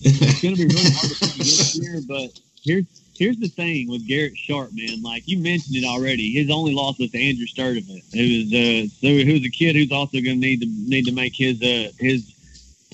it's 0.02 0.42
going 0.42 0.56
to 0.56 0.68
be 0.68 0.74
really 0.74 0.90
hard 0.92 1.12
to 1.12 1.20
pick 1.20 1.36
against 1.36 1.82
here. 1.82 2.02
But 2.08 2.40
here's 2.64 2.86
here's 3.18 3.38
the 3.38 3.48
thing 3.48 3.90
with 3.90 4.06
Garrett 4.08 4.38
Sharp, 4.38 4.72
man. 4.74 5.02
Like 5.02 5.24
you 5.28 5.40
mentioned 5.40 5.78
it 5.78 5.86
already, 5.86 6.32
his 6.34 6.50
only 6.52 6.74
loss 6.74 7.00
was 7.00 7.12
to 7.12 7.22
Andrew 7.30 7.46
Sturdivant. 7.46 8.04
It 8.12 8.52
was 8.52 8.54
uh, 8.54 8.90
so 9.02 9.08
he 9.08 9.32
was 9.34 9.46
a 9.46 9.50
kid 9.50 9.76
who's 9.78 9.92
also 9.92 10.20
going 10.20 10.42
to 10.42 10.48
need 10.48 10.60
to 10.62 10.68
need 10.68 11.06
to 11.06 11.14
make 11.14 11.36
his 11.36 11.62
uh 11.62 11.92
his 12.00 12.34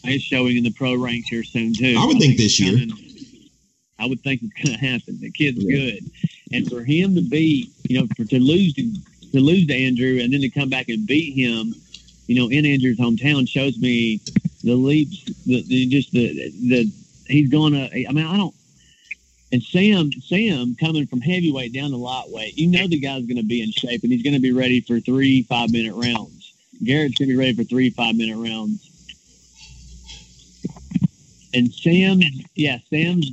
his 0.04 0.22
showing 0.22 0.58
in 0.58 0.64
the 0.64 0.72
pro 0.72 0.96
ranks 0.96 1.30
here 1.30 1.44
soon 1.44 1.74
too. 1.74 1.96
I 1.98 2.06
would 2.06 2.20
think 2.20 2.38
this 2.38 2.60
it's 2.60 2.60
year. 2.60 2.72
coming- 2.74 3.08
I 4.00 4.08
would 4.08 4.24
think 4.24 4.42
it's 4.42 4.54
going 4.66 4.80
to 4.80 4.84
happen. 4.84 5.20
The 5.22 5.30
kid's 5.30 5.64
good, 5.64 6.00
and 6.54 6.70
for 6.70 6.84
him 6.84 7.16
to 7.16 7.22
be, 7.22 7.72
you 7.88 8.00
know, 8.00 8.08
for 8.16 8.26
to 8.26 8.40
lose 8.40 8.74
to, 8.74 8.94
to 9.32 9.40
lose 9.40 9.68
to 9.68 9.74
Andrew 9.74 10.20
and 10.22 10.34
then 10.34 10.42
to 10.42 10.50
come 10.50 10.70
back 10.70 10.90
and 10.90 11.06
beat 11.08 11.34
him, 11.34 11.74
you 12.28 12.36
know, 12.36 12.50
in 12.50 12.66
Andrew's 12.66 13.00
hometown 13.00 13.48
shows 13.48 13.78
me 13.80 14.20
the 14.64 14.76
leaps, 14.76 15.24
the, 15.46 15.64
the 15.64 15.88
just 15.88 16.12
the 16.12 16.52
the 16.68 16.92
he's 17.28 17.50
going 17.50 17.74
to. 17.74 18.08
I 18.08 18.12
mean, 18.12 18.26
I 18.26 18.38
don't. 18.38 18.56
And 19.54 19.62
Sam, 19.62 20.12
Sam 20.14 20.76
coming 20.80 21.08
from 21.08 21.20
heavyweight 21.20 21.74
down 21.74 21.90
to 21.90 21.98
lightweight, 21.98 22.58
you 22.58 22.68
know 22.68 22.88
the 22.88 23.00
guy's 23.00 23.26
going 23.26 23.38
to 23.38 23.44
be 23.44 23.62
in 23.62 23.72
shape 23.72 24.04
and 24.04 24.12
he's 24.12 24.24
going 24.24 24.34
to 24.34 24.40
be 24.40 24.54
ready 24.54 24.80
for 24.80 25.00
three 25.00 25.44
five 25.44 25.72
minute 25.72 25.94
rounds. 25.94 26.54
Garrett's 26.84 27.18
going 27.18 27.30
to 27.30 27.34
be 27.34 27.40
ready 27.40 27.54
for 27.54 27.64
three 27.64 27.90
five 27.90 28.16
minute 28.16 28.38
rounds. 28.38 28.91
And 31.54 31.72
Sam, 31.74 32.22
yeah, 32.56 32.78
Sam's 32.90 33.32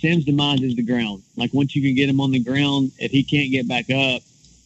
Sam's 0.00 0.24
demise 0.24 0.62
is 0.62 0.76
the 0.76 0.82
ground. 0.82 1.22
Like 1.36 1.52
once 1.52 1.74
you 1.76 1.82
can 1.82 1.94
get 1.94 2.08
him 2.08 2.20
on 2.20 2.30
the 2.30 2.40
ground, 2.40 2.92
if 2.98 3.10
he 3.10 3.22
can't 3.22 3.50
get 3.50 3.68
back 3.68 3.90
up, 3.90 4.22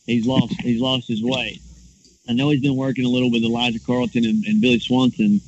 he's 0.06 0.26
lost. 0.26 0.54
He's 0.60 0.80
lost 0.80 1.08
his 1.08 1.22
way. 1.22 1.60
I 2.28 2.32
know 2.32 2.50
he's 2.50 2.60
been 2.60 2.76
working 2.76 3.04
a 3.04 3.08
little 3.08 3.30
with 3.30 3.44
Elijah 3.44 3.80
Carlton 3.80 4.24
and, 4.24 4.44
and 4.44 4.60
Billy 4.60 4.78
Swanson. 4.78 5.40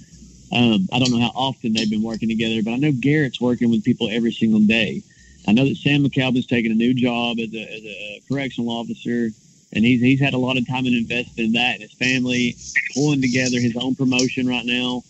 Um, 0.52 0.88
I 0.92 0.98
don't 0.98 1.11
know 1.11 1.20
how 1.20 1.32
often 1.34 1.72
they've 1.72 1.90
been 1.90 2.02
working 2.02 2.28
together, 2.28 2.62
but 2.62 2.72
I 2.72 2.76
know 2.76 2.92
Garrett's 2.92 3.40
working 3.40 3.70
with 3.70 3.84
people 3.84 4.08
every 4.11 4.32
single 4.32 4.61
day. 4.61 5.02
I 5.46 5.52
know 5.52 5.64
that 5.64 5.76
Sam 5.76 6.04
McAlpin's 6.04 6.46
taking 6.46 6.72
a 6.72 6.74
new 6.74 6.94
job 6.94 7.38
as 7.38 7.52
a, 7.52 7.62
as 7.62 7.84
a 7.84 8.22
correctional 8.28 8.70
officer, 8.70 9.28
and 9.72 9.84
he's 9.84 10.00
he's 10.00 10.20
had 10.20 10.34
a 10.34 10.38
lot 10.38 10.56
of 10.56 10.66
time 10.66 10.87
and 10.87 10.94
invested 10.94 11.38
in 11.44 11.52
that 11.52 11.74
and 11.74 11.82
his 11.82 11.92
family, 11.92 12.56
pulling 12.94 13.20
together 13.20 13.58
his 13.58 13.76
own 13.76 13.94
promotion 13.94 14.46
right 14.46 14.64
now, 14.64 15.02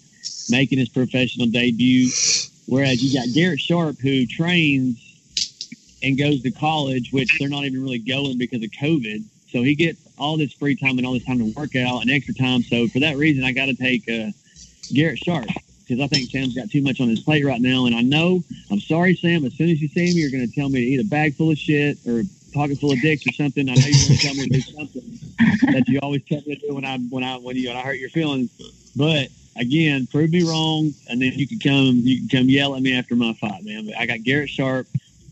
making 0.50 0.78
his 0.78 0.88
professional 0.88 1.46
debut. 1.46 2.10
Whereas 2.66 3.02
you 3.02 3.18
got 3.18 3.34
Garrett 3.34 3.60
Sharp 3.60 3.98
who 3.98 4.26
trains 4.26 5.04
and 6.02 6.18
goes 6.18 6.42
to 6.42 6.50
college, 6.50 7.12
which 7.12 7.38
they're 7.38 7.48
not 7.48 7.64
even 7.64 7.82
really 7.82 7.98
going 7.98 8.38
because 8.38 8.62
of 8.62 8.70
COVID. 8.70 9.24
So 9.50 9.62
he 9.62 9.74
gets 9.74 9.98
all 10.18 10.36
this 10.36 10.52
free 10.52 10.76
time 10.76 10.98
and 10.98 11.06
all 11.06 11.14
this 11.14 11.24
time 11.24 11.38
to 11.38 11.52
work 11.56 11.74
out 11.76 12.02
and 12.02 12.10
extra 12.10 12.34
time. 12.34 12.62
So 12.62 12.86
for 12.88 13.00
that 13.00 13.16
reason, 13.16 13.44
I 13.44 13.52
got 13.52 13.66
to 13.66 13.74
take 13.74 14.08
uh, 14.08 14.30
Garrett 14.92 15.18
Sharp 15.18 15.46
because 15.86 16.02
I 16.02 16.06
think 16.08 16.30
Sam's 16.30 16.54
got 16.54 16.70
too 16.70 16.82
much 16.82 17.00
on 17.00 17.08
his 17.08 17.20
plate 17.20 17.44
right 17.44 17.60
now. 17.60 17.86
And 17.86 17.94
I 17.94 18.02
know, 18.02 18.42
I'm 18.70 18.80
sorry, 18.80 19.16
Sam. 19.16 19.44
As 19.44 19.54
soon 19.54 19.70
as 19.70 19.80
you 19.80 19.88
see 19.88 20.14
me, 20.14 20.20
you're 20.20 20.30
going 20.30 20.46
to 20.46 20.54
tell 20.54 20.68
me 20.68 20.80
to 20.80 20.86
eat 20.86 21.00
a 21.00 21.04
bag 21.04 21.34
full 21.34 21.50
of 21.50 21.58
shit 21.58 21.98
or 22.06 22.20
a 22.20 22.24
pocket 22.52 22.78
full 22.78 22.92
of 22.92 23.00
dicks 23.00 23.26
or 23.26 23.32
something. 23.32 23.68
I 23.68 23.74
know 23.74 23.86
you're 23.86 24.08
going 24.08 24.18
to 24.18 24.26
tell 24.26 24.34
me 24.34 24.48
to 24.48 24.50
do 24.50 24.60
something 24.60 25.18
that 25.72 25.84
you 25.88 25.98
always 26.02 26.22
tell 26.26 26.42
me 26.46 26.56
to 26.56 26.66
do 26.68 26.74
when 26.74 26.84
I 26.84 26.98
when 26.98 27.24
I 27.24 27.36
when 27.36 27.56
you 27.56 27.68
when 27.68 27.76
I 27.76 27.80
hurt 27.80 27.98
your 27.98 28.10
feelings. 28.10 28.50
But 28.96 29.28
again, 29.58 30.06
prove 30.06 30.30
me 30.30 30.42
wrong, 30.42 30.92
and 31.08 31.20
then 31.20 31.32
you 31.34 31.46
can 31.46 31.58
come 31.58 32.00
you 32.02 32.20
can 32.20 32.28
come 32.40 32.48
yell 32.48 32.74
at 32.74 32.82
me 32.82 32.96
after 32.96 33.16
my 33.16 33.32
fight, 33.34 33.64
man. 33.64 33.86
But 33.86 33.98
I 33.98 34.06
got 34.06 34.22
Garrett 34.22 34.48
Sharp 34.48 34.86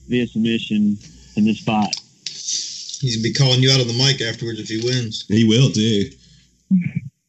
via 0.09 0.27
submission 0.27 0.99
in 1.37 1.45
this 1.45 1.61
fight. 1.61 1.95
He's 2.27 3.17
gonna 3.17 3.23
be 3.23 3.33
calling 3.33 3.63
you 3.63 3.71
out 3.71 3.81
on 3.81 3.87
the 3.87 3.95
mic 3.95 4.21
afterwards 4.21 4.61
if 4.61 4.69
he 4.69 4.81
wins. 4.85 5.25
He 5.29 5.45
will 5.45 5.71
too. 5.71 6.11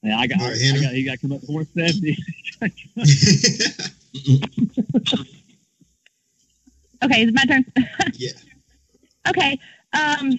Yeah, 0.04 0.20
I 0.20 0.28
got, 0.28 0.40
All 0.40 0.48
right, 0.48 0.56
I 0.56 0.66
Hannah. 0.66 0.82
got, 0.82 0.94
he 0.94 1.04
got 1.04 1.14
to 1.14 1.18
come 1.18 1.32
up 1.34 1.42
470. 1.42 2.18
Okay, 7.04 7.22
is 7.22 7.30
it 7.30 7.36
my 7.36 7.46
turn? 7.46 7.66
yeah. 8.14 8.32
Okay. 9.28 9.60
Um, 9.94 10.38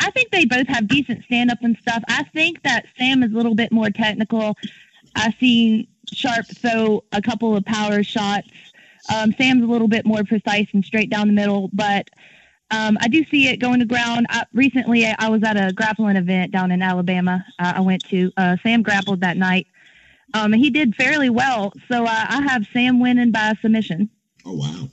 I 0.00 0.10
think 0.10 0.30
they 0.30 0.44
both 0.44 0.66
have 0.66 0.88
decent 0.88 1.24
stand 1.24 1.50
up 1.50 1.58
and 1.62 1.76
stuff. 1.80 2.02
I 2.08 2.24
think 2.34 2.62
that 2.62 2.86
Sam 2.98 3.22
is 3.22 3.32
a 3.32 3.36
little 3.36 3.54
bit 3.54 3.70
more 3.70 3.90
technical. 3.90 4.56
I've 5.14 5.34
seen 5.40 5.86
Sharp 6.12 6.46
throw 6.46 7.04
a 7.12 7.22
couple 7.22 7.56
of 7.56 7.64
power 7.64 8.02
shots. 8.02 8.48
Um, 9.14 9.34
Sam's 9.36 9.62
a 9.62 9.66
little 9.66 9.88
bit 9.88 10.06
more 10.06 10.22
precise 10.24 10.66
and 10.72 10.84
straight 10.84 11.10
down 11.10 11.26
the 11.26 11.32
middle, 11.32 11.70
but 11.72 12.08
um, 12.70 12.96
I 13.00 13.08
do 13.08 13.24
see 13.26 13.48
it 13.48 13.58
going 13.58 13.80
to 13.80 13.86
ground. 13.86 14.26
I, 14.30 14.44
recently, 14.54 15.06
I 15.06 15.28
was 15.28 15.42
at 15.42 15.56
a 15.56 15.72
grappling 15.72 16.16
event 16.16 16.52
down 16.52 16.70
in 16.70 16.80
Alabama. 16.80 17.44
Uh, 17.58 17.74
I 17.76 17.80
went 17.80 18.02
to. 18.08 18.32
Uh, 18.36 18.56
Sam 18.62 18.82
grappled 18.82 19.20
that 19.20 19.36
night. 19.36 19.66
Um, 20.34 20.54
and 20.54 20.62
he 20.62 20.70
did 20.70 20.94
fairly 20.94 21.28
well. 21.28 21.72
So 21.88 22.04
uh, 22.04 22.26
I 22.28 22.40
have 22.42 22.66
Sam 22.72 23.00
winning 23.00 23.30
by 23.30 23.52
submission. 23.60 24.08
Oh 24.46 24.54
wow. 24.54 24.88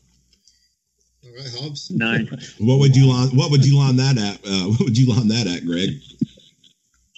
All 1.24 1.32
right, 1.36 1.62
Hobbs. 1.62 1.90
nice. 1.92 2.28
What 2.60 2.80
would 2.80 2.96
you 2.96 3.08
line? 3.08 3.30
What 3.30 3.52
would 3.52 3.66
you 3.66 3.78
line 3.78 3.96
that 3.96 4.18
at? 4.18 4.46
Uh, 4.46 4.68
what 4.70 4.82
would 4.82 4.98
you 4.98 5.08
line 5.08 5.30
that 5.30 5.48
at, 5.48 5.66
Greg? 5.66 5.92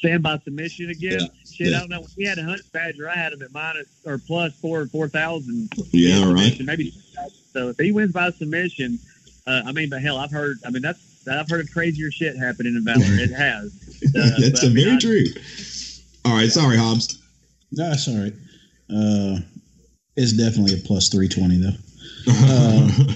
Sam 0.01 0.21
by 0.21 0.37
submission 0.39 0.89
again. 0.89 1.19
Yeah, 1.19 1.27
Shit, 1.45 1.67
yeah. 1.67 1.77
I 1.77 1.79
don't 1.81 1.89
know. 1.89 2.05
He 2.17 2.25
had 2.25 2.37
a 2.37 2.43
hunter 2.43 2.63
badger. 2.73 3.07
I 3.09 3.15
had 3.15 3.33
him 3.33 3.41
at 3.41 3.53
minus 3.53 3.87
or 4.05 4.17
plus 4.17 4.53
four 4.55 4.81
or 4.81 4.87
four 4.87 5.07
thousand. 5.07 5.69
Yeah, 5.91 6.25
all 6.25 6.33
right. 6.33 6.59
Maybe 6.63 6.91
so. 7.53 7.69
If 7.69 7.77
he 7.77 7.91
wins 7.91 8.11
by 8.11 8.31
submission, 8.31 8.97
uh, 9.47 9.61
I 9.65 9.71
mean, 9.71 9.89
but 9.89 10.01
hell, 10.01 10.17
I've 10.17 10.31
heard. 10.31 10.57
I 10.65 10.71
mean, 10.71 10.81
that's 10.81 11.23
that 11.25 11.37
I've 11.37 11.49
heard 11.49 11.61
of 11.61 11.71
crazier 11.71 12.09
shit 12.11 12.35
happening 12.35 12.75
in 12.75 12.83
Valor. 12.83 13.03
It 13.05 13.31
has. 13.31 13.77
Uh, 14.03 14.31
That's 14.39 14.61
but, 14.61 14.71
I 14.71 14.73
mean, 14.73 14.85
very 14.85 14.95
I- 14.95 14.99
true. 14.99 15.23
All 16.25 16.33
right, 16.33 16.49
sorry, 16.49 16.75
Hobbs. 16.75 17.21
No, 17.71 17.87
that's 17.91 18.07
all 18.07 18.17
right. 18.17 18.33
Uh, 18.89 19.39
it's 20.15 20.33
definitely 20.33 20.73
a 20.73 20.81
plus 20.83 21.07
320, 21.09 21.57
though. 21.57 21.77
Uh, 22.27 23.13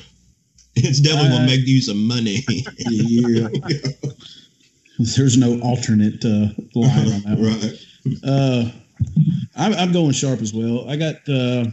it's 0.76 1.00
definitely 1.00 1.30
uh, 1.30 1.38
gonna 1.38 1.45
make 1.48 1.65
you 1.65 1.82
some 1.82 2.06
money. 2.08 2.43
Yeah. 2.78 3.48
There's 4.99 5.38
no 5.38 5.60
alternate 5.60 6.23
uh, 6.23 6.49
line 6.75 7.08
on 7.13 7.21
that 7.23 7.38
one. 7.38 7.60
right. 7.60 8.21
Uh, 8.23 8.71
I'm, 9.55 9.73
I'm 9.73 9.91
going 9.91 10.12
sharp 10.12 10.41
as 10.41 10.53
well. 10.53 10.89
I 10.89 10.95
got 10.95 11.15
uh, 11.27 11.65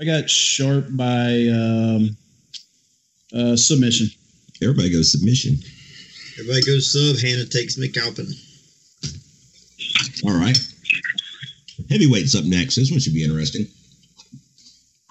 I 0.00 0.04
got 0.04 0.30
sharp 0.30 0.86
by 0.90 1.46
um, 1.52 2.16
uh, 3.34 3.56
submission. 3.56 4.08
Everybody 4.62 4.90
goes 4.90 5.12
submission. 5.12 5.56
Everybody 6.38 6.64
goes 6.64 6.92
sub. 6.92 7.18
Hannah 7.20 7.46
takes 7.46 7.76
McAlpin. 7.76 8.32
All 10.24 10.38
right. 10.38 10.56
Heavyweight's 11.90 12.34
up 12.34 12.44
next. 12.44 12.76
This 12.76 12.90
one 12.90 13.00
should 13.00 13.14
be 13.14 13.24
interesting. 13.24 13.66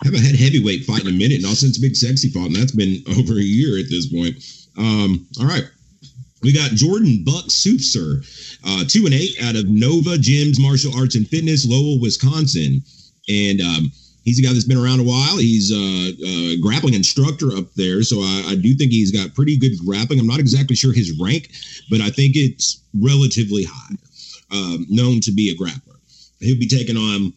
I 0.02 0.06
Haven't 0.06 0.24
had 0.24 0.36
heavyweight 0.36 0.86
fight 0.86 1.02
in 1.02 1.08
a 1.08 1.18
minute, 1.18 1.42
not 1.42 1.56
since 1.56 1.78
Big 1.78 1.96
Sexy 1.96 2.30
fought, 2.30 2.48
and 2.48 2.56
that's 2.56 2.72
been 2.72 3.04
over 3.18 3.34
a 3.34 3.42
year 3.42 3.80
at 3.80 3.90
this 3.90 4.12
point. 4.12 4.38
Um, 4.78 5.28
all 5.40 5.48
right. 5.48 5.64
We 6.44 6.54
got 6.54 6.72
Jordan 6.72 7.24
Buck 7.24 7.46
Soupser, 7.46 8.22
uh, 8.64 8.84
two 8.88 9.06
and 9.06 9.14
eight 9.14 9.36
out 9.42 9.56
of 9.56 9.68
Nova 9.68 10.18
Gyms 10.18 10.60
Martial 10.60 10.96
Arts 10.96 11.16
and 11.16 11.28
Fitness, 11.28 11.68
Lowell, 11.68 12.00
Wisconsin. 12.00 12.84
And 13.28 13.60
um, 13.60 13.92
he's 14.24 14.40
a 14.40 14.42
guy 14.42 14.54
that's 14.54 14.66
been 14.66 14.78
around 14.78 15.00
a 15.00 15.04
while. 15.04 15.38
He's 15.38 15.72
a, 15.72 16.14
a 16.26 16.62
grappling 16.62 16.94
instructor 16.94 17.56
up 17.56 17.74
there. 17.76 18.04
So 18.04 18.20
I, 18.20 18.44
I 18.50 18.56
do 18.56 18.76
think 18.76 18.92
he's 18.92 19.12
got 19.12 19.34
pretty 19.34 19.58
good 19.58 19.74
grappling. 19.84 20.20
I'm 20.20 20.28
not 20.28 20.40
exactly 20.40 20.76
sure 20.76 20.94
his 20.94 21.18
rank, 21.20 21.50
but 21.90 22.02
I 22.02 22.10
think 22.10 22.36
it's 22.36 22.84
relatively 22.94 23.66
high, 23.68 23.96
um, 24.52 24.86
known 24.90 25.22
to 25.22 25.32
be 25.32 25.50
a 25.50 25.56
grappler. 25.56 25.98
He'll 26.40 26.60
be 26.60 26.68
taking 26.68 26.98
on 26.98 27.34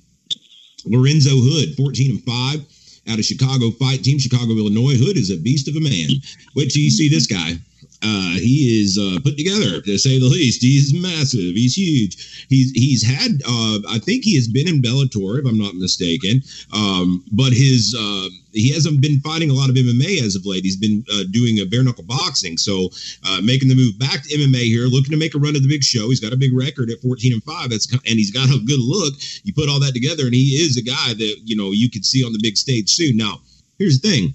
Lorenzo 0.84 1.30
Hood, 1.30 1.74
14 1.76 2.10
and 2.10 2.24
5 2.24 2.66
out 3.08 3.18
of 3.18 3.24
Chicago 3.24 3.70
Fight 3.70 4.02
Team, 4.02 4.18
Chicago, 4.18 4.52
Illinois. 4.52 4.96
Hood 4.96 5.16
is 5.16 5.30
a 5.30 5.36
beast 5.36 5.68
of 5.68 5.76
a 5.76 5.80
man. 5.80 6.10
Wait 6.54 6.70
till 6.70 6.82
you 6.82 6.90
see 6.90 7.08
this 7.08 7.26
guy. 7.26 7.54
Uh, 8.02 8.32
he 8.40 8.80
is 8.80 8.98
uh, 8.98 9.20
put 9.22 9.36
together 9.36 9.80
to 9.82 9.98
say 9.98 10.18
the 10.18 10.24
least. 10.24 10.62
He's 10.62 10.94
massive. 10.94 11.54
He's 11.54 11.76
huge. 11.76 12.46
He's 12.48 12.70
he's 12.72 13.04
had. 13.04 13.42
Uh, 13.46 13.78
I 13.88 13.98
think 13.98 14.24
he 14.24 14.34
has 14.36 14.48
been 14.48 14.68
in 14.68 14.80
Bellator, 14.80 15.38
if 15.38 15.46
I'm 15.46 15.58
not 15.58 15.74
mistaken. 15.74 16.42
Um, 16.72 17.24
but 17.32 17.52
his 17.52 17.94
uh, 17.98 18.28
he 18.52 18.72
hasn't 18.72 19.00
been 19.00 19.20
fighting 19.20 19.50
a 19.50 19.54
lot 19.54 19.68
of 19.68 19.76
MMA 19.76 20.22
as 20.22 20.34
of 20.34 20.46
late. 20.46 20.64
He's 20.64 20.76
been 20.76 21.04
uh, 21.12 21.24
doing 21.30 21.60
a 21.60 21.66
bare 21.66 21.84
knuckle 21.84 22.04
boxing. 22.04 22.56
So 22.56 22.88
uh, 23.26 23.40
making 23.42 23.68
the 23.68 23.74
move 23.74 23.98
back 23.98 24.22
to 24.22 24.34
MMA 24.34 24.64
here, 24.64 24.86
looking 24.86 25.12
to 25.12 25.18
make 25.18 25.34
a 25.34 25.38
run 25.38 25.56
at 25.56 25.62
the 25.62 25.68
big 25.68 25.84
show. 25.84 26.08
He's 26.08 26.20
got 26.20 26.32
a 26.32 26.36
big 26.36 26.56
record 26.56 26.90
at 26.90 27.00
14 27.00 27.32
and 27.32 27.44
five. 27.44 27.70
That's 27.70 27.90
and 27.92 28.18
he's 28.18 28.30
got 28.30 28.48
a 28.48 28.58
good 28.64 28.80
look. 28.80 29.14
You 29.44 29.52
put 29.52 29.68
all 29.68 29.80
that 29.80 29.94
together, 29.94 30.24
and 30.24 30.34
he 30.34 30.56
is 30.62 30.76
a 30.76 30.82
guy 30.82 31.14
that 31.14 31.36
you 31.44 31.56
know 31.56 31.70
you 31.70 31.90
could 31.90 32.04
see 32.04 32.24
on 32.24 32.32
the 32.32 32.40
big 32.42 32.56
stage 32.56 32.88
soon. 32.88 33.16
Now, 33.16 33.40
here's 33.78 34.00
the 34.00 34.08
thing: 34.08 34.34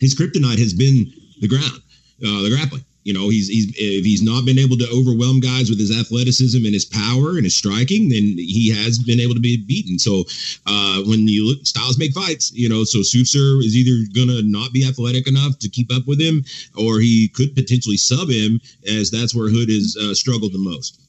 his 0.00 0.18
kryptonite 0.18 0.58
has 0.58 0.72
been 0.72 1.12
the 1.40 1.48
ground, 1.48 1.82
uh, 2.24 2.42
the 2.42 2.50
grappling. 2.50 2.84
You 3.04 3.14
know, 3.14 3.30
he's 3.30 3.48
he's 3.48 3.72
if 3.76 4.04
he's 4.04 4.22
not 4.22 4.44
been 4.44 4.58
able 4.58 4.76
to 4.76 4.86
overwhelm 4.92 5.40
guys 5.40 5.70
with 5.70 5.78
his 5.78 5.96
athleticism 5.96 6.62
and 6.62 6.74
his 6.74 6.84
power 6.84 7.36
and 7.36 7.44
his 7.44 7.56
striking, 7.56 8.10
then 8.10 8.36
he 8.36 8.70
has 8.70 8.98
been 8.98 9.18
able 9.18 9.32
to 9.32 9.40
be 9.40 9.56
beaten. 9.56 9.98
So 9.98 10.24
uh, 10.66 11.02
when 11.04 11.26
you 11.26 11.48
look, 11.48 11.64
styles 11.64 11.98
make 11.98 12.12
fights. 12.12 12.52
You 12.52 12.68
know, 12.68 12.84
so 12.84 13.00
Sufser 13.00 13.60
is 13.60 13.74
either 13.74 13.96
gonna 14.14 14.42
not 14.42 14.74
be 14.74 14.86
athletic 14.86 15.26
enough 15.26 15.58
to 15.60 15.70
keep 15.70 15.90
up 15.90 16.06
with 16.06 16.20
him, 16.20 16.44
or 16.76 17.00
he 17.00 17.28
could 17.28 17.54
potentially 17.54 17.96
sub 17.96 18.28
him, 18.28 18.60
as 18.86 19.10
that's 19.10 19.34
where 19.34 19.48
Hood 19.48 19.70
has 19.70 19.96
uh, 19.96 20.12
struggled 20.12 20.52
the 20.52 20.58
most. 20.58 21.00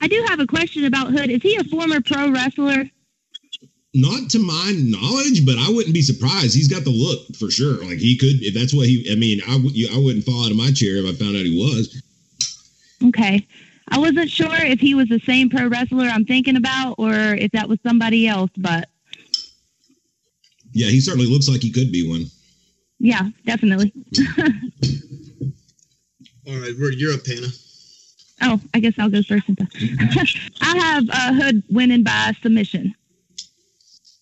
I 0.00 0.08
do 0.08 0.24
have 0.28 0.40
a 0.40 0.46
question 0.46 0.84
about 0.84 1.12
Hood. 1.12 1.30
Is 1.30 1.42
he 1.42 1.56
a 1.56 1.64
former 1.64 2.00
pro 2.00 2.32
wrestler? 2.32 2.90
Not 3.98 4.28
to 4.30 4.38
my 4.38 4.74
knowledge, 4.76 5.46
but 5.46 5.56
I 5.56 5.70
wouldn't 5.70 5.94
be 5.94 6.02
surprised. 6.02 6.54
He's 6.54 6.68
got 6.68 6.84
the 6.84 6.90
look 6.90 7.34
for 7.36 7.50
sure. 7.50 7.82
Like 7.82 7.96
he 7.96 8.16
could, 8.18 8.42
if 8.42 8.52
that's 8.52 8.74
what 8.74 8.86
he. 8.86 9.10
I 9.10 9.14
mean, 9.14 9.40
I 9.48 9.56
would. 9.56 9.72
I 9.90 9.96
wouldn't 9.98 10.24
fall 10.24 10.44
out 10.44 10.50
of 10.50 10.56
my 10.58 10.70
chair 10.70 10.96
if 10.96 11.06
I 11.06 11.12
found 11.16 11.34
out 11.36 11.46
he 11.46 11.56
was. 11.58 12.02
Okay. 13.08 13.46
I 13.88 13.98
wasn't 13.98 14.28
sure 14.28 14.52
if 14.54 14.80
he 14.80 14.94
was 14.94 15.08
the 15.08 15.20
same 15.20 15.48
pro 15.48 15.68
wrestler 15.68 16.06
I'm 16.08 16.24
thinking 16.26 16.56
about 16.56 16.96
or 16.98 17.14
if 17.14 17.52
that 17.52 17.68
was 17.68 17.78
somebody 17.86 18.26
else, 18.28 18.50
but 18.56 18.88
Yeah, 20.72 20.88
he 20.88 21.00
certainly 21.00 21.26
looks 21.30 21.48
like 21.48 21.62
he 21.62 21.70
could 21.70 21.90
be 21.92 22.06
one. 22.08 22.26
yeah, 22.98 23.28
definitely. 23.46 23.92
All 26.48 26.54
right, 26.60 26.74
we're, 26.78 26.92
you're 26.92 27.12
up, 27.14 27.26
Hannah. 27.26 27.48
Oh, 28.42 28.60
I 28.74 28.80
guess 28.80 28.94
I'll 28.98 29.08
go 29.08 29.22
first. 29.22 29.46
since 29.46 29.60
I 30.60 30.72
I 30.72 30.76
have 30.78 31.04
uh, 31.10 31.32
Hood 31.34 31.62
winning 31.70 32.02
by 32.02 32.32
submission. 32.42 32.94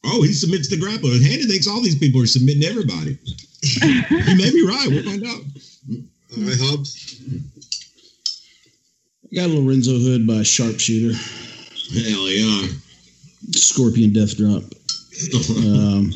Oh, 0.07 0.23
he 0.23 0.33
submits 0.33 0.69
the 0.69 0.77
grappler. 0.77 1.21
Hannah 1.23 1.45
thinks 1.45 1.67
all 1.67 1.81
these 1.83 1.99
people 1.99 2.21
are 2.23 2.27
submitting 2.27 2.65
everybody. 2.65 3.19
you 3.83 4.37
may 4.37 4.51
be 4.51 4.67
right. 4.67 4.87
We'll 4.91 5.03
find 5.03 5.25
out. 5.27 5.41
All 6.37 6.45
right, 6.45 6.57
Hobbs. 6.61 7.17
I 9.33 9.37
got 9.37 9.51
Lorenzo 9.51 9.99
Hood 9.99 10.27
by 10.27 10.43
Sharpshooter, 10.43 11.17
Hell 11.17 12.29
yeah. 12.31 12.69
Scorpion 13.53 14.13
Death 14.13 14.37
Drop. 14.37 14.63
Um, 15.65 16.13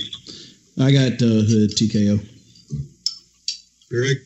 I 0.80 0.91
got 0.93 1.12
uh, 1.22 1.43
Hood 1.47 1.70
TKO. 1.70 2.18
Greg. 3.89 4.16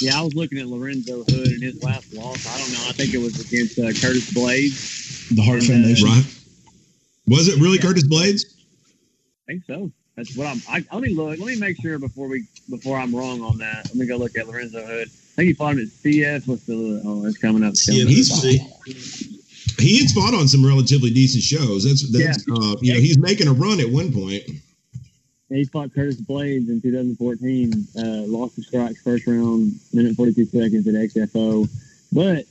Yeah, 0.00 0.18
I 0.18 0.22
was 0.22 0.34
looking 0.34 0.58
at 0.58 0.66
Lorenzo 0.66 1.22
Hood 1.22 1.46
and 1.48 1.62
his 1.62 1.82
last 1.84 2.12
loss. 2.12 2.44
I 2.52 2.58
don't 2.58 2.72
know. 2.72 2.88
I 2.88 2.92
think 2.92 3.14
it 3.14 3.18
was 3.18 3.38
against 3.40 3.78
uh, 3.78 3.86
Curtis 4.04 4.32
Blaydes. 4.32 5.34
The 5.34 5.42
Heart 5.42 5.60
And, 5.62 5.70
uh, 5.70 5.74
Foundation. 5.74 6.06
right. 6.08 6.33
Was 7.26 7.48
it 7.48 7.58
really 7.60 7.76
Yeah. 7.76 7.82
Curtis 7.82 8.06
Blaydes? 8.06 8.44
I 9.48 9.52
think 9.52 9.64
so. 9.66 9.90
That's 10.16 10.36
what 10.36 10.46
I'm. 10.46 10.60
I, 10.68 10.84
let 10.92 11.02
me 11.02 11.14
look. 11.14 11.38
Let 11.38 11.46
me 11.46 11.58
make 11.58 11.80
sure 11.80 11.98
before 11.98 12.28
we 12.28 12.44
before 12.70 12.96
I'm 12.96 13.14
wrong 13.14 13.40
on 13.42 13.58
that. 13.58 13.86
Let 13.86 13.94
me 13.96 14.06
go 14.06 14.16
look 14.16 14.36
at 14.38 14.46
Lorenzo 14.46 14.80
Hood. 14.84 15.08
I 15.08 15.36
think 15.36 15.48
he 15.48 15.54
fought 15.54 15.72
him 15.72 15.80
at 15.80 15.88
CS. 15.88 16.46
What's 16.46 16.64
the? 16.66 17.02
Oh, 17.04 17.26
it's 17.26 17.36
coming 17.38 17.64
up. 17.64 17.70
It's 17.70 17.86
coming 17.86 18.02
up. 18.02 18.08
He's- 18.08 19.28
He 19.80 19.98
had 19.98 20.10
fought 20.12 20.34
on 20.34 20.46
some 20.46 20.64
relatively 20.64 21.10
decent 21.10 21.42
shows. 21.42 21.82
That's 21.84 22.08
that's 22.12 22.48
uh, 22.48 22.76
you 22.80 22.94
know 22.94 23.00
he's 23.00 23.18
making 23.18 23.48
a 23.48 23.52
run 23.52 23.80
at 23.80 23.88
one 23.90 24.12
point. 24.12 24.44
He 25.48 25.64
fought 25.64 25.92
Curtis 25.92 26.20
Blaydes 26.20 26.68
in 26.68 26.80
2014. 26.80 27.72
Uh, 27.98 28.02
lost 28.30 28.54
to 28.54 28.62
strikes 28.62 29.02
first 29.02 29.26
round, 29.26 29.72
minute 29.92 30.14
42 30.16 30.46
seconds 30.46 30.86
at 30.86 30.94
XFO. 30.94 31.68
But 32.12 32.44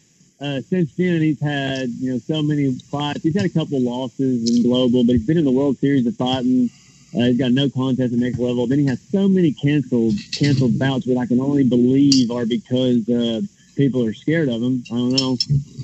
uh, 0.44 0.62
since 0.70 0.92
then, 0.98 1.22
he's 1.22 1.40
had 1.40 1.90
you 1.90 2.12
know 2.12 2.20
so 2.20 2.42
many 2.42 2.74
fights. 2.92 3.24
He's 3.24 3.36
had 3.36 3.46
a 3.46 3.50
couple 3.50 3.80
losses 3.80 4.50
in 4.50 4.62
global, 4.64 5.06
but 5.06 5.14
he's 5.14 5.26
been 5.26 5.38
in 5.38 5.46
the 5.46 5.52
World 5.52 5.78
Series 5.80 6.06
of 6.06 6.18
fighting. 6.18 6.70
Uh, 7.16 7.26
he's 7.26 7.38
got 7.38 7.52
no 7.54 7.70
contest 7.70 8.12
at 8.12 8.20
next 8.20 8.40
level. 8.40 8.68
Then 8.68 8.80
he 8.80 8.86
has 8.88 9.00
so 9.12 9.30
many 9.30 9.54
canceled 9.54 10.16
canceled 10.36 10.78
bouts 10.78 11.06
that 11.06 11.18
I 11.18 11.26
can 11.28 11.40
only 11.40 11.64
believe 11.64 12.30
are 12.30 12.46
because 12.46 13.08
uh, 13.08 13.40
people 13.78 14.06
are 14.06 14.14
scared 14.14 14.50
of 14.50 14.62
him. 14.62 14.84
I 14.92 14.96
don't 14.96 15.14
know. 15.14 15.38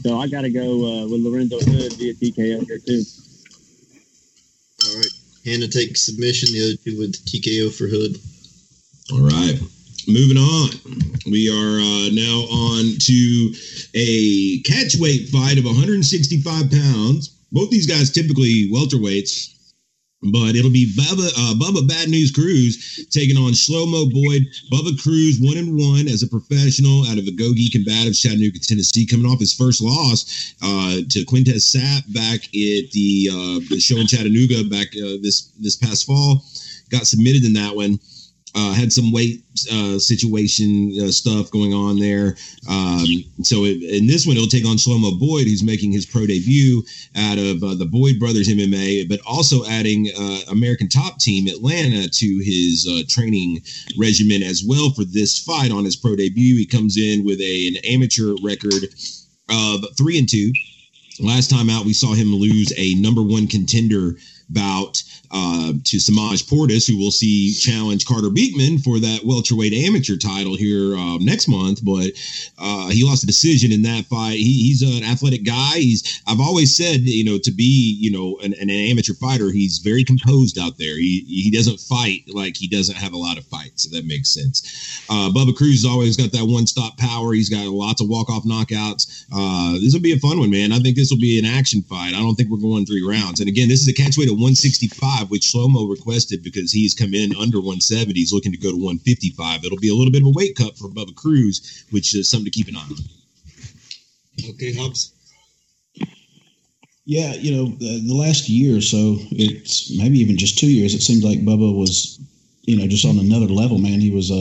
So 0.03 0.19
I 0.19 0.27
got 0.27 0.41
to 0.41 0.49
go 0.49 0.63
uh, 0.63 1.07
with 1.07 1.21
Lorenzo 1.21 1.59
Hood 1.59 1.93
via 1.93 2.13
TKO 2.15 2.65
here 2.67 2.79
too. 2.79 3.03
All 4.85 4.97
right. 4.97 5.11
Hannah 5.45 5.67
takes 5.67 6.05
submission. 6.05 6.51
The 6.51 6.65
other 6.65 6.77
two 6.83 6.99
with 6.99 7.15
TKO 7.25 7.73
for 7.73 7.87
Hood. 7.87 8.17
All 9.13 9.21
right. 9.21 9.57
Moving 10.09 10.37
on. 10.37 10.69
We 11.29 11.53
are 11.53 11.77
uh, 11.77 12.09
now 12.09 12.41
on 12.49 12.97
to 12.97 13.53
a 13.93 14.59
catchweight 14.63 15.29
fight 15.29 15.59
of 15.59 15.65
165 15.65 16.71
pounds. 16.71 17.29
Both 17.51 17.69
these 17.69 17.85
guys 17.85 18.09
typically 18.09 18.71
welterweights, 18.73 19.53
but 20.33 20.55
it'll 20.55 20.71
be 20.71 20.91
Bubba, 20.97 21.29
uh, 21.37 21.53
Bubba 21.61 21.87
Bad 21.87 22.09
News 22.09 22.31
Cruz 22.31 23.07
taking 23.11 23.37
on 23.37 23.51
Shlomo 23.51 24.11
Boyd. 24.11 24.47
Bubba 24.73 24.99
Cruz, 24.99 25.37
one 25.39 25.57
and 25.57 25.77
one 25.77 26.07
as 26.07 26.23
a 26.23 26.27
professional 26.27 27.05
out 27.05 27.19
of 27.19 27.25
the 27.25 27.35
Gogi 27.35 27.69
Combatives, 27.69 28.19
Chattanooga, 28.19 28.57
Tennessee, 28.57 29.05
coming 29.05 29.27
off 29.29 29.39
his 29.39 29.53
first 29.53 29.79
loss 29.79 30.55
uh, 30.63 31.05
to 31.07 31.23
Quintez 31.25 31.69
Sapp 31.69 32.11
back 32.11 32.45
at 32.45 32.89
the, 32.97 33.29
uh, 33.31 33.59
the 33.69 33.79
show 33.79 33.97
in 33.97 34.07
Chattanooga 34.07 34.63
back 34.71 34.87
uh, 34.97 35.21
this 35.21 35.51
this 35.59 35.75
past 35.75 36.07
fall. 36.07 36.43
Got 36.89 37.05
submitted 37.05 37.45
in 37.45 37.53
that 37.53 37.75
one 37.75 37.99
uh, 38.55 38.73
had 38.73 38.91
some 38.91 39.11
weight 39.11 39.43
uh, 39.71 39.99
situation 39.99 40.93
uh, 41.01 41.11
stuff 41.11 41.51
going 41.51 41.73
on 41.73 41.99
there. 41.99 42.35
Um, 42.67 43.05
so 43.43 43.65
it, 43.65 43.83
in 43.83 44.07
this 44.07 44.25
one, 44.25 44.35
he'll 44.35 44.47
take 44.47 44.65
on 44.65 44.77
Shlomo 44.77 45.19
Boyd, 45.19 45.45
who's 45.47 45.63
making 45.63 45.91
his 45.91 46.05
pro 46.05 46.25
debut 46.25 46.83
out 47.15 47.37
of 47.37 47.63
uh, 47.63 47.75
the 47.75 47.85
Boyd 47.85 48.19
Brothers 48.19 48.47
MMA, 48.47 49.07
but 49.07 49.19
also 49.25 49.65
adding 49.65 50.09
uh, 50.17 50.39
American 50.51 50.89
Top 50.89 51.19
Team 51.19 51.47
Atlanta 51.47 52.09
to 52.09 52.39
his 52.43 52.87
uh, 52.89 53.03
training 53.07 53.61
regimen 53.97 54.43
as 54.43 54.63
well 54.65 54.89
for 54.91 55.03
this 55.03 55.37
fight 55.37 55.71
on 55.71 55.85
his 55.85 55.95
pro 55.95 56.15
debut. 56.15 56.55
He 56.55 56.65
comes 56.65 56.97
in 56.97 57.23
with 57.25 57.39
a, 57.41 57.67
an 57.67 57.75
amateur 57.85 58.35
record 58.43 58.85
of 59.49 59.85
three 59.97 60.17
and 60.17 60.29
two. 60.29 60.51
Last 61.19 61.49
time 61.49 61.69
out, 61.69 61.85
we 61.85 61.93
saw 61.93 62.13
him 62.13 62.33
lose 62.33 62.71
a 62.77 62.95
number 62.95 63.21
one 63.21 63.45
contender 63.45 64.15
bout 64.49 65.03
uh, 65.31 65.73
to 65.83 65.99
Samaj 65.99 66.43
Portis, 66.43 66.87
who 66.87 66.97
we'll 66.97 67.11
see 67.11 67.53
challenge 67.53 68.05
Carter 68.05 68.29
Beekman 68.29 68.79
for 68.79 68.99
that 68.99 69.21
welterweight 69.23 69.73
amateur 69.73 70.17
title 70.17 70.55
here 70.55 70.95
uh, 70.95 71.17
next 71.19 71.47
month. 71.47 71.83
But 71.83 72.11
uh, 72.57 72.89
he 72.89 73.05
lost 73.05 73.23
a 73.23 73.27
decision 73.27 73.71
in 73.71 73.83
that 73.83 74.05
fight. 74.05 74.37
He, 74.37 74.63
he's 74.63 74.81
an 74.81 75.03
athletic 75.03 75.45
guy. 75.45 75.75
He's 75.75 76.21
I've 76.27 76.39
always 76.39 76.75
said 76.75 77.01
you 77.01 77.23
know 77.23 77.37
to 77.39 77.51
be 77.51 77.97
you 77.99 78.11
know 78.11 78.39
an, 78.43 78.53
an 78.59 78.69
amateur 78.69 79.13
fighter, 79.13 79.51
he's 79.51 79.79
very 79.79 80.03
composed 80.03 80.57
out 80.57 80.77
there. 80.77 80.97
He 80.97 81.23
he 81.27 81.51
doesn't 81.51 81.79
fight 81.79 82.23
like 82.33 82.57
he 82.57 82.67
doesn't 82.67 82.95
have 82.95 83.13
a 83.13 83.17
lot 83.17 83.37
of 83.37 83.45
fights. 83.45 83.85
If 83.85 83.91
that 83.91 84.05
makes 84.05 84.33
sense. 84.33 85.05
Uh, 85.09 85.29
Bubba 85.29 85.55
Cruz 85.55 85.83
has 85.83 85.85
always 85.85 86.17
got 86.17 86.31
that 86.31 86.45
one 86.45 86.65
stop 86.65 86.97
power. 86.97 87.33
He's 87.33 87.49
got 87.49 87.67
lots 87.67 88.01
of 88.01 88.09
walk 88.09 88.29
off 88.29 88.43
knockouts. 88.45 89.25
Uh, 89.31 89.73
this 89.79 89.93
will 89.93 90.01
be 90.01 90.13
a 90.13 90.19
fun 90.19 90.39
one, 90.39 90.49
man. 90.49 90.71
I 90.71 90.79
think 90.79 90.95
this 90.95 91.11
will 91.11 91.19
be 91.19 91.37
an 91.37 91.45
action 91.45 91.83
fight. 91.83 92.13
I 92.15 92.19
don't 92.19 92.35
think 92.35 92.49
we're 92.49 92.57
going 92.57 92.85
three 92.85 93.05
rounds. 93.05 93.39
And 93.39 93.49
again, 93.49 93.69
this 93.69 93.81
is 93.81 93.87
a 93.87 93.93
catchweight 93.93 94.31
at 94.31 94.38
165, 94.39 95.29
which 95.29 95.43
Shlomo 95.43 95.89
requested 95.89 96.43
because 96.43 96.71
he's 96.71 96.95
come 96.95 97.13
in 97.13 97.35
under 97.35 97.57
170. 97.57 98.13
He's 98.13 98.33
looking 98.33 98.51
to 98.51 98.57
go 98.57 98.71
to 98.71 98.77
155. 98.77 99.63
It'll 99.63 99.77
be 99.77 99.89
a 99.89 99.93
little 99.93 100.11
bit 100.11 100.21
of 100.21 100.27
a 100.27 100.31
weight 100.31 100.55
cut 100.55 100.77
for 100.77 100.87
Bubba 100.89 101.15
Cruz, 101.15 101.85
which 101.91 102.15
is 102.15 102.29
something 102.29 102.45
to 102.45 102.51
keep 102.51 102.67
an 102.67 102.75
eye 102.75 102.79
on. 102.89 104.51
Okay, 104.51 104.73
Hobbs. 104.73 105.13
Yeah, 107.05 107.33
you 107.33 107.51
know, 107.55 107.65
the, 107.65 108.03
the 108.07 108.13
last 108.13 108.49
year 108.49 108.77
or 108.77 108.81
so, 108.81 109.17
it's 109.31 109.89
maybe 109.97 110.19
even 110.19 110.37
just 110.37 110.59
two 110.59 110.69
years. 110.71 110.93
It 110.93 111.01
seems 111.01 111.23
like 111.23 111.39
Bubba 111.39 111.75
was, 111.75 112.19
you 112.61 112.77
know, 112.77 112.87
just 112.87 113.05
on 113.05 113.17
another 113.17 113.47
level, 113.47 113.79
man. 113.79 113.99
He 113.99 114.11
was, 114.11 114.29
uh, 114.29 114.35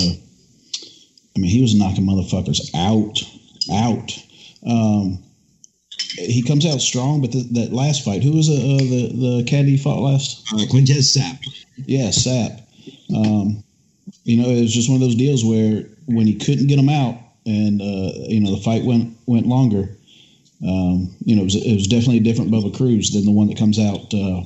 I 1.34 1.38
mean, 1.38 1.50
he 1.50 1.62
was 1.62 1.74
knocking 1.74 2.04
motherfuckers 2.04 2.70
out, 2.74 3.22
out. 3.72 4.12
Um, 4.66 5.24
he 6.16 6.42
comes 6.42 6.66
out 6.66 6.80
strong, 6.80 7.20
but 7.20 7.32
the, 7.32 7.46
that 7.52 7.72
last 7.72 8.04
fight, 8.04 8.22
who 8.22 8.32
was 8.32 8.48
uh, 8.48 8.52
uh, 8.52 8.78
the 8.78 9.12
the 9.14 9.44
caddy 9.46 9.72
he 9.72 9.76
fought 9.76 10.00
last? 10.00 10.46
Uh, 10.52 10.66
Quintez 10.66 11.16
Sapp. 11.16 11.44
Yeah, 11.76 12.08
Sapp. 12.08 12.62
Um, 13.14 13.62
you 14.24 14.40
know, 14.40 14.48
it 14.48 14.60
was 14.62 14.72
just 14.72 14.88
one 14.88 14.96
of 14.96 15.00
those 15.00 15.14
deals 15.14 15.44
where 15.44 15.84
when 16.06 16.26
he 16.26 16.34
couldn't 16.34 16.66
get 16.66 16.78
him 16.78 16.88
out, 16.88 17.18
and 17.46 17.80
uh, 17.80 18.12
you 18.28 18.40
know 18.40 18.54
the 18.54 18.62
fight 18.62 18.84
went 18.84 19.16
went 19.26 19.46
longer. 19.46 19.88
Um, 20.66 21.14
you 21.24 21.36
know, 21.36 21.42
it 21.42 21.44
was, 21.44 21.54
it 21.54 21.74
was 21.74 21.86
definitely 21.86 22.18
a 22.18 22.22
different 22.22 22.50
Bubba 22.50 22.76
Cruz 22.76 23.12
than 23.12 23.24
the 23.24 23.30
one 23.30 23.46
that 23.46 23.58
comes 23.58 23.78
out. 23.78 24.12
Uh, 24.12 24.42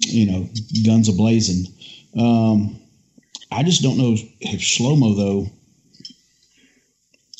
you 0.00 0.30
know, 0.30 0.48
guns 0.84 1.08
a 1.08 1.12
blazing. 1.12 1.72
Um, 2.18 2.78
I 3.50 3.62
just 3.62 3.82
don't 3.82 3.96
know 3.96 4.16
if 4.40 4.60
Shlomo 4.60 5.16
though. 5.16 5.50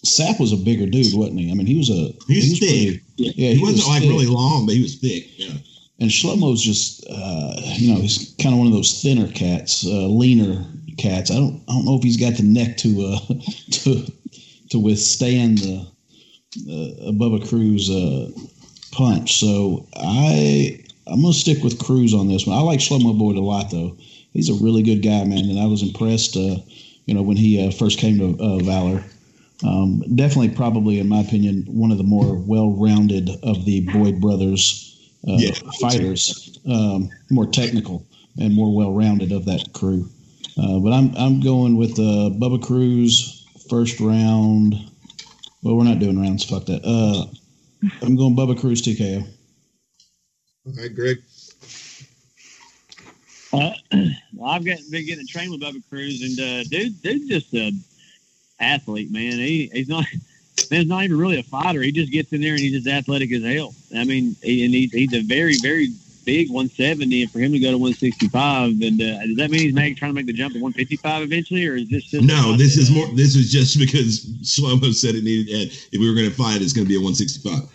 Sapp 0.06 0.38
was 0.40 0.52
a 0.52 0.56
bigger 0.56 0.86
dude, 0.86 1.14
wasn't 1.14 1.40
he? 1.40 1.50
I 1.50 1.54
mean, 1.54 1.66
he 1.66 1.76
was 1.76 1.90
a 1.90 2.12
He 2.28 2.36
was 2.36 2.58
pretty- 2.58 2.90
thick. 2.90 3.02
yeah, 3.16 3.50
He, 3.52 3.58
wasn't 3.60 3.78
was 3.78 3.86
like 3.88 4.02
thick. 4.02 4.10
really 4.10 4.26
long, 4.26 4.66
but 4.66 4.74
he 4.74 4.82
was 4.82 4.94
thick. 4.96 5.26
Yeah. 5.38 5.54
And 5.98 6.10
Shlomo's 6.10 6.62
just, 6.62 7.06
uh, 7.08 7.54
you 7.76 7.92
know, 7.94 8.00
he's 8.00 8.34
kind 8.40 8.54
of 8.54 8.58
one 8.58 8.66
of 8.68 8.72
those 8.74 9.00
thinner 9.02 9.28
cats, 9.28 9.86
uh, 9.86 10.06
leaner 10.06 10.64
cats. 10.98 11.30
I 11.30 11.34
don't, 11.36 11.62
I 11.68 11.72
don't 11.72 11.84
know 11.86 11.96
if 11.96 12.02
he's 12.02 12.18
got 12.18 12.34
the 12.34 12.42
neck 12.42 12.76
to, 12.78 13.02
uh, 13.14 13.34
to, 13.70 14.06
to 14.70 14.78
withstand 14.78 15.58
the 15.58 15.86
uh, 16.68 17.12
Bubba 17.12 17.46
Cruz 17.48 17.88
uh, 17.90 18.30
punch. 18.92 19.38
So 19.40 19.86
I, 19.96 20.78
I'm 21.06 21.22
gonna 21.22 21.32
stick 21.32 21.62
with 21.62 21.78
Cruz 21.82 22.12
on 22.14 22.28
this 22.28 22.46
one. 22.46 22.56
I 22.58 22.60
like 22.60 22.80
Shlomo 22.80 23.16
Boyd 23.18 23.36
a 23.36 23.40
lot, 23.40 23.70
though. 23.70 23.96
He's 24.32 24.50
a 24.50 24.54
really 24.62 24.82
good 24.82 25.02
guy, 25.02 25.24
man, 25.24 25.48
and 25.48 25.58
I 25.58 25.64
was 25.66 25.82
impressed. 25.82 26.36
Uh, 26.36 26.56
you 27.06 27.14
know, 27.14 27.22
when 27.22 27.36
he 27.38 27.64
uh, 27.66 27.70
first 27.70 27.98
came 27.98 28.18
to 28.18 28.42
uh, 28.42 28.58
Valor. 28.58 29.02
Um, 29.64 30.04
definitely, 30.14 30.50
probably, 30.50 30.98
in 30.98 31.08
my 31.08 31.20
opinion, 31.20 31.64
one 31.66 31.90
of 31.90 31.98
the 31.98 32.04
more 32.04 32.34
well-rounded 32.34 33.30
of 33.42 33.64
the 33.64 33.88
Boyd 33.92 34.20
brothers 34.20 34.98
uh, 35.26 35.36
Yeah. 35.38 35.52
fighters, 35.80 36.58
um, 36.66 37.10
more 37.30 37.46
technical 37.46 38.06
and 38.38 38.54
more 38.54 38.74
well-rounded 38.74 39.32
of 39.32 39.46
that 39.46 39.72
crew. 39.72 40.08
Uh, 40.58 40.78
but 40.78 40.92
I'm 40.92 41.14
I'm 41.16 41.40
going 41.40 41.76
with 41.76 41.92
uh, 41.92 42.30
Bubba 42.32 42.62
Cruz 42.62 43.46
first 43.68 44.00
round. 44.00 44.74
Well, 45.62 45.76
we're 45.76 45.84
not 45.84 45.98
doing 45.98 46.20
rounds. 46.20 46.44
Fuck 46.44 46.66
that. 46.66 46.84
Uh, 46.84 47.26
I'm 48.02 48.16
going 48.16 48.36
Bubba 48.36 48.58
Cruz 48.58 48.82
TKO. 48.82 49.26
All 50.66 50.72
right, 50.72 50.94
Greg. 50.94 51.22
Uh, 53.52 53.72
well, 54.34 54.50
I've 54.50 54.64
got, 54.64 54.78
been 54.90 55.06
getting 55.06 55.26
trained 55.26 55.50
with 55.50 55.60
Bubba 55.60 55.82
Cruz, 55.88 56.22
and 56.22 56.38
uh, 56.40 56.64
dude, 56.64 57.00
dude's 57.02 57.28
just 57.28 57.54
a 57.54 57.72
athlete, 58.60 59.10
man. 59.10 59.32
He 59.32 59.70
he's 59.72 59.88
not. 59.88 60.04
Man, 60.70 60.80
he's 60.80 60.88
not 60.88 61.04
even 61.04 61.18
really 61.18 61.38
a 61.38 61.44
fighter. 61.44 61.82
He 61.82 61.92
just 61.92 62.10
gets 62.10 62.32
in 62.32 62.40
there 62.40 62.52
and 62.52 62.58
he's 62.58 62.72
just 62.72 62.88
athletic 62.88 63.30
as 63.30 63.44
hell. 63.44 63.74
I 63.94 64.04
mean, 64.04 64.34
he, 64.42 64.64
and 64.64 64.74
he's 64.74 64.90
he's 64.90 65.12
a 65.12 65.20
very 65.20 65.54
very 65.60 65.88
big 66.26 66.50
170, 66.50 67.22
and 67.22 67.30
for 67.30 67.38
him 67.38 67.52
to 67.52 67.58
go 67.58 67.70
to 67.70 67.78
165, 67.78 68.82
and 68.82 69.00
uh, 69.00 69.26
does 69.26 69.36
that 69.36 69.50
mean 69.50 69.60
he's 69.60 69.74
make, 69.74 69.96
trying 69.96 70.10
to 70.10 70.14
make 70.14 70.26
the 70.26 70.32
jump 70.32 70.52
to 70.54 70.60
155 70.60 71.22
eventually, 71.22 71.66
or 71.66 71.76
is 71.76 71.88
this 71.88 72.04
just 72.04 72.26
No, 72.26 72.56
this 72.56 72.76
is 72.76 72.90
more. 72.90 73.06
This 73.14 73.36
is 73.36 73.50
just 73.50 73.78
because 73.78 74.26
Shlomo 74.42 74.92
said 74.92 75.14
it 75.14 75.24
needed. 75.24 75.54
And 75.54 75.70
if 75.92 76.00
we 76.00 76.08
were 76.08 76.14
going 76.14 76.28
to 76.28 76.36
fight, 76.36 76.60
it's 76.60 76.74
going 76.74 76.84
to 76.84 76.88
be 76.88 76.96
a 76.96 77.00
165. 77.00 77.72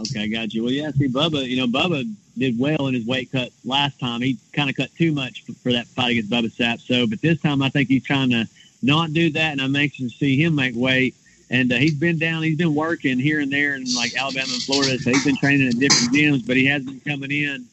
Okay, 0.00 0.22
I 0.22 0.26
got 0.28 0.54
you. 0.54 0.62
Well, 0.62 0.72
yeah, 0.72 0.90
see, 0.92 1.08
Bubba, 1.08 1.46
you 1.46 1.56
know, 1.56 1.66
Bubba 1.66 2.04
did 2.36 2.58
well 2.58 2.86
in 2.86 2.94
his 2.94 3.04
weight 3.04 3.32
cut 3.32 3.50
last 3.64 3.98
time. 3.98 4.20
He 4.20 4.38
kind 4.52 4.70
of 4.70 4.76
cut 4.76 4.94
too 4.96 5.12
much 5.12 5.44
for, 5.44 5.52
for 5.54 5.72
that 5.72 5.86
fight 5.88 6.12
against 6.12 6.30
Bubba 6.30 6.52
Sapp. 6.52 6.80
So, 6.80 7.06
but 7.06 7.20
this 7.20 7.40
time 7.40 7.62
I 7.62 7.68
think 7.68 7.88
he's 7.88 8.04
trying 8.04 8.30
to 8.30 8.46
not 8.82 9.12
do 9.12 9.30
that, 9.30 9.52
and 9.52 9.60
I'm 9.60 9.74
anxious 9.76 10.12
to 10.12 10.18
see 10.18 10.42
him 10.42 10.54
make 10.54 10.74
weight. 10.74 11.14
And 11.50 11.72
uh, 11.72 11.76
he's 11.76 11.94
been 11.94 12.18
down, 12.18 12.42
he's 12.42 12.58
been 12.58 12.74
working 12.74 13.18
here 13.18 13.40
and 13.40 13.50
there 13.50 13.74
in 13.74 13.94
like 13.94 14.14
Alabama 14.14 14.54
and 14.54 14.64
Florida. 14.64 14.98
So 14.98 15.10
he's 15.10 15.24
been 15.24 15.36
training 15.36 15.68
at 15.68 15.78
different 15.78 16.12
gyms, 16.12 16.46
but 16.46 16.56
he 16.56 16.66
has 16.66 16.82
been 16.82 17.00
coming 17.00 17.30
in. 17.30 17.66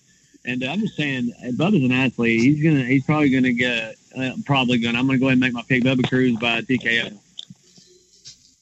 And 0.45 0.64
uh, 0.64 0.68
I'm 0.68 0.80
just 0.80 0.95
saying, 0.95 1.34
uh, 1.43 1.47
Bubba's 1.51 1.84
an 1.84 1.91
athlete. 1.91 2.39
He's 2.39 2.64
gonna, 2.64 2.86
he's 2.86 3.03
probably 3.03 3.30
gonna 3.30 3.51
get, 3.51 3.95
uh, 4.18 4.32
probably 4.45 4.78
gonna. 4.78 4.97
I'm 4.97 5.08
gonna 5.08 5.20
go 5.20 5.26
ahead 5.26 5.34
and 5.34 5.41
make 5.41 5.53
my 5.53 5.64
pick, 5.64 5.84
Bubba 5.84 6.08
Cruz 6.08 6.38
by 6.38 6.62
TKO. 6.62 7.18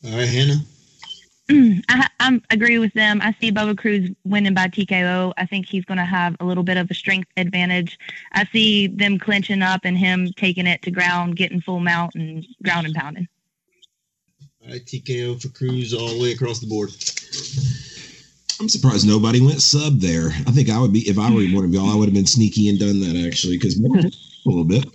All 0.06 0.18
right, 0.18 0.28
Hannah. 0.28 0.62
I, 1.50 2.08
I 2.20 2.42
agree 2.52 2.80
with 2.80 2.94
them. 2.94 3.20
I 3.22 3.36
see 3.40 3.52
Bubba 3.52 3.78
Cruz 3.78 4.10
winning 4.24 4.54
by 4.54 4.68
TKO. 4.68 5.34
I 5.38 5.46
think 5.46 5.66
he's 5.66 5.84
going 5.86 5.98
to 5.98 6.06
have 6.06 6.36
a 6.40 6.46
little 6.46 6.64
bit 6.64 6.78
of 6.78 6.90
a 6.90 6.94
strength 6.94 7.30
advantage. 7.36 8.00
I 8.32 8.46
see 8.46 8.88
them 8.88 9.20
clinching 9.20 9.62
up 9.62 9.82
and 9.84 9.98
him 9.98 10.32
taking 10.38 10.68
it 10.68 10.82
to 10.84 10.92
ground, 10.92 11.36
getting 11.36 11.60
full 11.60 11.82
mount 11.82 12.16
and 12.16 12.46
ground 12.64 12.86
and 12.86 12.96
pounding. 12.96 13.28
All 14.64 14.72
right, 14.72 14.86
TKO 14.86 15.42
for 15.42 15.50
Cruz 15.50 15.94
all 15.94 16.08
the 16.08 16.22
way 16.22 16.32
across 16.32 16.60
the 16.60 16.68
board. 16.68 16.92
I'm 18.62 18.70
surprised 18.70 19.06
nobody 19.06 19.42
went 19.42 19.62
sub 19.62 20.00
there. 20.00 20.30
I 20.48 20.52
think 20.52 20.70
I 20.70 20.80
would 20.80 20.94
be 20.94 21.10
if 21.10 21.20
I 21.20 21.30
were 21.30 21.44
one 21.48 21.66
of 21.66 21.74
y'all. 21.74 21.90
I 21.90 21.96
would 21.96 22.06
have 22.06 22.14
been 22.14 22.26
sneaky 22.26 22.70
and 22.70 22.80
done 22.80 23.02
that 23.02 23.28
actually 23.28 23.58
because 23.58 23.78
a 24.46 24.50
little 24.50 24.64
bit. 24.64 24.86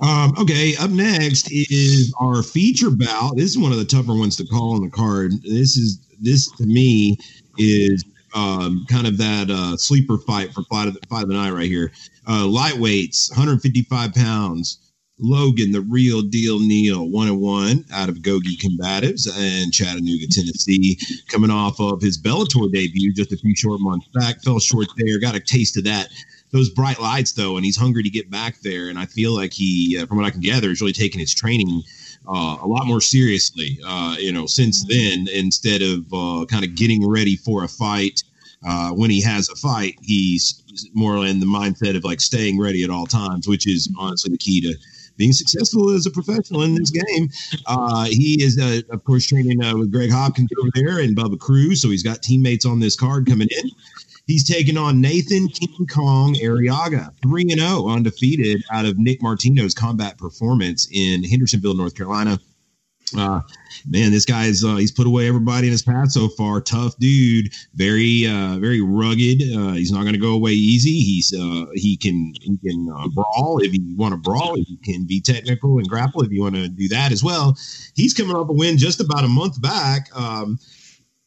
Um, 0.00 0.34
okay, 0.38 0.74
up 0.76 0.90
next 0.90 1.50
is 1.50 2.14
our 2.20 2.42
feature 2.42 2.90
bout. 2.90 3.36
This 3.36 3.50
is 3.50 3.58
one 3.58 3.72
of 3.72 3.78
the 3.78 3.84
tougher 3.84 4.14
ones 4.14 4.36
to 4.36 4.46
call 4.46 4.74
on 4.74 4.82
the 4.82 4.90
card. 4.90 5.32
This 5.42 5.76
is 5.76 5.98
this 6.20 6.50
to 6.52 6.64
me 6.64 7.18
is 7.58 8.04
um, 8.34 8.86
kind 8.88 9.06
of 9.06 9.18
that 9.18 9.50
uh, 9.50 9.76
sleeper 9.76 10.18
fight 10.18 10.52
for 10.52 10.62
fight 10.64 10.88
of, 10.88 10.94
the, 10.94 11.06
fight 11.08 11.22
of 11.22 11.28
the 11.28 11.34
night 11.34 11.50
right 11.50 11.66
here. 11.66 11.92
Uh, 12.26 12.44
lightweights, 12.44 13.30
155 13.30 14.14
pounds. 14.14 14.78
Logan, 15.18 15.70
the 15.70 15.82
real 15.82 16.20
deal 16.20 16.58
Neal, 16.58 17.08
one 17.08 17.28
and 17.28 17.40
one 17.40 17.84
out 17.92 18.08
of 18.08 18.22
Gogi 18.22 18.58
Combatives 18.58 19.28
and 19.38 19.72
Chattanooga, 19.72 20.26
Tennessee, 20.26 20.98
coming 21.28 21.50
off 21.50 21.78
of 21.78 22.02
his 22.02 22.20
Bellator 22.20 22.72
debut 22.72 23.12
just 23.12 23.30
a 23.30 23.36
few 23.36 23.54
short 23.54 23.80
months 23.80 24.08
back. 24.14 24.42
Fell 24.42 24.58
short 24.58 24.88
there, 24.96 25.20
got 25.20 25.36
a 25.36 25.40
taste 25.40 25.76
of 25.76 25.84
that 25.84 26.08
those 26.52 26.70
bright 26.70 27.00
lights 27.00 27.32
though, 27.32 27.56
and 27.56 27.64
he's 27.64 27.76
hungry 27.76 28.02
to 28.02 28.10
get 28.10 28.30
back 28.30 28.60
there. 28.60 28.88
And 28.88 28.98
I 28.98 29.06
feel 29.06 29.34
like 29.34 29.52
he, 29.52 29.98
uh, 29.98 30.06
from 30.06 30.18
what 30.18 30.26
I 30.26 30.30
can 30.30 30.40
gather, 30.40 30.70
is 30.70 30.80
really 30.80 30.92
taking 30.92 31.20
his 31.20 31.34
training 31.34 31.82
uh, 32.28 32.58
a 32.62 32.66
lot 32.66 32.86
more 32.86 33.00
seriously. 33.00 33.78
Uh, 33.84 34.16
you 34.18 34.32
know, 34.32 34.46
since 34.46 34.84
then, 34.86 35.26
instead 35.32 35.82
of 35.82 36.12
uh, 36.12 36.46
kind 36.46 36.64
of 36.64 36.74
getting 36.74 37.08
ready 37.08 37.36
for 37.36 37.64
a 37.64 37.68
fight. 37.68 38.22
Uh, 38.64 38.90
when 38.92 39.10
he 39.10 39.20
has 39.20 39.48
a 39.48 39.56
fight, 39.56 39.96
he's 40.02 40.62
more 40.94 41.26
in 41.26 41.40
the 41.40 41.46
mindset 41.46 41.96
of 41.96 42.04
like 42.04 42.20
staying 42.20 42.60
ready 42.60 42.84
at 42.84 42.90
all 42.90 43.06
times, 43.06 43.48
which 43.48 43.66
is 43.66 43.92
honestly 43.98 44.30
the 44.30 44.38
key 44.38 44.60
to 44.60 44.72
being 45.16 45.32
successful 45.32 45.90
as 45.90 46.06
a 46.06 46.10
professional 46.10 46.62
in 46.62 46.74
this 46.74 46.90
game. 46.90 47.28
Uh, 47.66 48.04
he 48.04 48.42
is, 48.42 48.58
uh, 48.58 48.80
of 48.90 49.04
course, 49.04 49.26
training 49.26 49.62
uh, 49.62 49.76
with 49.76 49.92
Greg 49.92 50.10
Hopkins 50.10 50.50
over 50.58 50.70
there 50.74 51.00
and 51.00 51.16
Bubba 51.16 51.38
Cruz, 51.38 51.82
so 51.82 51.90
he's 51.90 52.02
got 52.02 52.22
teammates 52.22 52.64
on 52.64 52.80
this 52.80 52.96
card 52.96 53.26
coming 53.26 53.48
in. 53.50 53.70
He's 54.26 54.46
taking 54.46 54.76
on 54.76 55.00
Nathan 55.00 55.48
King 55.48 55.86
Kong 55.92 56.34
Arriaga, 56.34 57.10
3 57.22 57.48
0 57.48 57.88
undefeated 57.88 58.62
out 58.70 58.84
of 58.84 58.98
Nick 58.98 59.20
Martino's 59.20 59.74
combat 59.74 60.16
performance 60.16 60.88
in 60.92 61.24
Hendersonville, 61.24 61.74
North 61.74 61.94
Carolina. 61.94 62.38
Uh, 63.16 63.40
man, 63.86 64.10
this 64.10 64.24
guy's 64.24 64.64
uh, 64.64 64.76
he's 64.76 64.92
put 64.92 65.06
away 65.06 65.28
everybody 65.28 65.66
in 65.66 65.72
his 65.72 65.82
path 65.82 66.12
so 66.12 66.28
far. 66.28 66.60
Tough 66.60 66.96
dude, 66.98 67.52
very 67.74 68.26
uh, 68.26 68.58
very 68.58 68.80
rugged. 68.80 69.42
Uh, 69.54 69.72
he's 69.72 69.92
not 69.92 70.02
going 70.02 70.14
to 70.14 70.20
go 70.20 70.32
away 70.32 70.52
easy. 70.52 71.00
He's 71.00 71.34
uh, 71.34 71.66
he 71.74 71.96
can 71.96 72.32
he 72.40 72.56
can 72.58 72.88
uh, 72.88 73.08
brawl 73.08 73.58
if 73.62 73.74
you 73.74 73.96
want 73.96 74.12
to 74.12 74.18
brawl. 74.18 74.54
He 74.54 74.78
can 74.82 75.04
be 75.04 75.20
technical 75.20 75.78
and 75.78 75.88
grapple 75.88 76.22
if 76.22 76.30
you 76.30 76.42
want 76.42 76.54
to 76.54 76.68
do 76.68 76.88
that 76.88 77.12
as 77.12 77.22
well. 77.22 77.56
He's 77.94 78.14
coming 78.14 78.36
off 78.36 78.48
a 78.48 78.52
win 78.52 78.78
just 78.78 79.00
about 79.00 79.24
a 79.24 79.28
month 79.28 79.60
back. 79.60 80.08
Um, 80.16 80.58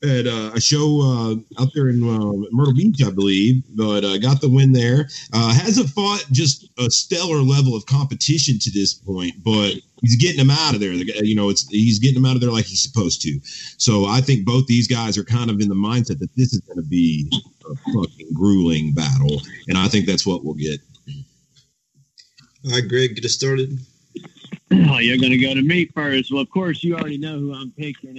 at 0.04 0.28
uh, 0.28 0.52
a 0.54 0.62
show 0.62 1.02
uh, 1.02 1.62
out 1.62 1.70
there 1.74 1.90
in 1.90 2.04
uh, 2.04 2.48
Myrtle 2.52 2.74
Beach, 2.74 3.02
I 3.04 3.12
believe, 3.12 3.64
but 3.76 4.04
uh, 4.04 4.18
got 4.18 4.42
the 4.42 4.50
win 4.50 4.72
there. 4.72 5.08
Uh, 5.34 5.54
hasn't 5.54 5.90
fought 5.90 6.24
just 6.32 6.70
a 6.78 6.92
stellar 6.92 7.42
level 7.42 7.76
of 7.76 7.86
competition 7.86 8.60
to 8.60 8.72
this 8.72 8.94
point, 8.94 9.34
but 9.44 9.74
he's 10.02 10.18
getting 10.18 10.38
them 10.38 10.52
out 10.52 10.74
of 10.74 10.82
there. 10.82 10.92
You 10.92 11.36
know, 11.36 11.50
it's 11.50 11.68
he's 11.70 12.00
getting 12.00 12.16
them 12.16 12.26
out 12.26 12.36
of 12.36 12.42
there 12.42 12.52
like 12.52 12.66
he's 12.66 12.84
supposed 12.84 13.22
to. 13.24 13.40
So 13.78 14.06
I 14.06 14.22
think 14.22 14.46
both 14.46 14.68
these 14.68 14.88
guys 14.88 15.18
are 15.18 15.24
kind 15.24 15.50
of 15.50 15.60
in 15.60 15.70
the 15.70 15.76
mindset 15.76 16.20
that 16.20 16.36
this 16.36 16.54
is 16.54 16.60
going 16.62 16.78
to 16.78 16.88
be 16.88 17.32
a 17.66 17.76
fucking 17.94 18.34
grueling 18.34 18.94
battle, 18.94 19.42
and 19.68 19.78
I 19.78 19.88
think 19.88 20.06
that's 20.06 20.26
what 20.26 20.44
we'll 20.44 20.56
get. 20.56 20.80
All 22.66 22.72
right, 22.72 22.88
Greg, 22.88 23.16
get 23.16 23.26
us 23.26 23.34
started. 23.34 23.78
Oh, 24.72 24.98
you're 24.98 25.18
going 25.18 25.32
to 25.32 25.38
go 25.38 25.54
to 25.54 25.62
me 25.62 25.86
first. 25.94 26.32
Well, 26.32 26.42
of 26.42 26.50
course, 26.50 26.84
you 26.84 26.96
already 26.96 27.20
know 27.20 27.40
who 27.40 27.54
I'm 27.54 27.72
picking. 27.78 28.18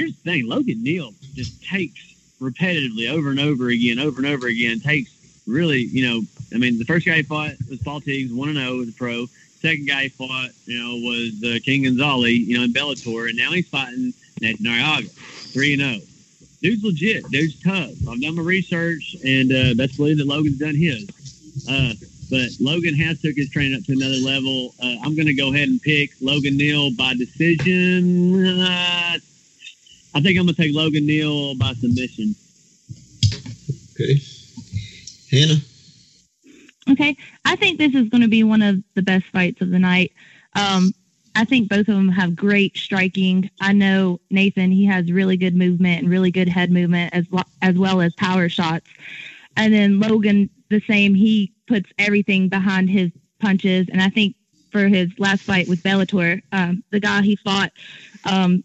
Here's 0.00 0.16
the 0.16 0.30
thing 0.30 0.48
Logan 0.48 0.82
Neal 0.82 1.12
just 1.34 1.62
takes 1.62 2.14
repetitively 2.40 3.10
over 3.10 3.28
and 3.28 3.38
over 3.38 3.68
again, 3.68 3.98
over 3.98 4.16
and 4.16 4.26
over 4.26 4.46
again, 4.46 4.80
takes 4.80 5.42
really, 5.46 5.80
you 5.80 6.08
know, 6.08 6.22
I 6.54 6.56
mean, 6.56 6.78
the 6.78 6.86
first 6.86 7.04
guy 7.04 7.16
he 7.16 7.22
fought 7.22 7.52
was 7.68 7.80
Paul 7.80 8.00
Teagues, 8.00 8.32
1 8.32 8.54
0 8.54 8.80
as 8.80 8.88
a 8.88 8.92
pro. 8.92 9.26
Second 9.60 9.86
guy 9.86 10.04
he 10.04 10.08
fought, 10.08 10.48
you 10.64 10.78
know, 10.78 10.94
was 11.06 11.44
uh, 11.44 11.58
King 11.62 11.82
Gonzalez, 11.82 12.32
you 12.32 12.56
know, 12.56 12.64
in 12.64 12.72
Bellator. 12.72 13.28
And 13.28 13.36
now 13.36 13.52
he's 13.52 13.68
fighting 13.68 14.14
Nathan 14.40 14.64
Arriaga, 14.64 15.10
3 15.52 15.76
0. 15.76 15.96
Dude's 16.62 16.82
legit. 16.82 17.30
Dude's 17.30 17.62
tough. 17.62 17.90
I've 18.08 18.22
done 18.22 18.36
my 18.36 18.42
research, 18.42 19.16
and 19.22 19.52
uh, 19.52 19.74
best 19.74 19.98
believe 19.98 20.16
that 20.16 20.26
Logan's 20.26 20.58
done 20.58 20.76
his. 20.76 21.10
Uh, 21.70 21.92
but 22.30 22.48
Logan 22.58 22.94
has 22.94 23.20
took 23.20 23.36
his 23.36 23.50
training 23.50 23.76
up 23.76 23.84
to 23.84 23.92
another 23.92 24.16
level. 24.24 24.74
Uh, 24.82 24.96
I'm 25.04 25.14
going 25.14 25.26
to 25.26 25.34
go 25.34 25.52
ahead 25.52 25.68
and 25.68 25.82
pick 25.82 26.12
Logan 26.22 26.56
Neal 26.56 26.90
by 26.92 27.12
decision. 27.12 28.62
Uh, 28.62 29.18
I 30.14 30.20
think 30.20 30.38
I'm 30.38 30.46
gonna 30.46 30.54
take 30.54 30.74
Logan 30.74 31.06
Neal 31.06 31.54
by 31.54 31.72
submission. 31.74 32.34
Okay, 33.94 34.20
Hannah. 35.30 35.60
Okay, 36.90 37.16
I 37.44 37.56
think 37.56 37.78
this 37.78 37.94
is 37.94 38.08
going 38.08 38.22
to 38.22 38.28
be 38.28 38.42
one 38.42 38.62
of 38.62 38.82
the 38.94 39.02
best 39.02 39.26
fights 39.26 39.60
of 39.60 39.70
the 39.70 39.78
night. 39.78 40.12
Um, 40.56 40.92
I 41.36 41.44
think 41.44 41.68
both 41.68 41.80
of 41.80 41.94
them 41.94 42.08
have 42.08 42.34
great 42.34 42.76
striking. 42.76 43.48
I 43.60 43.72
know 43.72 44.20
Nathan; 44.30 44.72
he 44.72 44.84
has 44.86 45.12
really 45.12 45.36
good 45.36 45.54
movement 45.54 46.02
and 46.02 46.10
really 46.10 46.32
good 46.32 46.48
head 46.48 46.72
movement 46.72 47.14
as 47.14 47.26
well, 47.30 47.46
as 47.62 47.76
well 47.76 48.00
as 48.00 48.12
power 48.14 48.48
shots. 48.48 48.88
And 49.56 49.72
then 49.72 50.00
Logan, 50.00 50.50
the 50.70 50.80
same. 50.88 51.14
He 51.14 51.52
puts 51.68 51.88
everything 51.98 52.48
behind 52.48 52.90
his 52.90 53.10
punches, 53.38 53.86
and 53.92 54.02
I 54.02 54.08
think 54.08 54.34
for 54.72 54.88
his 54.88 55.10
last 55.18 55.42
fight 55.42 55.68
with 55.68 55.82
Bellator, 55.82 56.40
um, 56.52 56.82
the 56.90 57.00
guy 57.00 57.22
he 57.22 57.36
fought, 57.36 57.72
um, 58.24 58.64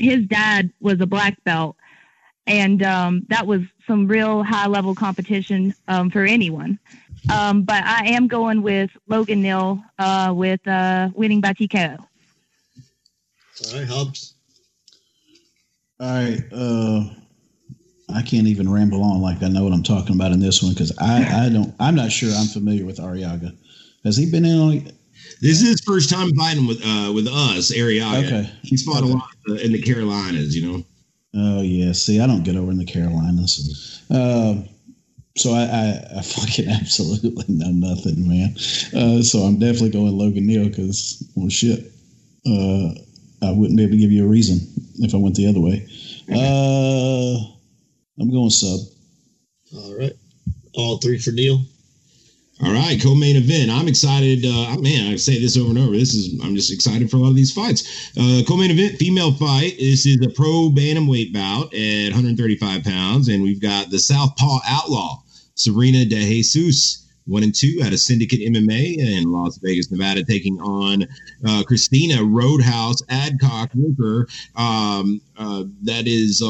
his 0.00 0.26
dad 0.26 0.72
was 0.80 1.00
a 1.00 1.06
black 1.06 1.42
belt, 1.44 1.76
and 2.46 2.82
um, 2.82 3.26
that 3.28 3.46
was 3.46 3.60
some 3.86 4.06
real 4.06 4.42
high 4.42 4.66
level 4.66 4.94
competition 4.94 5.74
um, 5.88 6.10
for 6.10 6.24
anyone. 6.24 6.78
Um, 7.32 7.62
but 7.62 7.84
I 7.84 8.06
am 8.06 8.26
going 8.26 8.62
with 8.62 8.90
Logan 9.06 9.42
Neal 9.42 9.82
uh, 9.98 10.32
with 10.34 10.66
uh, 10.66 11.10
winning 11.14 11.40
by 11.40 11.52
TKO. 11.52 11.98
All 11.98 13.78
right, 13.78 13.86
Hobbs. 13.86 14.34
All 16.00 16.08
right. 16.08 16.40
Uh, 16.52 17.04
I 18.12 18.22
can't 18.22 18.46
even 18.46 18.70
ramble 18.70 19.02
on 19.04 19.20
like 19.20 19.42
I 19.42 19.48
know 19.48 19.64
what 19.64 19.72
I'm 19.72 19.82
talking 19.82 20.14
about 20.16 20.32
in 20.32 20.40
this 20.40 20.62
one 20.62 20.72
because 20.72 20.96
I, 20.98 21.46
I 21.46 21.48
don't. 21.48 21.74
I'm 21.78 21.94
not 21.94 22.10
sure 22.10 22.32
I'm 22.34 22.46
familiar 22.46 22.84
with 22.84 22.98
Arriaga. 22.98 23.56
Has 24.04 24.16
he 24.16 24.30
been 24.30 24.44
in? 24.44 24.68
Like, 24.68 24.94
This 25.40 25.60
is 25.60 25.68
his 25.68 25.80
first 25.86 26.10
time 26.10 26.30
fighting 26.34 26.66
with 26.66 26.80
uh, 26.84 27.12
with 27.14 27.28
us, 27.28 27.70
Arriaga. 27.70 28.24
Okay. 28.26 28.50
He's 28.62 28.82
fought 28.82 29.02
Okay. 29.02 29.12
a 29.12 29.14
lot 29.14 29.28
uh, 29.50 29.54
in 29.54 29.72
the 29.72 29.82
Carolinas, 29.82 30.56
you 30.56 30.66
know. 30.66 30.84
Oh 31.34 31.62
yeah, 31.62 31.92
see, 31.92 32.20
I 32.20 32.26
don't 32.26 32.44
get 32.44 32.56
over 32.56 32.70
in 32.70 32.78
the 32.78 32.84
Carolinas, 32.84 34.02
um, 34.10 34.68
so 35.36 35.52
I, 35.52 35.62
I, 35.62 36.18
I 36.18 36.22
fucking 36.22 36.68
absolutely 36.80 37.44
know 37.48 37.70
nothing, 37.70 38.28
man. 38.28 38.54
Uh, 38.94 39.22
so 39.22 39.40
I'm 39.40 39.58
definitely 39.58 39.90
going 39.90 40.16
Logan 40.16 40.46
Neal 40.46 40.68
because, 40.68 41.22
well, 41.36 41.48
shit, 41.48 41.92
uh, 42.46 42.90
I 43.42 43.52
wouldn't 43.52 43.76
be 43.76 43.84
able 43.84 43.92
to 43.92 43.98
give 43.98 44.12
you 44.12 44.24
a 44.24 44.28
reason 44.28 44.58
if 44.98 45.14
I 45.14 45.18
went 45.18 45.36
the 45.36 45.46
other 45.46 45.60
way. 45.60 45.86
Uh, 46.32 47.38
I'm 48.20 48.30
going 48.30 48.50
sub. 48.50 48.80
All 49.74 49.96
right, 49.96 50.12
all 50.74 50.98
three 50.98 51.18
for 51.18 51.30
Neal. 51.30 51.60
All 52.62 52.72
right, 52.72 53.00
co-main 53.02 53.36
event. 53.36 53.70
I'm 53.70 53.88
excited. 53.88 54.44
Uh, 54.44 54.76
man, 54.80 55.10
I 55.10 55.16
say 55.16 55.40
this 55.40 55.56
over 55.56 55.70
and 55.70 55.78
over. 55.78 55.92
This 55.92 56.12
is 56.12 56.38
I'm 56.42 56.54
just 56.54 56.70
excited 56.70 57.10
for 57.10 57.16
a 57.16 57.20
lot 57.20 57.30
of 57.30 57.36
these 57.36 57.52
fights. 57.52 58.12
Uh, 58.18 58.42
co-main 58.46 58.70
event, 58.70 58.98
female 58.98 59.32
fight. 59.32 59.76
This 59.78 60.04
is 60.04 60.20
a 60.20 60.28
pro 60.28 60.68
bantamweight 60.68 61.32
bout 61.32 61.72
at 61.72 62.12
135 62.12 62.84
pounds, 62.84 63.28
and 63.28 63.42
we've 63.42 63.62
got 63.62 63.88
the 63.88 63.98
Southpaw 63.98 64.58
Outlaw, 64.68 65.22
Serena 65.54 66.04
De 66.04 66.16
Jesus, 66.16 67.08
one 67.26 67.44
and 67.44 67.54
two 67.54 67.80
out 67.82 67.94
of 67.94 67.98
Syndicate 67.98 68.40
MMA 68.40 68.98
in 68.98 69.32
Las 69.32 69.56
Vegas, 69.56 69.90
Nevada, 69.90 70.22
taking 70.22 70.60
on 70.60 71.06
uh, 71.46 71.62
Christina 71.66 72.22
Roadhouse 72.22 73.02
Adcock 73.08 73.70
Walker. 73.74 74.28
Um, 74.54 75.22
uh, 75.38 75.64
that 75.84 76.06
is. 76.06 76.42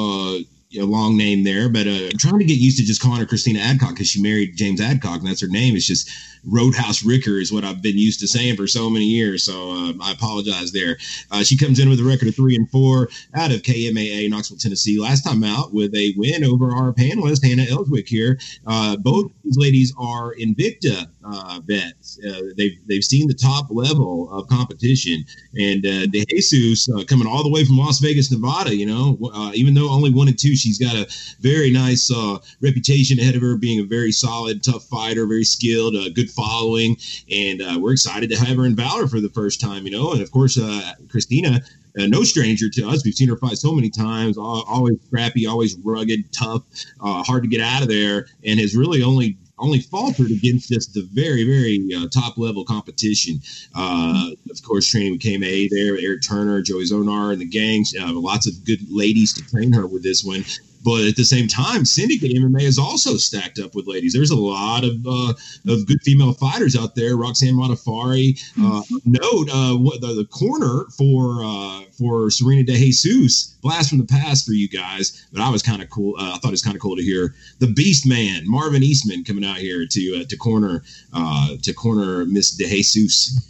A 0.79 0.85
long 0.85 1.17
name 1.17 1.43
there, 1.43 1.69
but 1.69 1.89
uh, 1.89 2.11
I'm 2.13 2.17
trying 2.17 2.39
to 2.39 2.45
get 2.45 2.59
used 2.59 2.79
to 2.79 2.85
just 2.85 3.03
calling 3.03 3.19
her 3.19 3.27
Christina 3.27 3.59
Adcock 3.59 3.91
because 3.91 4.09
she 4.09 4.23
married 4.23 4.57
James 4.57 4.81
Adcock 4.81 5.19
and 5.19 5.27
that's 5.27 5.41
her 5.41 5.49
name. 5.49 5.75
It's 5.75 5.85
just 5.85 6.09
Roadhouse 6.45 7.05
Ricker 7.05 7.41
is 7.41 7.53
what 7.53 7.65
I've 7.65 7.83
been 7.83 7.99
used 7.99 8.21
to 8.21 8.29
saying 8.29 8.55
for 8.55 8.69
so 8.69 8.89
many 8.89 9.07
years. 9.07 9.45
So 9.45 9.73
uh, 9.73 9.93
I 10.01 10.13
apologize 10.13 10.71
there. 10.71 10.97
Uh, 11.33 11.43
she 11.43 11.57
comes 11.57 11.81
in 11.81 11.89
with 11.89 11.99
a 11.99 12.05
record 12.05 12.29
of 12.29 12.37
three 12.37 12.55
and 12.55 12.71
four 12.71 13.09
out 13.35 13.51
of 13.51 13.63
KMAA 13.63 14.31
Knoxville, 14.31 14.59
Tennessee. 14.59 15.01
Last 15.01 15.23
time 15.23 15.43
out 15.43 15.75
with 15.75 15.93
a 15.95 16.15
win 16.17 16.45
over 16.45 16.71
our 16.71 16.93
panelist 16.93 17.45
Hannah 17.45 17.69
Elswick 17.69 18.09
here. 18.09 18.39
Uh, 18.65 18.97
both 18.97 19.33
these 19.43 19.57
ladies 19.57 19.93
are 19.99 20.35
Invicta 20.37 21.09
uh, 21.25 21.61
vets. 21.65 22.19
Uh, 22.27 22.41
they've 22.57 22.79
they've 22.87 23.05
seen 23.05 23.29
the 23.29 23.35
top 23.35 23.67
level 23.71 24.31
of 24.33 24.47
competition, 24.49 25.25
and 25.59 25.85
uh, 25.85 26.07
De 26.07 26.25
Jesus 26.31 26.89
uh, 26.89 27.05
coming 27.05 27.27
all 27.27 27.43
the 27.43 27.51
way 27.51 27.65
from 27.65 27.77
Las 27.77 27.99
Vegas, 28.01 28.31
Nevada. 28.31 28.75
You 28.75 28.87
know, 28.87 29.19
uh, 29.35 29.53
even 29.55 29.75
though 29.75 29.91
only 29.91 30.11
one 30.11 30.29
and 30.29 30.39
two, 30.39 30.57
she's 30.57 30.79
got 30.79 30.95
a 30.95 31.07
very 31.41 31.71
nice 31.71 32.11
uh, 32.11 32.39
reputation 32.61 33.19
ahead 33.19 33.37
of 33.37 33.43
her, 33.43 33.57
being 33.57 33.81
a 33.81 33.85
very 33.85 34.13
solid, 34.13 34.63
tough 34.63 34.85
fighter, 34.85 35.27
very 35.27 35.45
skilled, 35.45 35.97
uh, 35.97 36.09
good 36.11 36.31
following, 36.31 36.97
and 37.31 37.63
uh, 37.63 37.79
we're 37.79 37.93
excited 37.93 38.31
to 38.31 38.37
have 38.37 38.57
her 38.57 38.65
in 38.65 38.77
Valor 38.77 39.07
for 39.07 39.21
the 39.21 39.31
first 39.31 39.61
time. 39.61 39.85
You 39.85 39.91
know, 39.91 40.13
and 40.13 40.23
of 40.23 40.31
course, 40.31 40.59
uh, 40.59 40.93
Christina. 41.09 41.61
Uh, 41.99 42.07
no 42.07 42.23
stranger 42.23 42.69
to 42.71 42.89
us. 42.89 43.05
We've 43.05 43.13
seen 43.13 43.29
her 43.29 43.37
fight 43.37 43.59
so 43.59 43.73
many 43.73 43.91
times. 43.91 44.39
Always 44.39 44.95
scrappy, 45.07 45.49
always 45.49 45.77
rugged, 45.83 46.33
tough, 46.33 46.63
uh, 47.01 47.25
hard 47.25 47.43
to 47.43 47.49
get 47.49 47.61
out 47.61 47.83
of 47.83 47.89
there, 47.89 48.29
and 48.45 48.61
has 48.61 48.77
really 48.77 49.03
only 49.03 49.39
only 49.61 49.81
faltered 49.81 50.31
against 50.31 50.71
just 50.71 50.95
the 50.95 51.09
very, 51.13 51.45
very 51.45 51.87
uh, 51.95 52.09
top 52.09 52.39
level 52.39 52.65
competition. 52.65 53.41
Uh, 53.75 54.31
of 54.51 54.63
course, 54.63 54.89
training 54.89 55.13
with 55.13 55.21
KMA 55.21 55.69
there, 55.71 55.97
Eric 55.99 56.23
Turner, 56.23 56.63
Joey 56.63 56.85
Zonar, 56.85 57.33
and 57.33 57.41
the 57.41 57.47
gangs. 57.47 57.95
Uh, 57.99 58.13
lots 58.13 58.47
of 58.47 58.65
good 58.65 58.81
ladies 58.91 59.33
to 59.35 59.43
train 59.49 59.73
her 59.73 59.87
with 59.87 60.03
this 60.03 60.25
one. 60.25 60.45
But 60.83 61.05
at 61.05 61.17
the 61.17 61.25
same 61.25 61.47
time, 61.47 61.85
Syndicate 61.85 62.33
MMA 62.33 62.63
is 62.63 62.79
also 62.79 63.17
stacked 63.17 63.59
up 63.59 63.75
with 63.75 63.87
ladies. 63.87 64.15
There's 64.15 64.31
a 64.31 64.37
lot 64.37 64.83
of 64.83 65.07
uh, 65.07 65.35
of 65.69 65.87
good 65.87 66.01
female 66.03 66.33
fighters 66.33 66.75
out 66.77 66.95
there. 66.95 67.17
Roxanne 67.17 67.55
Modafferi. 67.55 68.41
Uh, 68.59 68.83
note 69.05 69.51
uh, 69.53 69.77
what 69.77 70.01
the, 70.01 70.15
the 70.15 70.27
corner 70.27 70.87
for 70.97 71.45
uh, 71.45 71.83
for 71.93 72.31
Serena 72.31 72.63
De 72.63 72.75
Jesus. 72.75 73.57
Blast 73.63 73.91
from 73.91 73.99
the 73.99 74.07
past 74.07 74.47
for 74.47 74.53
you 74.53 74.69
guys. 74.69 75.27
But 75.33 75.43
I 75.43 75.51
was 75.51 75.63
kind 75.63 75.83
of 75.83 75.91
cool. 75.91 76.15
Uh, 76.19 76.35
I 76.35 76.39
thought 76.39 76.49
it 76.49 76.53
was 76.53 76.63
kind 76.63 76.77
of 76.77 76.81
cool 76.81 76.97
to 76.97 77.03
hear 77.03 77.35
the 77.59 77.67
Beast 77.67 78.07
Man 78.07 78.43
Marvin 78.47 78.83
Eastman 78.83 79.25
coming 79.25 79.45
out 79.45 79.59
here 79.59 79.87
to 79.87 80.21
uh, 80.21 80.25
to 80.25 80.37
corner 80.37 80.83
uh, 81.13 81.57
to 81.63 81.73
corner 81.75 82.25
Miss 82.25 82.53
De 82.53 82.67
Jesus. 82.67 83.47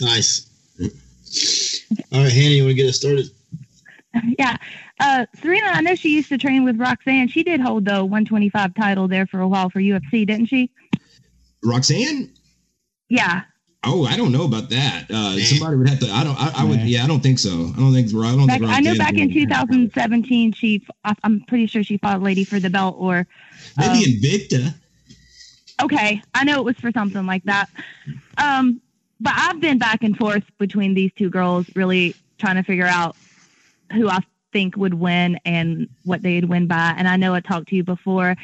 Nice. 0.00 0.46
All 2.12 2.22
right, 2.22 2.32
Hannah, 2.32 2.54
you 2.54 2.64
want 2.64 2.70
to 2.70 2.74
get 2.74 2.88
us 2.88 2.96
started? 2.96 3.30
Yeah. 4.38 4.56
Uh, 4.98 5.26
Serena, 5.40 5.66
I 5.68 5.80
know 5.82 5.94
she 5.94 6.14
used 6.14 6.28
to 6.30 6.38
train 6.38 6.64
with 6.64 6.78
Roxanne. 6.80 7.28
She 7.28 7.42
did 7.42 7.60
hold 7.60 7.84
the 7.84 8.04
125 8.04 8.74
title 8.74 9.06
there 9.08 9.26
for 9.26 9.40
a 9.40 9.46
while 9.48 9.70
for 9.70 9.80
UFC, 9.80 10.26
didn't 10.26 10.46
she? 10.46 10.70
Roxanne. 11.62 12.32
Yeah. 13.08 13.42
Oh, 13.82 14.04
I 14.04 14.16
don't 14.16 14.30
know 14.32 14.44
about 14.44 14.68
that. 14.70 15.06
Uh, 15.10 15.38
somebody 15.38 15.76
would 15.76 15.88
have 15.88 16.00
to. 16.00 16.10
I 16.10 16.22
don't. 16.22 16.36
I, 16.38 16.52
I 16.56 16.64
would. 16.64 16.80
Yeah, 16.80 17.02
I 17.02 17.06
don't 17.06 17.22
think 17.22 17.38
so. 17.38 17.50
I 17.74 17.78
don't 17.78 17.94
think. 17.94 18.08
I 18.08 18.36
don't 18.36 18.46
Back, 18.46 18.60
think. 18.60 18.70
I 18.70 18.80
know 18.80 18.94
back 18.96 19.14
in 19.14 19.32
2017, 19.32 20.52
she, 20.52 20.86
I- 21.04 21.14
I'm 21.24 21.40
pretty 21.42 21.66
sure 21.66 21.82
she 21.82 21.96
fought 21.96 22.16
a 22.16 22.22
lady 22.22 22.44
for 22.44 22.60
the 22.60 22.68
belt 22.68 22.96
or, 22.98 23.26
Maybe 23.78 23.90
um, 23.90 24.02
Invicta. 24.04 24.74
okay, 25.82 26.20
I 26.34 26.44
know 26.44 26.58
it 26.58 26.64
was 26.64 26.76
for 26.76 26.90
something 26.92 27.24
like 27.24 27.44
that. 27.44 27.70
Um, 28.36 28.80
but 29.18 29.32
I've 29.34 29.60
been 29.60 29.78
back 29.78 30.02
and 30.02 30.16
forth 30.16 30.44
between 30.58 30.92
these 30.94 31.12
two 31.16 31.30
girls, 31.30 31.66
really 31.74 32.14
trying 32.38 32.56
to 32.56 32.62
figure 32.62 32.86
out 32.86 33.16
who 33.92 34.08
I 34.08 34.20
think 34.52 34.76
would 34.76 34.94
win 34.94 35.38
and 35.44 35.88
what 36.04 36.22
they'd 36.22 36.44
win 36.44 36.66
by. 36.66 36.94
And 36.96 37.08
I 37.08 37.16
know 37.16 37.34
I 37.34 37.40
talked 37.40 37.68
to 37.68 37.76
you 37.76 37.84
before, 37.84 38.36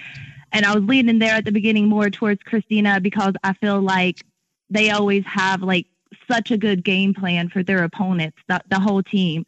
and 0.52 0.64
I 0.64 0.74
was 0.74 0.84
leaning 0.84 1.18
there 1.18 1.34
at 1.34 1.44
the 1.44 1.52
beginning 1.52 1.88
more 1.88 2.10
towards 2.10 2.42
Christina 2.42 3.00
because 3.00 3.34
I 3.44 3.52
feel 3.54 3.80
like 3.80 4.24
they 4.70 4.90
always 4.90 5.24
have 5.24 5.62
like 5.62 5.86
such 6.30 6.50
a 6.50 6.56
good 6.56 6.84
game 6.84 7.14
plan 7.14 7.48
for 7.48 7.62
their 7.62 7.84
opponents, 7.84 8.38
the, 8.48 8.60
the 8.68 8.80
whole 8.80 9.02
team. 9.02 9.44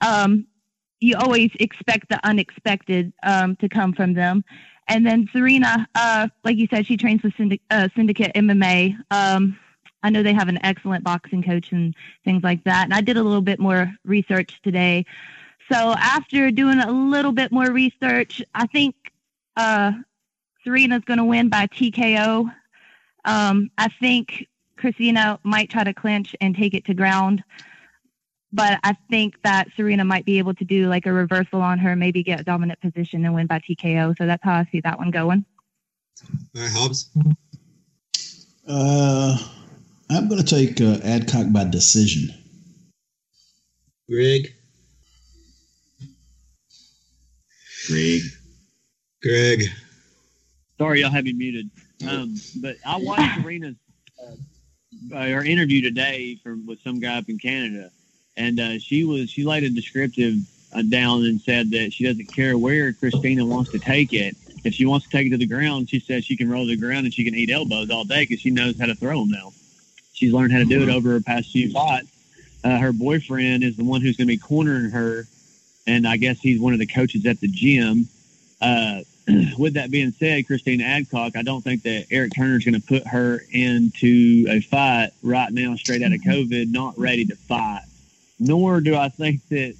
Um, 0.00 0.46
you 1.00 1.16
always 1.16 1.50
expect 1.60 2.08
the 2.08 2.24
unexpected 2.26 3.12
um, 3.22 3.56
to 3.56 3.68
come 3.68 3.92
from 3.92 4.14
them. 4.14 4.44
And 4.88 5.06
then 5.06 5.28
Serena, 5.32 5.86
uh, 5.94 6.28
like 6.44 6.56
you 6.56 6.66
said, 6.70 6.86
she 6.86 6.96
trains 6.96 7.22
with 7.22 7.34
Syndic- 7.36 7.62
uh, 7.70 7.88
Syndicate 7.94 8.32
MMA. 8.34 8.96
Um, 9.10 9.58
I 10.02 10.10
know 10.10 10.22
they 10.22 10.32
have 10.32 10.48
an 10.48 10.64
excellent 10.64 11.04
boxing 11.04 11.42
coach 11.42 11.72
and 11.72 11.94
things 12.24 12.42
like 12.42 12.64
that. 12.64 12.84
And 12.84 12.94
I 12.94 13.00
did 13.00 13.16
a 13.16 13.22
little 13.22 13.42
bit 13.42 13.60
more 13.60 13.92
research 14.04 14.60
today. 14.62 15.04
So 15.70 15.94
after 15.98 16.50
doing 16.50 16.78
a 16.80 16.90
little 16.90 17.32
bit 17.32 17.52
more 17.52 17.70
research, 17.70 18.42
I 18.54 18.66
think 18.66 18.94
uh, 19.56 19.92
Serena's 20.64 21.04
going 21.04 21.18
to 21.18 21.24
win 21.24 21.48
by 21.48 21.66
TKO. 21.66 22.50
Um, 23.24 23.70
I 23.76 23.88
think 24.00 24.46
Christina 24.76 25.38
might 25.42 25.68
try 25.68 25.84
to 25.84 25.92
clinch 25.92 26.34
and 26.40 26.56
take 26.56 26.74
it 26.74 26.84
to 26.86 26.94
ground. 26.94 27.42
But 28.50 28.80
I 28.82 28.96
think 29.10 29.34
that 29.42 29.68
Serena 29.76 30.04
might 30.04 30.24
be 30.24 30.38
able 30.38 30.54
to 30.54 30.64
do 30.64 30.88
like 30.88 31.04
a 31.04 31.12
reversal 31.12 31.60
on 31.60 31.78
her, 31.78 31.94
maybe 31.94 32.22
get 32.22 32.40
a 32.40 32.44
dominant 32.44 32.80
position 32.80 33.24
and 33.26 33.34
win 33.34 33.46
by 33.46 33.58
TKO. 33.58 34.16
So 34.16 34.26
that's 34.26 34.42
how 34.42 34.54
I 34.54 34.68
see 34.72 34.80
that 34.80 34.98
one 34.98 35.10
going. 35.10 35.44
All 36.56 36.62
right, 36.62 36.70
Hobbs. 36.70 37.10
Uh, 38.66 39.36
I'm 40.10 40.28
going 40.28 40.42
to 40.42 40.46
take 40.46 40.80
uh, 40.80 40.98
Adcock 41.04 41.52
by 41.52 41.64
decision. 41.64 42.30
Greg. 44.08 44.54
Greg. 47.88 48.22
Greg. 49.22 49.62
Sorry, 50.76 51.00
y'all 51.00 51.10
have 51.10 51.24
me 51.24 51.32
muted. 51.32 51.70
Um, 52.06 52.36
but 52.60 52.76
I 52.86 52.96
watched 52.98 53.34
Serena's 53.34 53.76
uh, 54.22 55.16
uh, 55.16 55.26
her 55.28 55.44
interview 55.44 55.82
today 55.82 56.38
from 56.42 56.66
with 56.66 56.80
some 56.82 57.00
guy 57.00 57.18
up 57.18 57.28
in 57.28 57.38
Canada, 57.38 57.90
and 58.36 58.60
uh, 58.60 58.78
she 58.78 59.04
was 59.04 59.30
she 59.30 59.42
laid 59.42 59.64
a 59.64 59.70
descriptive 59.70 60.36
uh, 60.74 60.82
down 60.82 61.24
and 61.24 61.40
said 61.40 61.70
that 61.70 61.92
she 61.92 62.04
doesn't 62.04 62.26
care 62.26 62.58
where 62.58 62.92
Christina 62.92 63.44
wants 63.44 63.70
to 63.72 63.78
take 63.78 64.12
it. 64.12 64.36
If 64.64 64.74
she 64.74 64.84
wants 64.84 65.06
to 65.06 65.12
take 65.12 65.26
it 65.26 65.30
to 65.30 65.38
the 65.38 65.46
ground, 65.46 65.88
she 65.88 65.98
says 65.98 66.24
she 66.24 66.36
can 66.36 66.50
roll 66.50 66.64
to 66.64 66.68
the 66.68 66.76
ground 66.76 67.06
and 67.06 67.14
she 67.14 67.24
can 67.24 67.34
eat 67.34 67.50
elbows 67.50 67.90
all 67.90 68.04
day 68.04 68.22
because 68.22 68.40
she 68.40 68.50
knows 68.50 68.78
how 68.78 68.86
to 68.86 68.94
throw 68.94 69.20
them 69.20 69.30
now. 69.30 69.52
She's 70.12 70.32
learned 70.32 70.52
how 70.52 70.58
to 70.58 70.64
do 70.64 70.82
it 70.82 70.88
over 70.88 71.10
her 71.10 71.20
past 71.20 71.50
few 71.50 71.72
fights. 71.72 72.08
Uh, 72.64 72.76
her 72.78 72.92
boyfriend 72.92 73.62
is 73.62 73.76
the 73.76 73.84
one 73.84 74.00
who's 74.00 74.16
going 74.16 74.26
to 74.26 74.34
be 74.34 74.38
cornering 74.38 74.90
her, 74.90 75.26
and 75.88 76.06
I 76.06 76.18
guess 76.18 76.38
he's 76.38 76.60
one 76.60 76.74
of 76.74 76.78
the 76.78 76.86
coaches 76.86 77.26
at 77.26 77.40
the 77.40 77.48
gym. 77.48 78.08
Uh, 78.60 79.00
with 79.58 79.74
that 79.74 79.90
being 79.90 80.12
said, 80.12 80.46
Christina 80.46 80.84
Adcock, 80.84 81.36
I 81.36 81.42
don't 81.42 81.62
think 81.62 81.82
that 81.82 82.06
Eric 82.10 82.32
Turner's 82.36 82.64
going 82.64 82.80
to 82.80 82.86
put 82.86 83.06
her 83.06 83.40
into 83.50 84.46
a 84.48 84.60
fight 84.60 85.10
right 85.22 85.52
now, 85.52 85.74
straight 85.76 86.02
out 86.02 86.12
of 86.12 86.20
COVID, 86.20 86.70
not 86.70 86.98
ready 86.98 87.24
to 87.26 87.36
fight. 87.36 87.82
Nor 88.38 88.80
do 88.80 88.94
I 88.94 89.08
think 89.08 89.40
that 89.48 89.74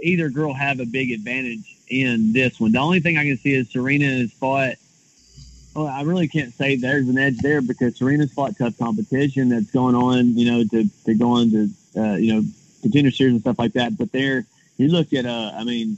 either 0.00 0.28
girl 0.28 0.52
have 0.52 0.80
a 0.80 0.86
big 0.86 1.10
advantage 1.10 1.76
in 1.88 2.32
this 2.32 2.60
one. 2.60 2.72
The 2.72 2.78
only 2.78 3.00
thing 3.00 3.18
I 3.18 3.24
can 3.24 3.38
see 3.38 3.54
is 3.54 3.70
Serena 3.70 4.06
has 4.06 4.32
fought. 4.32 4.74
Well, 5.74 5.86
I 5.86 6.02
really 6.02 6.28
can't 6.28 6.52
say 6.54 6.76
there's 6.76 7.08
an 7.08 7.18
edge 7.18 7.38
there 7.38 7.60
because 7.60 7.96
Serena's 7.96 8.32
fought 8.32 8.56
tough 8.58 8.76
competition 8.78 9.48
that's 9.48 9.70
going 9.70 9.94
on, 9.94 10.36
you 10.36 10.50
know, 10.50 10.64
to, 10.64 10.88
to 11.04 11.14
go 11.14 11.32
on 11.32 11.50
to, 11.50 11.68
uh, 11.96 12.14
you 12.14 12.34
know, 12.34 12.42
contender 12.82 13.10
series 13.10 13.34
and 13.34 13.40
stuff 13.40 13.58
like 13.58 13.74
that. 13.74 13.96
But 13.96 14.10
there, 14.12 14.44
you 14.78 14.88
look 14.88 15.12
at, 15.12 15.26
uh, 15.26 15.52
I 15.54 15.64
mean, 15.64 15.96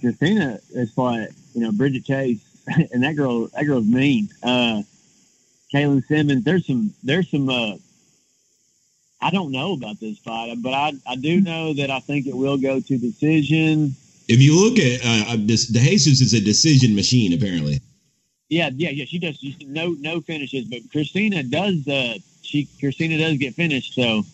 Christina 0.00 0.58
has 0.74 0.92
fought, 0.92 1.28
you 1.54 1.62
know, 1.62 1.72
Bridget 1.72 2.04
Chase, 2.04 2.40
and 2.92 3.02
that 3.02 3.16
girl, 3.16 3.48
that 3.48 3.64
girl's 3.64 3.86
mean. 3.86 4.28
Uh, 4.42 4.82
Kaylin 5.74 6.06
Simmons, 6.06 6.44
there's 6.44 6.66
some, 6.66 6.92
there's 7.02 7.30
some, 7.30 7.48
uh, 7.48 7.76
I 9.20 9.30
don't 9.30 9.52
know 9.52 9.72
about 9.74 10.00
this 10.00 10.18
fight, 10.18 10.56
but 10.60 10.74
I, 10.74 10.92
I 11.06 11.16
do 11.16 11.40
know 11.40 11.72
that 11.74 11.90
I 11.90 12.00
think 12.00 12.26
it 12.26 12.36
will 12.36 12.58
go 12.58 12.80
to 12.80 12.98
decision. 12.98 13.94
If 14.28 14.40
you 14.40 14.60
look 14.60 14.78
at 14.78 15.00
uh, 15.04 15.32
uh, 15.32 15.36
this, 15.38 15.66
De 15.66 15.78
Jesus 15.78 16.20
is 16.20 16.34
a 16.34 16.40
decision 16.40 16.94
machine, 16.94 17.32
apparently. 17.32 17.80
Yeah, 18.48 18.70
yeah, 18.74 18.90
yeah. 18.90 19.04
She 19.06 19.18
does 19.18 19.38
she, 19.38 19.56
no 19.66 19.96
no 20.00 20.20
finishes, 20.20 20.66
but 20.66 20.80
Christina 20.90 21.42
does. 21.42 21.88
Uh, 21.88 22.18
she 22.42 22.68
Christina 22.80 23.16
does 23.16 23.38
get 23.38 23.54
finished. 23.54 23.94
So, 23.94 24.24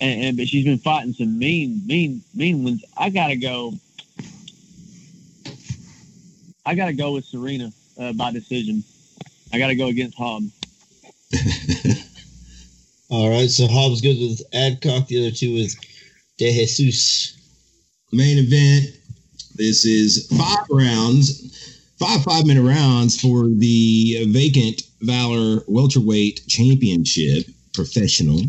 and, 0.00 0.22
and 0.22 0.36
but 0.36 0.48
she's 0.48 0.64
been 0.64 0.78
fighting 0.78 1.12
some 1.12 1.38
mean, 1.38 1.82
mean, 1.86 2.22
mean 2.34 2.64
ones. 2.64 2.84
I 2.96 3.10
gotta 3.10 3.36
go. 3.36 3.74
I 6.64 6.74
gotta 6.74 6.92
go 6.92 7.12
with 7.12 7.24
Serena 7.24 7.72
uh, 7.98 8.12
by 8.12 8.32
decision. 8.32 8.82
I 9.52 9.58
gotta 9.58 9.76
go 9.76 9.86
against 9.86 10.16
Hobbs. 10.16 10.50
All 13.08 13.30
right, 13.30 13.48
so 13.48 13.66
Hobbs 13.68 14.00
goes 14.00 14.18
with 14.18 14.42
Adcock. 14.52 15.06
The 15.06 15.26
other 15.26 15.34
two 15.34 15.54
with 15.54 15.74
De 16.38 16.50
Jesus. 16.66 17.32
Main 18.12 18.38
event. 18.38 18.96
This 19.54 19.84
is 19.84 20.26
five 20.36 20.66
rounds, 20.70 21.82
five 21.98 22.22
five 22.22 22.46
minute 22.46 22.62
rounds 22.62 23.20
for 23.20 23.48
the 23.48 24.26
vacant 24.28 24.82
Valor 25.00 25.62
welterweight 25.66 26.42
championship 26.46 27.46
professional. 27.76 28.40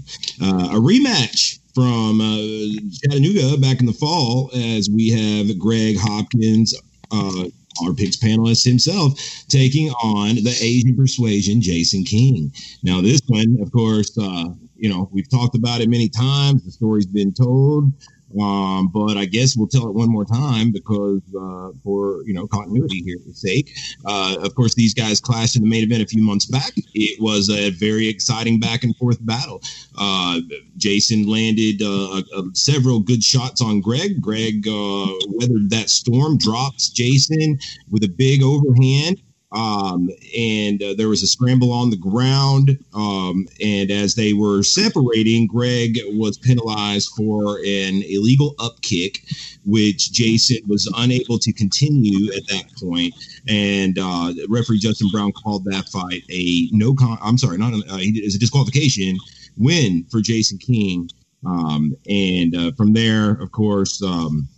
Uh, 0.41 0.69
a 0.71 0.80
rematch 0.80 1.59
from 1.75 2.21
uh, 2.21 2.82
Chattanooga 3.03 3.57
back 3.57 3.80
in 3.80 3.86
the 3.86 3.93
fall 3.93 4.49
as 4.55 4.89
we 4.89 5.09
have 5.09 5.59
Greg 5.59 5.97
Hopkins, 5.99 6.73
uh, 7.11 7.43
our 7.84 7.93
picks 7.93 8.17
panelist 8.17 8.65
himself, 8.65 9.19
taking 9.47 9.91
on 9.91 10.36
the 10.36 10.57
Asian 10.59 10.95
persuasion, 10.95 11.61
Jason 11.61 12.03
King. 12.03 12.51
Now, 12.82 13.01
this 13.01 13.21
one, 13.28 13.59
of 13.61 13.71
course, 13.71 14.17
uh, 14.17 14.45
you 14.75 14.89
know, 14.89 15.09
we've 15.11 15.30
talked 15.30 15.55
about 15.55 15.82
it 15.82 15.89
many 15.89 16.09
times. 16.09 16.63
The 16.63 16.71
story's 16.71 17.05
been 17.05 17.34
told. 17.34 17.91
Um, 18.39 18.89
but 18.89 19.17
I 19.17 19.25
guess 19.25 19.55
we'll 19.55 19.67
tell 19.67 19.88
it 19.88 19.95
one 19.95 20.09
more 20.09 20.25
time 20.25 20.71
because 20.71 21.21
uh, 21.39 21.71
for 21.84 22.23
you 22.25 22.34
know 22.34 22.47
continuity 22.47 23.01
here 23.03 23.17
sake. 23.34 23.73
Uh, 24.05 24.38
of 24.41 24.55
course, 24.55 24.75
these 24.75 24.93
guys 24.93 25.21
clashed 25.21 25.55
in 25.55 25.61
the 25.61 25.69
main 25.69 25.84
event 25.84 26.01
a 26.01 26.07
few 26.07 26.23
months 26.23 26.45
back. 26.45 26.71
It 26.93 27.21
was 27.21 27.49
a 27.49 27.69
very 27.71 28.07
exciting 28.07 28.59
back 28.59 28.84
and 28.84 28.95
forth 28.97 29.23
battle. 29.25 29.61
Uh, 29.97 30.41
Jason 30.78 31.28
landed 31.28 31.82
uh, 31.82 32.21
several 32.53 32.99
good 32.99 33.23
shots 33.23 33.61
on 33.61 33.82
Greg. 33.82 34.21
Greg 34.21 34.67
uh, 34.67 35.07
weathered 35.30 35.69
that 35.69 35.89
storm, 35.89 36.38
drops 36.38 36.89
Jason 36.89 37.59
with 37.89 38.03
a 38.03 38.09
big 38.09 38.43
overhand. 38.43 39.21
Um, 39.52 40.10
and 40.38 40.84
uh, 40.84 40.93
there 40.98 41.08
was 41.08 41.24
a 41.24 41.28
scramble 41.28 41.72
on 41.72 41.89
the 41.89 41.98
ground. 41.98 42.78
Um, 42.93 43.48
and 43.62 43.91
as 43.91 44.16
they 44.16 44.34
were 44.34 44.64
separating, 44.64 45.48
Greg 45.48 46.00
was 46.08 46.38
penalized 46.38 47.10
for 47.16 47.58
an 47.60 48.04
illegal 48.10 48.56
up 48.60 48.82
kick, 48.82 49.22
which 49.66 50.12
Jason 50.12 50.58
was 50.68 50.91
unable 50.98 51.39
to 51.39 51.54
continue 51.54 52.32
at 52.34 52.45
that 52.48 52.66
point. 52.78 53.14
And 53.48 53.98
uh, 53.98 54.34
referee 54.50 54.80
Justin 54.80 55.10
Brown 55.12 55.32
called 55.32 55.64
that 55.66 55.88
fight 55.89 56.24
a 56.30 56.70
no 56.72 56.93
con. 56.93 57.18
I'm 57.22 57.38
sorry, 57.38 57.58
not 57.58 57.74
a, 57.74 57.78
uh, 57.78 57.98
it's 58.00 58.36
a 58.36 58.39
disqualification 58.39 59.18
win 59.58 60.06
for 60.12 60.22
Jason 60.22 60.58
King. 60.58 61.10
Um, 61.45 61.95
and 62.10 62.56
uh, 62.56 62.72
from 62.74 62.93
there, 62.93 63.32
of 63.32 63.52
course. 63.52 64.02
Um, 64.04 64.50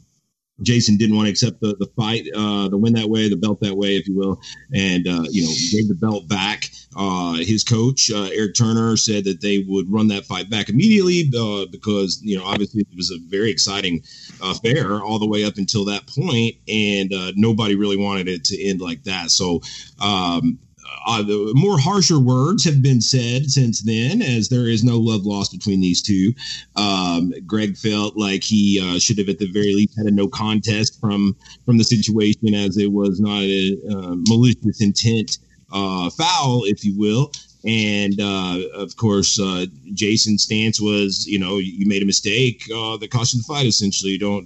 Jason 0.62 0.98
didn't 0.98 1.16
want 1.16 1.28
to 1.28 1.32
accept 1.32 1.60
the, 1.62 1.76
the 1.80 1.88
fight, 1.96 2.26
uh, 2.36 2.68
the 2.70 2.78
win 2.78 2.94
that 2.94 3.10
way, 3.10 3.30
the 3.30 3.36
belt 3.36 3.60
that 3.62 3.76
way, 3.76 3.96
if 3.96 4.08
you 4.08 4.16
will, 4.16 4.40
and 4.74 5.08
uh, 5.08 5.24
you 5.30 5.44
know 5.44 5.54
gave 5.72 5.88
the 5.88 5.98
belt 6.00 6.28
back. 6.28 6.70
Uh, 6.96 7.34
his 7.34 7.64
coach 7.64 8.10
uh, 8.12 8.30
Eric 8.34 8.56
Turner 8.56 8.98
said 8.98 9.24
that 9.26 9.42
they 9.42 9.60
would 9.68 9.92
run 9.92 10.08
that 10.08 10.26
fight 10.26 10.50
back 10.50 10.70
immediately 10.70 11.30
uh, 11.38 11.66
because 11.72 12.20
you 12.24 12.38
know 12.38 12.44
obviously 12.46 12.82
it 12.82 12.96
was 12.96 13.12
a 13.12 13.18
very 13.28 13.52
exciting 13.52 14.02
affair 14.42 15.02
all 15.02 15.20
the 15.20 15.28
way 15.28 15.44
up 15.44 15.58
until 15.58 15.86
that 15.86 16.08
point, 16.08 16.56
and 16.68 17.14
uh, 17.14 17.32
nobody 17.36 17.76
really 17.76 17.98
wanted 17.98 18.28
it 18.28 18.44
to 18.46 18.62
end 18.64 18.82
like 18.82 19.04
that. 19.04 19.32
So 19.32 19.62
um, 20.02 20.60
uh, 21.06 21.24
more 21.54 21.80
harsher 21.80 22.20
words 22.20 22.64
have 22.66 22.82
been 22.82 23.02
said 23.02 23.50
since 23.50 23.82
then, 23.82 24.22
as 24.22 24.50
there 24.50 24.68
is 24.68 24.84
no 24.84 24.98
love 24.98 25.26
lost 25.26 25.52
between 25.52 25.82
these 25.82 26.02
two. 26.02 26.34
Um, 26.76 27.34
Greg 27.46 27.78
felt 27.78 28.18
like 28.18 28.44
he 28.44 28.80
uh, 28.82 29.00
should 29.00 29.18
have, 29.18 29.30
at 29.30 29.40
the 29.40 29.52
very 29.52 29.74
least, 29.74 29.98
had 29.98 30.08
a 30.08 30.12
no 30.12 30.28
contest 30.28 31.00
from 31.00 31.36
from 31.66 31.78
the 31.78 31.84
situation, 31.84 32.54
as 32.54 32.78
it 32.78 32.92
was 32.92 33.20
not 33.20 33.42
a 33.42 33.78
uh, 33.90 34.16
malicious 34.28 34.82
intent 34.82 35.38
uh, 35.72 36.10
foul, 36.10 36.64
if 36.66 36.84
you 36.84 36.98
will. 36.98 37.32
And 37.66 38.20
uh, 38.22 38.62
of 38.74 38.96
course, 38.96 39.40
uh, 39.40 39.66
Jason's 39.94 40.44
stance 40.44 40.80
was, 40.80 41.28
you 41.28 41.38
know, 41.38 41.58
you 41.58 41.86
made 41.88 42.02
a 42.02 42.06
mistake 42.06 42.64
that 42.68 43.10
cost 43.12 43.34
you 43.34 43.42
the 43.42 43.44
fight. 43.44 43.66
Essentially, 43.66 44.18
don't 44.18 44.46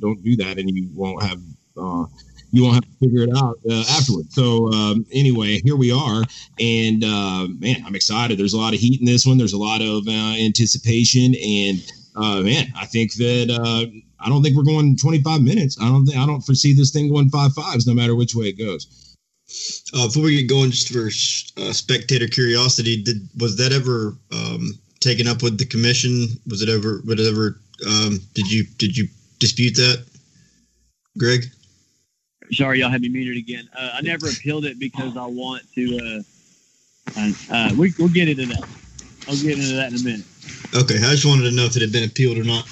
don't 0.00 0.22
do 0.22 0.36
that, 0.36 0.58
and 0.58 0.70
you 0.70 0.88
won't 0.94 1.22
have 1.22 1.40
you 2.54 2.62
won't 2.62 2.76
have 2.76 2.84
to 2.84 2.96
figure 3.00 3.24
it 3.24 3.36
out 3.36 3.58
uh, 3.68 3.84
afterwards. 3.90 4.32
So 4.32 4.72
um, 4.72 5.04
anyway, 5.12 5.60
here 5.64 5.74
we 5.74 5.90
are, 5.90 6.22
and 6.60 7.02
uh, 7.02 7.48
man, 7.58 7.82
I'm 7.84 7.96
excited. 7.96 8.38
There's 8.38 8.52
a 8.52 8.58
lot 8.58 8.74
of 8.74 8.80
heat 8.80 9.00
in 9.00 9.06
this 9.06 9.26
one. 9.26 9.38
There's 9.38 9.54
a 9.54 9.58
lot 9.58 9.82
of 9.82 10.06
uh, 10.06 10.36
anticipation, 10.38 11.34
and 11.34 11.92
uh, 12.14 12.42
man, 12.42 12.72
I 12.76 12.86
think 12.86 13.14
that 13.14 13.50
uh, 13.50 13.90
I 14.20 14.28
don't 14.28 14.42
think 14.44 14.56
we're 14.56 14.62
going 14.62 14.96
25 14.96 15.42
minutes. 15.42 15.76
I 15.80 15.86
don't 15.86 16.06
think 16.06 16.16
I 16.16 16.26
don't 16.26 16.42
foresee 16.42 16.74
this 16.74 16.92
thing 16.92 17.12
going 17.12 17.28
five 17.28 17.52
fives, 17.54 17.88
no 17.88 17.94
matter 17.94 18.14
which 18.14 18.36
way 18.36 18.46
it 18.46 18.58
goes. 18.58 19.16
Uh, 19.92 20.06
before 20.06 20.22
we 20.22 20.40
get 20.40 20.48
going, 20.48 20.70
just 20.70 20.92
for 20.92 21.10
spectator 21.72 22.28
curiosity, 22.28 23.02
did 23.02 23.28
was 23.40 23.56
that 23.56 23.72
ever 23.72 24.16
um, 24.32 24.78
taken 25.00 25.26
up 25.26 25.42
with 25.42 25.58
the 25.58 25.66
commission? 25.66 26.28
Was 26.46 26.62
it 26.62 26.68
ever? 26.68 27.00
Whatever? 27.04 27.58
Um, 27.84 28.20
did 28.34 28.48
you 28.48 28.64
did 28.78 28.96
you 28.96 29.08
dispute 29.40 29.74
that, 29.74 30.06
Greg? 31.18 31.46
Sorry, 32.52 32.80
y'all 32.80 32.90
had 32.90 33.00
me 33.00 33.08
muted 33.08 33.36
again. 33.36 33.68
Uh, 33.76 33.92
I 33.94 34.00
never 34.02 34.28
appealed 34.28 34.64
it 34.64 34.78
because 34.78 35.16
I 35.16 35.26
want 35.26 35.62
to. 35.74 36.22
Uh, 37.16 37.30
uh, 37.50 37.70
we, 37.76 37.92
we'll 37.98 38.08
get 38.08 38.28
into 38.28 38.46
that. 38.46 38.68
I'll 39.28 39.36
get 39.36 39.58
into 39.58 39.74
that 39.74 39.92
in 39.92 40.00
a 40.00 40.02
minute. 40.02 40.26
Okay, 40.74 40.96
I 40.96 41.10
just 41.12 41.24
wanted 41.24 41.44
to 41.44 41.52
know 41.56 41.64
if 41.64 41.76
it 41.76 41.82
had 41.82 41.92
been 41.92 42.04
appealed 42.04 42.38
or 42.38 42.44
not. 42.44 42.66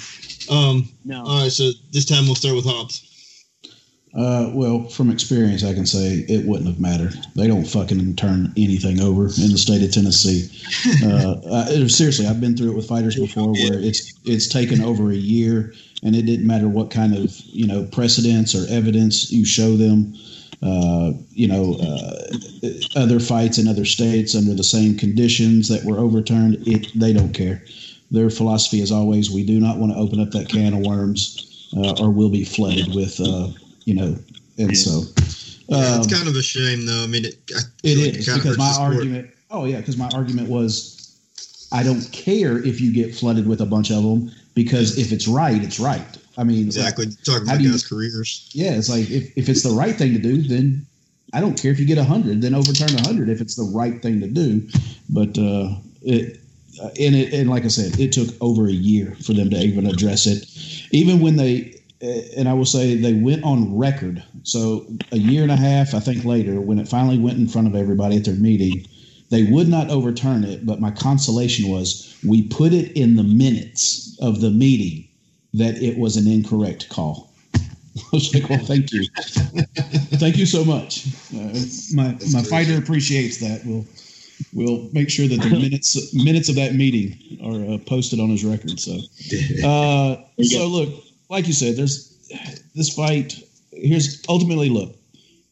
Um, 0.49 0.89
no. 1.05 1.23
All 1.23 1.43
right, 1.43 1.51
so 1.51 1.71
this 1.91 2.05
time 2.05 2.25
we'll 2.25 2.35
start 2.35 2.55
with 2.55 2.65
Hobbs. 2.65 3.09
Uh, 4.15 4.51
well, 4.53 4.87
from 4.89 5.09
experience, 5.09 5.63
I 5.63 5.73
can 5.73 5.87
say 5.87 6.23
it 6.29 6.45
wouldn't 6.45 6.67
have 6.67 6.79
mattered. 6.79 7.15
They 7.35 7.47
don't 7.47 7.65
fucking 7.65 8.15
turn 8.15 8.53
anything 8.55 8.99
over 9.01 9.23
in 9.23 9.51
the 9.51 9.57
state 9.57 9.81
of 9.81 9.91
Tennessee. 9.91 10.49
Uh, 11.03 11.35
I, 11.51 11.87
seriously, 11.87 12.27
I've 12.27 12.39
been 12.39 12.55
through 12.55 12.71
it 12.71 12.75
with 12.75 12.87
fighters 12.87 13.15
before, 13.15 13.53
where 13.53 13.79
it's 13.79 14.13
it's 14.23 14.47
taken 14.47 14.81
over 14.81 15.09
a 15.09 15.15
year, 15.15 15.73
and 16.03 16.15
it 16.15 16.23
didn't 16.23 16.45
matter 16.45 16.67
what 16.67 16.91
kind 16.91 17.15
of 17.15 17.39
you 17.45 17.65
know 17.65 17.85
precedents 17.85 18.53
or 18.53 18.69
evidence 18.69 19.31
you 19.31 19.45
show 19.45 19.75
them. 19.75 20.13
Uh, 20.61 21.11
you 21.31 21.45
know, 21.45 21.75
uh, 21.81 22.71
other 22.95 23.19
fights 23.19 23.57
in 23.57 23.67
other 23.67 23.83
states 23.83 24.33
under 24.33 24.53
the 24.53 24.63
same 24.63 24.97
conditions 24.97 25.67
that 25.67 25.83
were 25.83 25.99
overturned. 25.99 26.65
It 26.65 26.87
they 26.95 27.11
don't 27.11 27.33
care. 27.33 27.63
Their 28.11 28.29
philosophy 28.29 28.79
is 28.79 28.91
always: 28.91 29.31
we 29.31 29.45
do 29.45 29.59
not 29.59 29.77
want 29.77 29.91
to 29.91 29.97
open 29.97 30.19
up 30.19 30.31
that 30.31 30.47
can 30.47 30.73
of 30.73 30.85
worms, 30.85 31.69
uh, 31.75 32.01
or 32.01 32.11
we'll 32.11 32.29
be 32.29 32.45
flooded 32.45 32.93
with 32.95 33.19
uh, 33.19 33.47
you 33.85 33.95
know, 33.95 34.15
and 34.57 34.69
yeah. 34.69 34.73
so. 34.73 35.01
Yeah, 35.69 35.97
it's 35.97 36.07
um, 36.07 36.19
kind 36.19 36.27
of 36.27 36.35
a 36.35 36.43
shame, 36.43 36.85
though. 36.85 37.03
I 37.03 37.07
mean, 37.07 37.25
it, 37.25 37.37
I 37.55 37.61
it 37.83 37.97
is 37.97 38.27
it 38.27 38.35
because 38.35 38.57
my 38.57 38.75
argument. 38.77 39.31
Oh 39.49 39.65
yeah, 39.65 39.77
because 39.77 39.97
my 39.97 40.09
argument 40.13 40.49
was, 40.49 41.17
I 41.71 41.83
don't 41.83 42.09
care 42.11 42.57
if 42.57 42.81
you 42.81 42.93
get 42.93 43.15
flooded 43.15 43.47
with 43.47 43.61
a 43.61 43.65
bunch 43.65 43.89
of 43.89 44.03
them 44.03 44.31
because 44.53 44.97
if 44.97 45.11
it's 45.11 45.27
right, 45.27 45.61
it's 45.61 45.79
right. 45.79 46.05
I 46.37 46.43
mean, 46.43 46.65
exactly. 46.65 47.05
Like, 47.05 47.23
Talking 47.23 47.43
about 47.43 47.57
guys' 47.59 47.87
careers. 47.87 48.49
Yeah, 48.53 48.73
it's 48.73 48.89
like 48.89 49.09
if, 49.09 49.37
if 49.37 49.49
it's 49.49 49.63
the 49.63 49.71
right 49.71 49.95
thing 49.95 50.13
to 50.13 50.19
do, 50.19 50.41
then 50.41 50.85
I 51.33 51.39
don't 51.39 51.59
care 51.59 51.71
if 51.71 51.79
you 51.79 51.85
get 51.85 51.97
a 51.97 52.03
hundred, 52.03 52.41
then 52.41 52.53
overturn 52.53 52.95
a 52.95 53.01
hundred 53.01 53.29
if 53.29 53.41
it's 53.41 53.55
the 53.55 53.63
right 53.63 54.01
thing 54.01 54.19
to 54.21 54.27
do. 54.27 54.67
But 55.09 55.37
uh, 55.37 55.75
it 56.01 56.39
uh, 56.81 56.89
and 56.99 57.15
it 57.15 57.33
and 57.33 57.49
like 57.49 57.65
I 57.65 57.69
said, 57.69 57.99
it 57.99 58.11
took 58.11 58.29
over 58.41 58.67
a 58.67 58.71
year 58.71 59.15
for 59.23 59.33
them 59.33 59.49
to 59.51 59.57
even 59.57 59.85
address 59.85 60.25
it. 60.25 60.47
Even 60.91 61.19
when 61.19 61.35
they 61.35 61.73
and 62.35 62.49
I 62.49 62.53
will 62.53 62.65
say 62.65 62.95
they 62.95 63.13
went 63.13 63.43
on 63.43 63.77
record. 63.77 64.23
So 64.43 64.85
a 65.11 65.17
year 65.17 65.43
and 65.43 65.51
a 65.51 65.55
half, 65.55 65.93
I 65.93 65.99
think 65.99 66.25
later, 66.25 66.59
when 66.59 66.77
it 66.77 66.87
finally 66.87 67.17
went 67.17 67.37
in 67.37 67.47
front 67.47 67.67
of 67.67 67.75
everybody 67.75 68.17
at 68.17 68.25
their 68.25 68.35
meeting, 68.35 68.85
they 69.33 69.43
would 69.43 69.67
not 69.67 69.89
overturn 69.89 70.43
it. 70.43 70.65
But 70.65 70.79
my 70.79 70.91
consolation 70.91 71.69
was 71.69 72.15
we 72.25 72.43
put 72.43 72.71
it 72.71 72.91
in 72.93 73.15
the 73.15 73.23
minutes 73.23 74.15
of 74.21 74.41
the 74.41 74.51
meeting 74.51 75.07
that 75.55 75.75
it 75.81 75.97
was 75.97 76.17
an 76.17 76.27
incorrect 76.27 76.89
call. 76.89 77.33
I 77.55 77.59
was 78.11 78.33
like, 78.33 78.49
well, 78.49 78.59
thank 78.59 78.91
you, 78.91 79.05
thank 80.17 80.37
you 80.37 80.45
so 80.45 80.63
much. 80.63 81.07
Uh, 81.35 81.53
my 81.93 82.17
my 82.31 82.43
fighter 82.43 82.77
appreciates 82.77 83.37
that. 83.39 83.61
We'll 83.65 83.85
we'll 84.53 84.89
make 84.93 85.09
sure 85.09 85.27
that 85.27 85.41
the 85.41 85.49
minutes 85.59 86.13
minutes 86.13 86.49
of 86.49 86.55
that 86.55 86.75
meeting 86.75 87.39
are 87.43 87.73
uh, 87.73 87.77
posted 87.85 88.19
on 88.19 88.29
his 88.29 88.45
record. 88.45 88.79
So, 88.79 88.99
uh, 89.65 90.17
so 90.43 90.67
look, 90.67 90.89
like 91.29 91.47
you 91.47 91.53
said, 91.53 91.75
there's 91.75 92.13
this 92.75 92.93
fight. 92.93 93.39
Here's 93.71 94.23
ultimately 94.29 94.69
look. 94.69 94.95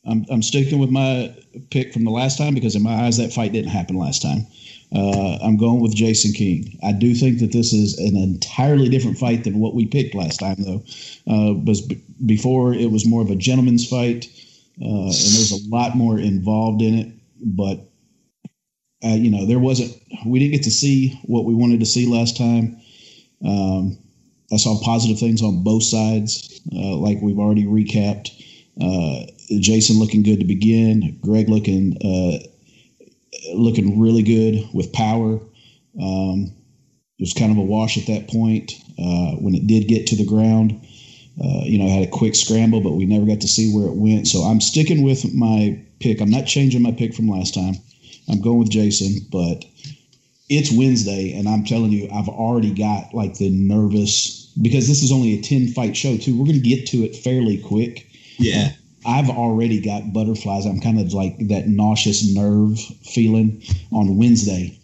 I'm, 0.06 0.26
I'm 0.32 0.42
sticking 0.42 0.80
with 0.80 0.90
my 0.90 1.36
pick 1.70 1.94
from 1.94 2.06
the 2.06 2.12
last 2.12 2.38
time 2.38 2.54
because 2.56 2.76
in 2.76 2.82
my 2.82 3.06
eyes 3.06 3.18
that 3.18 3.34
fight 3.34 3.54
didn't 3.54 3.70
happen 3.70 3.98
last 3.98 4.22
time. 4.22 4.48
Uh, 4.94 5.38
I'm 5.42 5.58
going 5.58 5.80
with 5.80 5.96
Jason 5.96 6.34
King. 6.34 6.78
I 6.84 6.92
do 6.92 7.14
think 7.16 7.40
that 7.40 7.54
this 7.54 7.72
is 7.72 7.98
an 7.98 8.18
entirely 8.18 8.90
different 8.90 9.18
fight 9.18 9.44
than 9.44 9.60
what 9.60 9.74
we 9.74 9.86
picked 9.86 10.16
last 10.16 10.40
time, 10.40 10.58
though. 10.60 10.84
Uh, 11.28 11.54
before 12.26 12.74
it 12.74 12.92
was 12.92 13.06
more 13.06 13.22
of 13.22 13.30
a 13.30 13.36
gentleman's 13.36 13.88
fight, 13.88 14.28
uh, 14.82 14.86
and 14.86 15.14
there's 15.14 15.52
a 15.52 15.70
lot 15.70 15.96
more 15.96 16.20
involved 16.20 16.82
in 16.82 16.96
it. 16.96 17.14
But 17.42 17.88
uh, 19.04 19.16
you 19.16 19.32
know, 19.32 19.46
there 19.46 19.60
wasn't. 19.60 19.96
We 20.26 20.40
didn't 20.40 20.54
get 20.54 20.64
to 20.64 20.72
see 20.72 21.20
what 21.24 21.46
we 21.46 21.54
wanted 21.54 21.80
to 21.80 21.86
see 21.86 22.06
last 22.06 22.36
time. 22.38 22.82
Um, 23.46 23.98
I 24.52 24.58
saw 24.58 24.80
positive 24.84 25.20
things 25.20 25.42
on 25.42 25.64
both 25.64 25.84
sides, 25.84 26.60
uh, 26.76 26.98
like 26.98 27.20
we've 27.22 27.40
already 27.40 27.64
recapped. 27.64 28.30
Jason 29.60 30.00
looking 30.00 30.24
good 30.24 30.40
to 30.40 30.46
begin. 30.46 31.18
Greg 31.22 31.50
looking 31.50 31.98
uh, 32.04 32.40
looking 33.54 34.00
really 34.00 34.24
good 34.24 34.68
with 34.74 34.94
power. 34.94 35.40
Um, 36.02 36.54
it 37.20 37.24
was 37.24 37.34
kind 37.34 37.52
of 37.52 37.58
a 37.58 37.62
wash 37.62 37.98
at 37.98 38.08
that 38.08 38.28
point 38.28 38.74
uh, 38.98 39.36
when 39.36 39.56
it 39.56 39.68
did 39.68 39.88
get 39.88 40.08
to 40.08 40.16
the 40.16 40.26
ground. 40.26 40.80
Uh, 41.42 41.62
you 41.64 41.78
know, 41.78 41.88
had 41.88 42.04
a 42.04 42.12
quick 42.12 42.36
scramble, 42.36 42.82
but 42.82 42.92
we 42.92 43.06
never 43.06 43.26
got 43.26 43.42
to 43.42 43.48
see 43.48 43.74
where 43.74 43.88
it 43.88 43.96
went. 43.96 44.28
So 44.28 44.42
I'm 44.42 44.62
sticking 44.62 45.02
with 45.02 45.34
my 45.34 45.80
pick. 46.00 46.22
I'm 46.22 46.30
not 46.30 46.46
changing 46.46 46.82
my 46.82 46.92
pick 46.92 47.14
from 47.14 47.30
last 47.30 47.54
time. 47.54 47.76
I'm 48.30 48.42
going 48.42 48.60
with 48.60 48.70
Jason, 48.70 49.28
but 49.32 49.66
it's 50.50 50.72
Wednesday, 50.72 51.34
and 51.34 51.48
I'm 51.48 51.64
telling 51.64 51.92
you, 51.92 52.10
I've 52.14 52.28
already 52.28 52.74
got 52.74 53.14
like 53.14 53.36
the 53.36 53.50
nervous 53.50 54.52
because 54.62 54.88
this 54.88 55.02
is 55.02 55.12
only 55.12 55.40
a 55.40 55.42
10 55.42 55.70
fight 55.70 55.96
show, 55.96 56.18
too. 56.18 56.38
We're 56.38 56.46
going 56.46 56.62
to 56.62 56.70
get 56.70 56.88
to 56.88 57.04
it 57.04 57.16
fairly 57.16 57.58
quick. 57.58 58.08
Yeah. 58.38 58.72
I've 59.06 59.30
already 59.30 59.82
got 59.82 60.14
butterflies. 60.14 60.66
I'm 60.66 60.80
kind 60.80 61.00
of 61.00 61.14
like 61.14 61.48
that 61.48 61.68
nauseous 61.68 62.34
nerve 62.34 62.80
feeling 62.80 63.64
on 63.92 64.18
Wednesday 64.18 64.78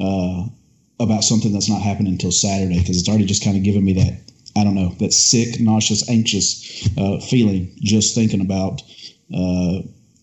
uh, 0.00 0.46
about 1.00 1.24
something 1.24 1.52
that's 1.52 1.68
not 1.68 1.82
happening 1.82 2.12
until 2.12 2.32
Saturday 2.32 2.78
because 2.78 2.98
it's 2.98 3.08
already 3.08 3.26
just 3.26 3.44
kind 3.44 3.56
of 3.56 3.62
giving 3.62 3.84
me 3.84 3.94
that, 3.94 4.20
I 4.56 4.64
don't 4.64 4.74
know, 4.74 4.90
that 5.00 5.12
sick, 5.12 5.60
nauseous, 5.60 6.08
anxious 6.08 6.88
uh, 6.96 7.18
feeling 7.18 7.72
just 7.80 8.14
thinking 8.14 8.40
about 8.40 8.82
uh, 9.34 9.80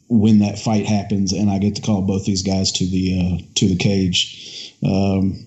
when 0.07 0.39
that 0.39 0.59
fight 0.59 0.85
happens 0.85 1.33
and 1.33 1.49
I 1.49 1.57
get 1.57 1.75
to 1.75 1.81
call 1.81 2.01
both 2.01 2.25
these 2.25 2.43
guys 2.43 2.71
to 2.73 2.85
the 2.85 3.19
uh, 3.19 3.45
to 3.55 3.67
the 3.67 3.77
cage. 3.77 4.73
Um, 4.83 5.45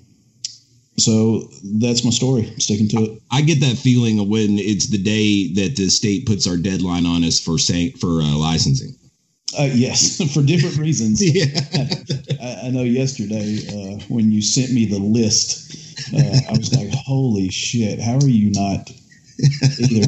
so 0.96 1.50
that's 1.80 2.04
my 2.04 2.10
story. 2.10 2.44
Sticking 2.58 2.88
to 2.90 2.98
it. 2.98 3.22
I 3.32 3.40
get 3.42 3.60
that 3.60 3.76
feeling 3.76 4.20
of 4.20 4.28
when 4.28 4.58
it's 4.58 4.86
the 4.86 5.02
day 5.02 5.52
that 5.54 5.76
the 5.76 5.88
state 5.90 6.26
puts 6.26 6.46
our 6.46 6.56
deadline 6.56 7.06
on 7.06 7.24
us 7.24 7.40
for 7.40 7.58
saying 7.58 7.92
for 7.92 8.22
uh, 8.22 8.36
licensing. 8.36 8.94
Uh, 9.58 9.70
yes, 9.72 10.22
for 10.34 10.42
different 10.42 10.78
reasons. 10.78 11.22
Yeah. 11.34 11.60
I, 12.40 12.66
I 12.66 12.70
know 12.70 12.82
yesterday 12.82 13.58
uh, 13.68 14.04
when 14.08 14.30
you 14.30 14.40
sent 14.40 14.72
me 14.72 14.84
the 14.84 14.98
list, 14.98 15.74
uh, 16.14 16.52
I 16.52 16.56
was 16.56 16.72
like, 16.72 16.90
"Holy 16.92 17.48
shit! 17.50 18.00
How 18.00 18.16
are 18.16 18.28
you 18.28 18.52
not 18.52 18.90
either 19.80 20.06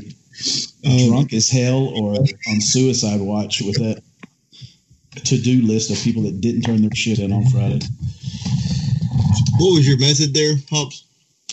drunk 1.09 1.33
as 1.33 1.49
hell 1.49 1.89
or 1.97 2.15
on 2.49 2.61
suicide 2.61 3.21
watch 3.21 3.61
with 3.61 3.77
that 3.77 4.03
to-do 5.25 5.63
list 5.63 5.91
of 5.91 5.99
people 5.99 6.23
that 6.23 6.41
didn't 6.41 6.63
turn 6.63 6.83
their 6.83 6.95
shit 6.95 7.19
in 7.19 7.33
on 7.33 7.47
Friday?" 7.47 7.81
What 9.59 9.75
was 9.75 9.89
your 9.89 9.99
method 9.99 10.35
there, 10.35 10.55
Hobbs? 10.71 11.05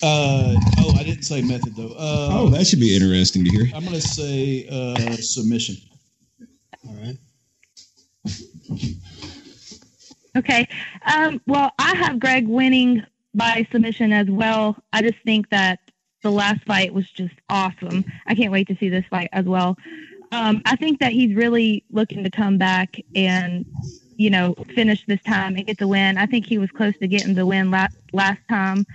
Uh, 0.02 0.56
oh, 0.80 0.94
I 0.98 1.04
didn't 1.04 1.24
say 1.24 1.42
method 1.42 1.76
though. 1.76 1.94
Uh, 1.98 2.30
Oh, 2.32 2.50
that 2.50 2.68
should 2.68 2.80
be 2.80 2.94
interesting 2.96 3.46
to 3.46 3.50
hear. 3.50 3.68
I'm 3.74 3.86
gonna 3.86 4.02
say 4.02 4.68
uh, 4.70 5.16
submission. 5.18 5.76
All 6.88 6.96
right. 6.96 7.18
Okay. 10.36 10.68
Um, 11.06 11.40
well, 11.48 11.72
I 11.80 11.96
have 11.96 12.20
Greg 12.20 12.48
winning 12.48 13.04
by 13.36 13.68
submission 13.72 14.12
as 14.12 14.28
well. 14.28 14.76
I 14.92 15.02
just 15.02 15.20
think 15.24 15.50
that 15.52 15.80
the 16.24 16.32
last 16.32 16.64
fight 16.66 16.94
was 16.94 17.10
just 17.12 17.36
awesome. 17.50 18.04
I 18.26 18.34
can't 18.36 18.52
wait 18.52 18.68
to 18.68 18.76
see 18.78 18.90
this 18.90 19.06
fight 19.10 19.30
as 19.32 19.46
well. 19.46 19.78
Um, 20.32 20.62
I 20.66 20.76
think 20.76 21.00
that 21.00 21.12
he's 21.12 21.36
really 21.36 21.84
looking 21.92 22.24
to 22.24 22.32
come 22.32 22.58
back 22.58 22.96
and, 23.16 23.66
you 24.24 24.30
know, 24.30 24.56
finish 24.74 25.04
this 25.06 25.22
time 25.24 25.58
and 25.58 25.68
get 25.68 25.78
the 25.78 25.88
win. 25.88 26.18
I 26.18 26.26
think 26.26 26.46
he 26.46 26.58
was 26.58 26.72
close 26.72 26.98
to 27.00 27.08
getting 27.10 27.36
the 27.36 27.46
win 27.46 27.70
last 27.70 27.94
last 28.14 28.40
time. 28.48 28.86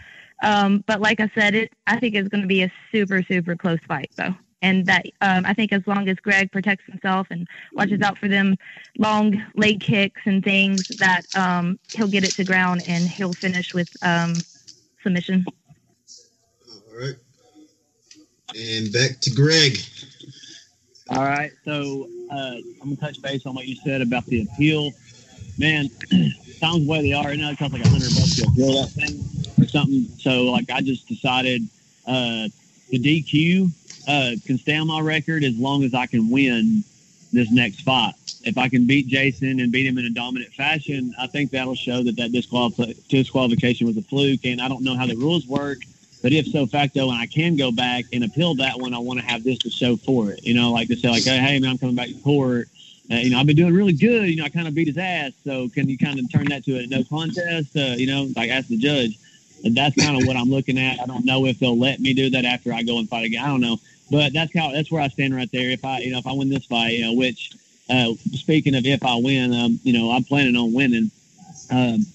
Um, 0.42 0.82
but 0.86 1.02
like 1.02 1.20
I 1.20 1.30
said, 1.34 1.54
it 1.54 1.70
I 1.86 2.00
think 2.00 2.14
it's 2.14 2.30
going 2.30 2.40
to 2.40 2.48
be 2.48 2.62
a 2.62 2.72
super 2.90 3.22
super 3.22 3.54
close 3.54 3.78
fight 3.86 4.10
though. 4.16 4.34
And 4.62 4.86
that 4.86 5.04
um, 5.20 5.44
I 5.44 5.52
think 5.52 5.74
as 5.74 5.82
long 5.86 6.08
as 6.08 6.16
Greg 6.16 6.50
protects 6.50 6.86
himself 6.86 7.26
and 7.30 7.46
watches 7.74 8.00
out 8.00 8.16
for 8.16 8.26
them 8.26 8.56
long 8.96 9.44
leg 9.54 9.80
kicks 9.80 10.22
and 10.24 10.42
things, 10.42 10.82
that 10.98 11.26
um, 11.36 11.78
he'll 11.92 12.08
get 12.08 12.24
it 12.24 12.32
to 12.36 12.44
ground 12.44 12.82
and 12.88 13.06
he'll 13.06 13.34
finish 13.34 13.74
with 13.74 13.88
um, 14.00 14.32
submission. 15.02 15.44
All 16.72 16.98
right. 16.98 17.16
And 18.56 18.90
back 18.94 19.20
to 19.20 19.30
Greg. 19.30 19.78
All 21.10 21.24
right, 21.24 21.52
so 21.64 22.06
uh, 22.30 22.56
I'm 22.82 22.94
gonna 22.94 22.96
touch 22.96 23.22
base 23.22 23.46
on 23.46 23.54
what 23.54 23.66
you 23.66 23.76
said 23.76 24.02
about 24.02 24.26
the 24.26 24.42
appeal. 24.42 24.92
Man, 25.58 25.90
sounds 26.58 26.84
the 26.84 26.88
way 26.88 27.02
they 27.02 27.12
are. 27.12 27.32
You 27.32 27.42
know, 27.42 27.50
it 27.50 27.58
costs 27.58 27.72
like 27.74 27.84
a 27.84 27.88
hundred 27.88 28.14
bucks 28.14 28.36
to 28.36 28.46
appeal 28.48 28.80
that 28.80 28.90
thing 28.90 29.64
or 29.64 29.68
something. 29.68 30.04
So, 30.18 30.44
like, 30.44 30.70
I 30.70 30.80
just 30.80 31.08
decided 31.08 31.62
uh, 32.06 32.48
the 32.90 32.98
DQ 32.98 33.70
uh, 34.06 34.36
can 34.46 34.58
stay 34.58 34.76
on 34.76 34.86
my 34.86 35.00
record 35.00 35.44
as 35.44 35.56
long 35.58 35.82
as 35.84 35.94
I 35.94 36.06
can 36.06 36.30
win 36.30 36.84
this 37.32 37.50
next 37.50 37.82
fight. 37.82 38.14
If 38.44 38.56
I 38.56 38.68
can 38.68 38.86
beat 38.86 39.08
Jason 39.08 39.60
and 39.60 39.72
beat 39.72 39.86
him 39.86 39.98
in 39.98 40.06
a 40.06 40.10
dominant 40.10 40.54
fashion, 40.54 41.12
I 41.18 41.26
think 41.26 41.50
that'll 41.50 41.74
show 41.74 42.02
that 42.04 42.16
that 42.16 42.32
disqualif- 42.32 43.08
disqualification 43.08 43.86
was 43.86 43.96
a 43.96 44.02
fluke. 44.02 44.44
And 44.44 44.60
I 44.60 44.68
don't 44.68 44.82
know 44.82 44.96
how 44.96 45.06
the 45.06 45.16
rules 45.16 45.46
work. 45.46 45.78
But 46.22 46.32
if 46.32 46.46
so 46.48 46.66
facto, 46.66 47.10
and 47.10 47.18
I 47.18 47.26
can 47.26 47.56
go 47.56 47.70
back 47.70 48.04
and 48.12 48.24
appeal 48.24 48.54
that 48.56 48.78
one, 48.78 48.94
I 48.94 48.98
want 48.98 49.20
to 49.20 49.26
have 49.26 49.44
this 49.44 49.58
to 49.58 49.70
show 49.70 49.96
for 49.96 50.30
it. 50.30 50.44
You 50.44 50.54
know, 50.54 50.72
like 50.72 50.88
to 50.88 50.96
say, 50.96 51.08
like, 51.08 51.22
hey 51.22 51.58
man, 51.60 51.70
I'm 51.70 51.78
coming 51.78 51.94
back 51.94 52.08
to 52.08 52.14
court. 52.14 52.68
Uh, 53.10 53.16
you 53.16 53.30
know, 53.30 53.38
I've 53.38 53.46
been 53.46 53.56
doing 53.56 53.74
really 53.74 53.94
good. 53.94 54.28
You 54.28 54.36
know, 54.36 54.44
I 54.44 54.48
kind 54.50 54.68
of 54.68 54.74
beat 54.74 54.88
his 54.88 54.98
ass. 54.98 55.32
So 55.44 55.68
can 55.70 55.88
you 55.88 55.96
kind 55.96 56.18
of 56.18 56.30
turn 56.30 56.46
that 56.46 56.64
to 56.64 56.78
a 56.78 56.86
no 56.86 57.04
contest? 57.04 57.76
Uh, 57.76 57.94
you 57.96 58.06
know, 58.06 58.28
like 58.36 58.50
ask 58.50 58.68
the 58.68 58.76
judge. 58.76 59.18
And 59.64 59.74
that's 59.74 59.96
kind 59.96 60.20
of 60.20 60.26
what 60.26 60.36
I'm 60.36 60.50
looking 60.50 60.78
at. 60.78 61.00
I 61.00 61.06
don't 61.06 61.24
know 61.24 61.46
if 61.46 61.58
they'll 61.58 61.78
let 61.78 62.00
me 62.00 62.14
do 62.14 62.30
that 62.30 62.44
after 62.44 62.72
I 62.72 62.82
go 62.82 62.98
and 62.98 63.08
fight 63.08 63.24
again. 63.24 63.44
I 63.44 63.48
don't 63.48 63.60
know, 63.60 63.78
but 64.10 64.32
that's 64.32 64.56
how 64.56 64.70
that's 64.70 64.90
where 64.90 65.02
I 65.02 65.08
stand 65.08 65.34
right 65.34 65.50
there. 65.50 65.70
If 65.70 65.84
I, 65.84 65.98
you 65.98 66.12
know, 66.12 66.18
if 66.18 66.26
I 66.26 66.32
win 66.32 66.48
this 66.48 66.66
fight, 66.66 66.92
you 66.92 67.06
know, 67.06 67.14
which 67.14 67.52
uh, 67.90 68.12
speaking 68.32 68.74
of 68.76 68.86
if 68.86 69.04
I 69.04 69.16
win, 69.16 69.52
um, 69.54 69.80
you 69.82 69.92
know, 69.92 70.12
I'm 70.12 70.22
planning 70.22 70.54
on 70.54 70.72
winning. 70.72 71.10
Um, 71.70 72.06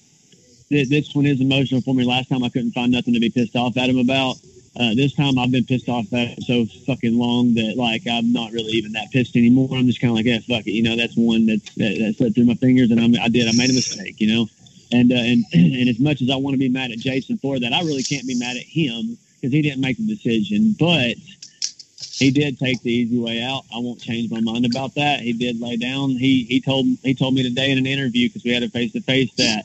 th- 0.68 0.88
this 0.88 1.14
one 1.14 1.26
is 1.26 1.40
emotional 1.40 1.80
for 1.80 1.94
me. 1.94 2.04
Last 2.04 2.28
time 2.28 2.44
I 2.44 2.48
couldn't 2.48 2.72
find 2.72 2.90
nothing 2.90 3.14
to 3.14 3.20
be 3.20 3.30
pissed 3.30 3.56
off 3.56 3.76
at 3.76 3.90
him 3.90 3.98
about. 3.98 4.36
Uh, 4.78 4.94
this 4.94 5.14
time 5.14 5.38
I've 5.38 5.52
been 5.52 5.64
pissed 5.64 5.88
off 5.88 6.12
at 6.12 6.28
him 6.28 6.42
so 6.42 6.66
fucking 6.86 7.16
long 7.16 7.54
that 7.54 7.76
like 7.76 8.02
I'm 8.10 8.32
not 8.32 8.52
really 8.52 8.72
even 8.72 8.92
that 8.92 9.10
pissed 9.12 9.36
anymore. 9.36 9.68
I'm 9.72 9.86
just 9.86 10.00
kind 10.00 10.10
of 10.10 10.16
like, 10.16 10.26
yeah, 10.26 10.38
fuck 10.40 10.66
it. 10.66 10.72
You 10.72 10.82
know, 10.82 10.96
that's 10.96 11.16
one 11.16 11.46
that, 11.46 11.60
that, 11.76 11.98
that 11.98 12.14
slipped 12.16 12.34
through 12.34 12.46
my 12.46 12.54
fingers, 12.54 12.90
and 12.90 13.00
I'm, 13.00 13.14
I 13.20 13.28
did. 13.28 13.46
I 13.46 13.52
made 13.52 13.70
a 13.70 13.74
mistake. 13.74 14.20
You 14.20 14.34
know, 14.34 14.46
and 14.92 15.12
uh, 15.12 15.16
and 15.16 15.44
and 15.52 15.88
as 15.88 16.00
much 16.00 16.22
as 16.22 16.30
I 16.30 16.36
want 16.36 16.54
to 16.54 16.58
be 16.58 16.68
mad 16.68 16.90
at 16.90 16.98
Jason 16.98 17.38
for 17.38 17.60
that, 17.60 17.72
I 17.72 17.80
really 17.82 18.02
can't 18.02 18.26
be 18.26 18.34
mad 18.34 18.56
at 18.56 18.64
him 18.64 19.16
because 19.40 19.52
he 19.52 19.62
didn't 19.62 19.80
make 19.80 19.96
the 19.96 20.06
decision. 20.06 20.74
But 20.78 21.16
he 22.18 22.30
did 22.32 22.58
take 22.58 22.82
the 22.82 22.92
easy 22.92 23.18
way 23.18 23.42
out. 23.42 23.62
I 23.74 23.78
won't 23.78 24.00
change 24.00 24.30
my 24.30 24.40
mind 24.40 24.66
about 24.66 24.94
that. 24.96 25.20
He 25.20 25.32
did 25.32 25.60
lay 25.60 25.76
down. 25.76 26.10
He 26.10 26.44
he 26.44 26.60
told 26.60 26.86
he 27.04 27.14
told 27.14 27.34
me 27.34 27.44
today 27.44 27.70
in 27.70 27.78
an 27.78 27.86
interview 27.86 28.28
because 28.28 28.44
we 28.44 28.52
had 28.52 28.64
a 28.64 28.68
face 28.68 28.92
to 28.92 29.00
face 29.00 29.32
that 29.34 29.64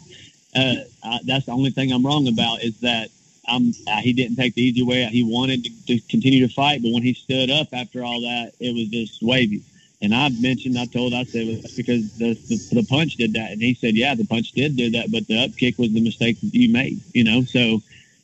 uh, 0.56 0.76
I, 1.04 1.20
that's 1.26 1.46
the 1.46 1.52
only 1.52 1.72
thing 1.72 1.92
I'm 1.92 2.06
wrong 2.06 2.28
about 2.28 2.64
is 2.64 2.80
that 2.80 3.10
I'm 3.50 3.74
uh, 3.88 3.98
he 4.02 4.14
didn't 4.14 4.38
take 4.38 4.56
the 4.56 4.62
easy 4.62 4.84
way 4.84 5.04
out. 5.04 5.12
He 5.12 5.24
wanted 5.24 5.64
to, 5.66 5.86
to 5.88 6.00
continue 6.10 6.48
to 6.48 6.54
fight, 6.54 6.82
but 6.82 6.92
when 6.92 7.04
he 7.04 7.14
stood 7.14 7.50
up 7.50 7.68
after 7.74 8.04
all 8.04 8.22
that, 8.22 8.54
it 8.60 8.74
was 8.74 8.88
just 8.88 9.22
wavy. 9.22 9.64
And 10.02 10.16
I 10.16 10.30
mentioned, 10.30 10.78
I 10.78 10.86
told, 10.86 11.14
I 11.14 11.26
said, 11.26 11.62
that's 11.62 11.76
because 11.76 12.14
the, 12.18 12.34
the 12.48 12.82
the 12.82 12.84
punch 12.84 13.16
did 13.16 13.34
that, 13.34 13.52
and 13.52 13.62
he 13.62 13.74
said, 13.74 13.96
yeah, 13.96 14.16
the 14.16 14.26
punch 14.26 14.54
did 14.54 14.78
do 14.78 14.92
that, 14.92 15.12
but 15.12 15.28
the 15.28 15.44
up 15.44 15.52
kick 15.58 15.78
was 15.78 15.92
the 15.92 16.02
mistake 16.02 16.40
that 16.42 16.54
you 16.54 16.72
made. 16.72 17.02
You 17.14 17.26
know, 17.26 17.44
so 17.44 17.82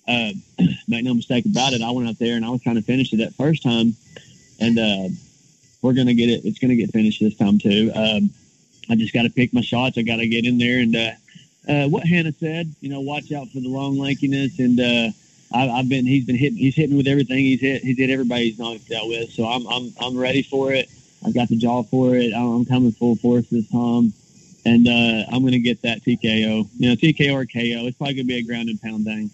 uh, 0.08 0.32
make 0.88 1.04
no 1.04 1.14
mistake 1.14 1.46
about 1.46 1.74
it. 1.74 1.82
I 1.82 1.92
went 1.92 2.08
out 2.08 2.20
there 2.20 2.36
and 2.36 2.46
I 2.46 2.50
was 2.50 2.62
trying 2.62 2.76
to 2.76 2.82
finish 2.82 3.12
it 3.12 3.18
that 3.18 3.34
first 3.34 3.64
time, 3.64 3.96
and 4.60 4.80
uh, 4.80 5.10
we're 5.82 5.94
gonna 5.94 6.14
get 6.14 6.30
it. 6.30 6.46
It's 6.46 6.60
gonna 6.60 6.76
get 6.76 6.92
finished 6.92 7.20
this 7.20 7.36
time 7.36 7.60
too. 7.60 7.92
Um, 7.94 8.30
I 8.90 8.96
just 8.96 9.14
got 9.14 9.24
to 9.24 9.30
pick 9.30 9.54
my 9.54 9.62
shots. 9.62 9.98
I 9.98 10.04
got 10.04 10.18
to 10.18 10.28
get 10.28 10.46
in 10.46 10.58
there 10.58 10.80
and 10.80 10.96
uh, 10.96 11.12
uh, 11.68 11.88
what 11.88 12.06
Hannah 12.06 12.34
said. 12.34 12.74
You 12.82 12.90
know, 12.90 13.02
watch 13.02 13.32
out 13.32 13.48
for 13.50 13.60
the 13.60 13.70
long 13.70 13.98
lankiness. 13.98 14.60
And 14.60 14.80
uh, 14.80 15.12
I, 15.54 15.70
I've 15.80 15.90
been 15.90 16.06
he's 16.06 16.26
been 16.26 16.38
hitting 16.38 16.58
he's 16.58 16.76
hit 16.76 16.90
me 16.90 16.98
with 16.98 17.08
everything. 17.08 17.38
He's 17.38 17.62
hit 17.62 17.82
he's 17.82 17.98
hit 17.98 18.10
everybody 18.10 18.50
he's 18.50 18.60
knocked 18.60 18.92
out 18.92 19.08
with. 19.08 19.32
So 19.32 19.46
I'm 19.46 19.66
I'm 19.68 19.94
I'm 20.02 20.18
ready 20.18 20.42
for 20.44 20.72
it. 20.74 20.90
I've 21.26 21.34
got 21.34 21.50
the 21.50 21.58
jaw 21.58 21.84
for 21.84 22.16
it. 22.16 22.34
I'm, 22.34 22.58
I'm 22.58 22.66
coming 22.66 22.92
full 22.92 23.16
force 23.16 23.48
this 23.50 23.70
time. 23.70 24.14
And 24.66 24.88
uh, 24.88 25.26
I'm 25.32 25.42
going 25.42 25.54
to 25.54 25.60
get 25.60 25.82
that 25.84 26.02
TKO. 26.02 26.68
You 26.78 26.90
know, 26.90 26.96
TKO 26.96 27.34
or 27.34 27.46
KO. 27.46 27.86
It's 27.86 27.98
probably 27.98 28.16
going 28.16 28.28
to 28.28 28.34
be 28.34 28.38
a 28.38 28.44
ground 28.44 28.70
and 28.70 28.82
pound 28.82 29.06
thing. 29.06 29.30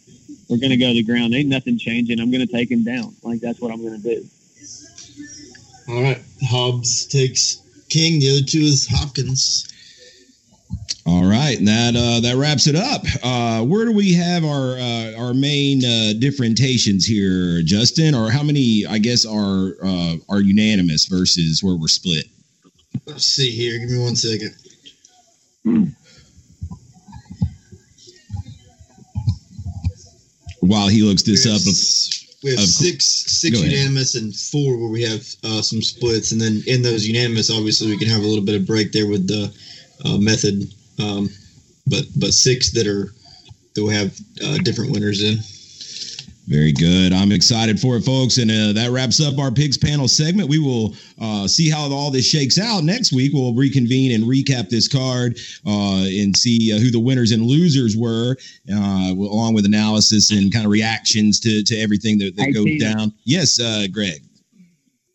We're 0.50 0.58
going 0.58 0.72
to 0.72 0.78
go 0.78 0.88
to 0.88 0.94
the 0.94 1.04
ground. 1.04 1.34
Ain't 1.34 1.48
nothing 1.48 1.78
changing. 1.78 2.20
I'm 2.20 2.32
going 2.32 2.46
to 2.46 2.52
take 2.52 2.70
him 2.70 2.84
down. 2.84 3.16
Like, 3.24 3.40
that's 3.40 3.62
what 3.62 3.72
I'm 3.72 3.82
going 3.82 4.02
to 4.02 4.16
do. 4.16 4.26
All 5.90 6.02
right. 6.04 6.22
Hobbs 6.44 7.06
takes 7.06 7.62
King. 7.88 8.20
The 8.20 8.38
other 8.38 8.46
two 8.46 8.60
is 8.60 8.88
Hopkins. 8.90 9.71
All 11.06 11.26
right, 11.28 11.58
and 11.58 11.68
that 11.68 11.96
uh, 11.96 12.20
that 12.22 12.36
wraps 12.38 12.68
it 12.68 12.76
up. 12.76 13.04
Uh, 13.24 13.64
where 13.66 13.86
do 13.86 13.92
we 13.92 14.14
have 14.14 14.44
our 14.46 14.78
uh, 14.78 15.14
our 15.18 15.34
main 15.34 15.84
uh, 15.84 16.14
differentiations 16.20 17.06
here, 17.06 17.62
Justin? 17.64 18.14
Or 18.14 18.30
how 18.30 18.44
many, 18.44 18.86
I 18.88 19.00
guess, 19.00 19.26
are 19.26 19.74
uh, 19.84 20.16
are 20.30 20.42
unanimous 20.42 21.06
versus 21.06 21.64
where 21.64 21.76
we're 21.76 21.88
split? 21.88 22.26
Let's 23.08 23.26
see 23.26 23.50
here. 23.50 23.80
Give 23.80 23.90
me 23.90 24.00
one 24.00 24.16
second. 24.16 24.56
While 30.60 30.88
he 30.88 31.02
looks 31.02 31.24
this 31.24 31.46
we 31.46 31.52
have, 31.52 31.62
up, 31.62 31.68
s- 31.68 32.38
we 32.44 32.52
have 32.52 32.60
of 32.60 32.66
six 32.66 33.06
six 33.06 33.60
unanimous 33.62 34.16
and 34.16 34.36
four 34.36 34.78
where 34.78 34.90
we 34.90 35.02
have 35.04 35.26
uh, 35.44 35.62
some 35.62 35.82
splits, 35.82 36.32
and 36.32 36.40
then 36.40 36.62
in 36.68 36.82
those 36.82 37.06
unanimous, 37.08 37.50
obviously 37.50 37.88
we 37.88 37.98
can 37.98 38.08
have 38.08 38.22
a 38.22 38.28
little 38.28 38.44
bit 38.46 38.56
of 38.56 38.66
break 38.68 38.92
there 38.92 39.08
with 39.08 39.28
the 39.28 39.52
uh, 40.06 40.18
method, 40.18 40.72
um, 41.02 41.30
but 41.88 42.06
but 42.18 42.34
six 42.34 42.72
that 42.72 42.88
are 42.88 43.14
that 43.76 43.84
we 43.84 43.94
have 43.94 44.18
uh, 44.44 44.58
different 44.64 44.92
winners 44.92 45.24
in. 45.24 45.38
Very 46.48 46.74
good. 46.74 47.14
I'm 47.14 47.32
excited 47.32 47.80
for 47.80 47.96
it, 47.96 48.04
folks. 48.04 48.38
And 48.38 48.52
uh, 48.52 48.74
that 48.74 48.90
wraps 48.92 49.22
up 49.22 49.38
our 49.40 49.52
picks 49.52 49.78
panel 49.78 50.08
segment. 50.08 50.50
We 50.50 50.60
will 50.60 50.96
uh, 51.22 51.48
see 51.48 51.70
how 51.70 51.90
all 51.94 52.12
this 52.12 52.28
shakes 52.28 52.60
out 52.60 52.84
next 52.84 53.14
week. 53.14 53.32
We'll 53.34 53.54
reconvene 53.54 54.12
and 54.12 54.26
recap 54.26 54.68
this 54.68 54.88
card 54.88 55.38
uh, 55.66 56.04
and 56.04 56.36
see 56.36 56.74
uh, 56.74 56.80
who 56.80 56.92
the 56.92 57.00
winners 57.00 57.32
and 57.32 57.44
losers 57.44 57.96
were, 57.96 58.36
uh, 58.70 59.14
along 59.14 59.54
with 59.54 59.66
analysis 59.66 60.32
and 60.32 60.52
kind 60.52 60.66
of 60.66 60.72
reactions 60.72 61.40
to, 61.42 61.64
to 61.64 61.78
everything 61.78 62.18
that, 62.18 62.36
that 62.36 62.54
goes 62.54 62.78
down. 62.82 63.14
Yes, 63.24 63.60
uh, 63.60 63.86
Greg. 63.90 64.22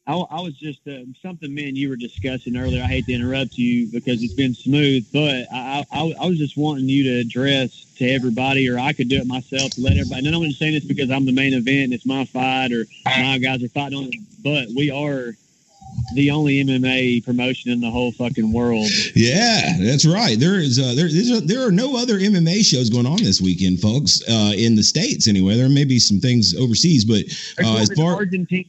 I, 0.06 0.14
I, 0.14 0.40
was 0.40 0.54
just 0.54 0.86
uh, 0.86 1.00
something, 1.20 1.52
man, 1.52 1.74
you 1.74 1.88
were 1.88 1.96
discussing 1.96 2.56
earlier. 2.56 2.82
I 2.82 2.86
hate 2.86 3.06
to 3.06 3.12
interrupt 3.12 3.58
you 3.58 3.88
because 3.90 4.22
it's 4.22 4.34
been 4.34 4.54
smooth, 4.54 5.04
but 5.12 5.46
I, 5.52 5.84
I, 5.90 6.14
I, 6.22 6.26
was 6.26 6.38
just 6.38 6.56
wanting 6.56 6.88
you 6.88 7.02
to 7.04 7.20
address 7.20 7.86
to 7.96 8.08
everybody, 8.08 8.68
or 8.70 8.78
I 8.78 8.92
could 8.92 9.08
do 9.08 9.16
it 9.16 9.26
myself 9.26 9.72
to 9.72 9.80
let 9.80 9.92
everybody. 9.92 10.24
And 10.26 10.34
I'm 10.34 10.42
not 10.42 10.52
saying 10.52 10.74
this 10.74 10.84
because 10.84 11.10
I'm 11.10 11.26
the 11.26 11.32
main 11.32 11.54
event 11.54 11.84
and 11.84 11.92
it's 11.92 12.06
my 12.06 12.24
fight 12.24 12.72
or 12.72 12.86
my 13.04 13.38
guys 13.38 13.64
are 13.64 13.68
fighting 13.68 13.98
on 13.98 14.04
it, 14.04 14.20
but 14.44 14.68
we 14.76 14.90
are 14.92 15.34
the 16.14 16.30
only 16.30 16.62
MMA 16.62 17.24
promotion 17.24 17.72
in 17.72 17.80
the 17.80 17.90
whole 17.90 18.12
fucking 18.12 18.52
world. 18.52 18.88
Yeah, 19.14 19.76
that's 19.80 20.06
right. 20.06 20.38
There 20.38 20.58
is 20.58 20.78
uh, 20.78 20.94
there 20.94 21.06
a, 21.06 21.40
there 21.40 21.66
are 21.66 21.72
no 21.72 21.96
other 21.96 22.18
MMA 22.18 22.64
shows 22.64 22.90
going 22.90 23.06
on 23.06 23.16
this 23.16 23.40
weekend, 23.40 23.80
folks. 23.80 24.22
Uh, 24.28 24.52
in 24.56 24.76
the 24.76 24.82
states, 24.82 25.26
anyway. 25.26 25.56
There 25.56 25.68
may 25.68 25.84
be 25.84 25.98
some 25.98 26.20
things 26.20 26.54
overseas, 26.54 27.04
but 27.04 27.24
uh, 27.64 27.78
as 27.78 27.92
far 27.94 28.14
Argentina, 28.14 28.68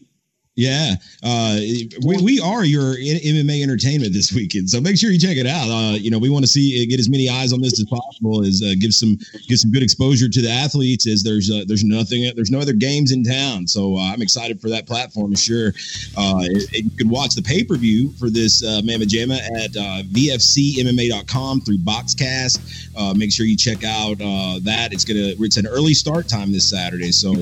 yeah, 0.58 0.95
uh, 1.22 1.60
we, 2.03 2.18
we 2.24 2.39
are 2.39 2.66
your 2.66 2.95
MMA 2.95 3.62
entertainment 3.62 4.12
this 4.12 4.34
weekend, 4.34 4.68
so 4.68 4.82
make 4.82 4.97
sure 4.97 5.12
you 5.12 5.20
check 5.20 5.38
it 5.38 5.45
out. 5.45 5.70
Uh, 5.70 5.93
you 5.93 6.10
know, 6.10 6.18
we 6.18 6.32
want 6.32 6.43
to 6.43 6.47
see 6.47 6.82
uh, 6.82 6.89
get 6.89 6.99
as 6.99 7.08
many 7.08 7.30
eyes 7.30 7.53
on 7.53 7.62
this 7.62 7.80
as 7.80 7.86
possible, 7.86 8.43
as 8.43 8.64
uh, 8.64 8.74
give 8.80 8.91
some 8.91 9.20
get 9.47 9.60
some 9.60 9.72
good 9.72 9.84
exposure 9.84 10.28
to 10.28 10.41
the 10.41 10.49
athletes. 10.49 11.05
As 11.05 11.22
there's 11.22 11.51
uh, 11.51 11.64
there's 11.68 11.84
nothing, 11.84 12.32
there's 12.36 12.49
no 12.49 12.60
other 12.60 12.74
games 12.74 13.12
in 13.12 13.24
town, 13.24 13.68
so 13.68 13.97
uh, 13.97 14.12
I'm 14.12 14.24
excited 14.24 14.60
for 14.60 14.68
that 14.70 14.88
platform. 14.88 15.36
Sure, 15.36 15.68
you 15.68 16.89
can 16.97 17.08
watch 17.08 17.36
the 17.36 17.43
pay 17.43 17.64
per 17.64 17.76
view 17.76 18.10
for 18.14 18.32
this 18.32 18.64
uh, 18.64 18.82
Mamma 18.84 19.05
Jamma 19.05 19.38
at 19.64 19.74
VFCMMA.com 20.08 21.62
through 21.62 21.78
Boxcast. 21.78 23.16
make 23.16 23.32
sure 23.32 23.45
you 23.45 23.58
check 23.58 23.84
out 23.84 24.18
that. 24.64 24.89
It's 24.91 25.05
gonna 25.05 25.36
it's 25.38 25.58
an 25.58 25.68
early 25.68 25.93
start 25.93 26.28
time 26.28 26.51
this 26.51 26.68
Saturday, 26.68 27.12
so 27.12 27.36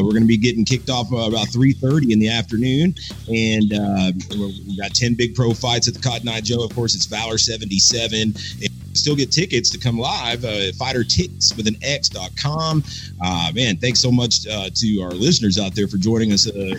we're 0.00 0.14
gonna 0.14 0.24
be 0.24 0.38
getting 0.38 0.64
kicked 0.64 0.88
off 0.88 1.08
about 1.08 1.48
3:30 1.48 2.12
in 2.12 2.18
the 2.18 2.30
afternoon 2.30 2.61
afternoon. 2.62 2.94
And 3.28 3.72
uh, 3.72 4.12
we 4.30 4.76
got 4.76 4.94
10 4.94 5.14
big 5.14 5.34
pro 5.34 5.52
fights 5.52 5.88
at 5.88 5.94
the 5.94 6.00
Cotton 6.00 6.28
Eyed 6.28 6.44
Joe. 6.44 6.62
Of 6.64 6.74
course, 6.74 6.94
it's 6.94 7.06
Valor 7.06 7.38
77. 7.38 8.18
And 8.20 8.36
still 8.94 9.16
get 9.16 9.32
tickets 9.32 9.70
to 9.70 9.78
come 9.78 9.98
live 9.98 10.44
uh, 10.44 10.70
fighter 10.78 11.02
ticks 11.02 11.56
with 11.56 11.66
an 11.66 11.76
x.com 11.82 12.84
uh, 13.24 13.50
man 13.54 13.74
thanks 13.78 13.98
so 13.98 14.12
much 14.12 14.46
uh, 14.46 14.68
to 14.74 15.00
our 15.00 15.12
listeners 15.12 15.58
out 15.58 15.74
there 15.74 15.88
for 15.88 15.96
joining 15.96 16.30
us 16.30 16.46
uh, 16.46 16.74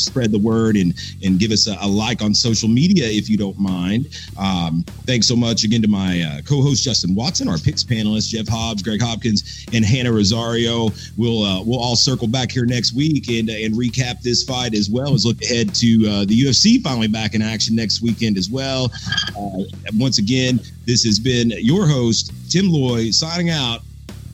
spread 0.00 0.32
the 0.32 0.38
word 0.38 0.76
and 0.76 0.94
and 1.22 1.38
give 1.38 1.50
us 1.50 1.66
a, 1.66 1.76
a 1.80 1.88
like 1.88 2.22
on 2.22 2.34
social 2.34 2.68
media 2.68 3.06
if 3.06 3.28
you 3.28 3.36
don't 3.36 3.58
mind. 3.58 4.08
Um, 4.38 4.84
thanks 5.06 5.26
so 5.26 5.36
much 5.36 5.64
again 5.64 5.82
to 5.82 5.88
my 5.88 6.22
uh, 6.22 6.42
co-host 6.42 6.84
Justin 6.84 7.14
Watson, 7.14 7.48
our 7.48 7.58
picks 7.58 7.84
panelists 7.84 8.28
Jeff 8.28 8.48
Hobbs, 8.48 8.82
Greg 8.82 9.00
Hopkins, 9.00 9.66
and 9.72 9.84
Hannah 9.84 10.12
Rosario. 10.12 10.90
We'll 11.16 11.42
uh, 11.42 11.62
we'll 11.62 11.80
all 11.80 11.96
circle 11.96 12.28
back 12.28 12.50
here 12.50 12.64
next 12.64 12.94
week 12.94 13.28
and 13.28 13.48
and 13.48 13.74
recap 13.74 14.22
this 14.22 14.42
fight 14.42 14.74
as 14.74 14.88
well 14.90 15.14
as 15.14 15.24
look 15.24 15.42
ahead 15.42 15.74
to 15.76 16.08
uh, 16.08 16.24
the 16.24 16.40
UFC 16.40 16.82
finally 16.82 17.08
back 17.08 17.34
in 17.34 17.42
action 17.42 17.74
next 17.74 18.02
weekend 18.02 18.36
as 18.36 18.50
well. 18.50 18.92
Uh, 19.36 19.64
once 19.94 20.18
again, 20.18 20.60
this 20.86 21.04
has 21.04 21.18
been 21.18 21.52
your 21.58 21.86
host 21.86 22.32
Tim 22.50 22.68
Loy 22.68 23.10
signing 23.10 23.50
out 23.50 23.80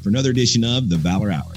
for 0.02 0.08
another 0.08 0.30
edition 0.30 0.64
of 0.64 0.88
the 0.88 0.96
Valor 0.96 1.32
Hour. 1.32 1.54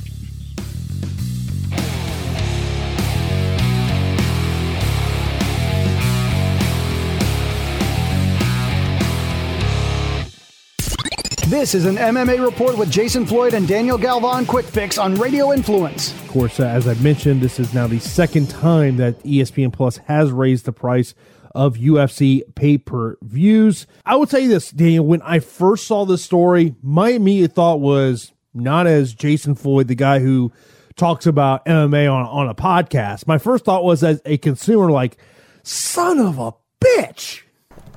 This 11.58 11.74
is 11.74 11.86
an 11.86 11.96
MMA 11.96 12.46
report 12.46 12.78
with 12.78 12.92
Jason 12.92 13.26
Floyd 13.26 13.56
and 13.56 13.68
Daniel 13.68 13.98
Galvan 13.98 14.46
Quick 14.46 14.68
Fix 14.68 15.00
on 15.00 15.16
Radio 15.16 15.52
Influence. 15.52 16.12
Of 16.22 16.28
course, 16.28 16.60
uh, 16.60 16.66
as 16.66 16.88
I 16.88 16.94
mentioned, 17.02 17.42
this 17.42 17.60
is 17.60 17.74
now 17.74 17.88
the 17.88 17.98
second 17.98 18.48
time 18.52 18.98
that 18.98 19.20
ESPN 19.24 19.74
Plus 19.74 19.98
has 20.06 20.32
raised 20.32 20.66
the 20.66 20.72
price 20.72 21.16
of 21.56 21.78
UFC 21.78 22.44
pay 22.54 22.78
per 22.78 23.18
views. 23.24 23.88
I 24.06 24.18
would 24.18 24.30
say 24.30 24.46
this, 24.46 24.70
Daniel, 24.70 25.08
when 25.08 25.24
I 25.24 25.40
first 25.40 25.88
saw 25.88 26.06
this 26.06 26.24
story, 26.24 26.76
my 26.84 27.10
immediate 27.10 27.54
thought 27.54 27.80
was 27.80 28.34
not 28.54 28.86
as 28.86 29.16
Jason 29.16 29.56
Floyd, 29.56 29.88
the 29.88 29.96
guy 29.96 30.20
who 30.20 30.54
talks 30.96 31.26
about 31.26 31.66
MMA 31.66 32.14
on, 32.14 32.28
on 32.28 32.48
a 32.48 32.56
podcast. 32.56 33.26
My 33.26 33.40
first 33.40 33.66
thought 33.66 33.84
was 33.84 34.04
as 34.04 34.22
a 34.26 34.38
consumer, 34.38 34.92
like, 34.92 35.18
son 35.64 36.20
of 36.20 36.38
a 36.38 36.54
bitch. 36.80 37.42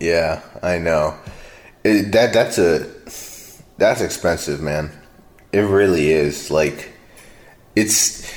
Yeah, 0.00 0.40
I 0.62 0.78
know. 0.78 1.14
It, 1.84 2.12
that 2.12 2.32
that's 2.32 2.58
a 2.58 2.90
that's 3.80 4.02
expensive, 4.02 4.60
man. 4.60 4.92
It 5.52 5.60
really 5.60 6.12
is. 6.12 6.50
Like, 6.50 6.92
it's. 7.74 8.30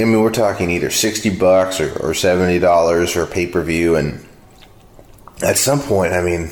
I 0.00 0.04
mean, 0.04 0.20
we're 0.20 0.30
talking 0.30 0.70
either 0.70 0.90
sixty 0.90 1.30
bucks 1.30 1.80
or, 1.80 1.96
or 2.00 2.14
seventy 2.14 2.58
dollars 2.58 3.12
for 3.12 3.24
pay 3.26 3.46
per 3.46 3.62
view, 3.62 3.96
and 3.96 4.26
at 5.42 5.56
some 5.56 5.80
point, 5.80 6.12
I 6.12 6.20
mean, 6.20 6.50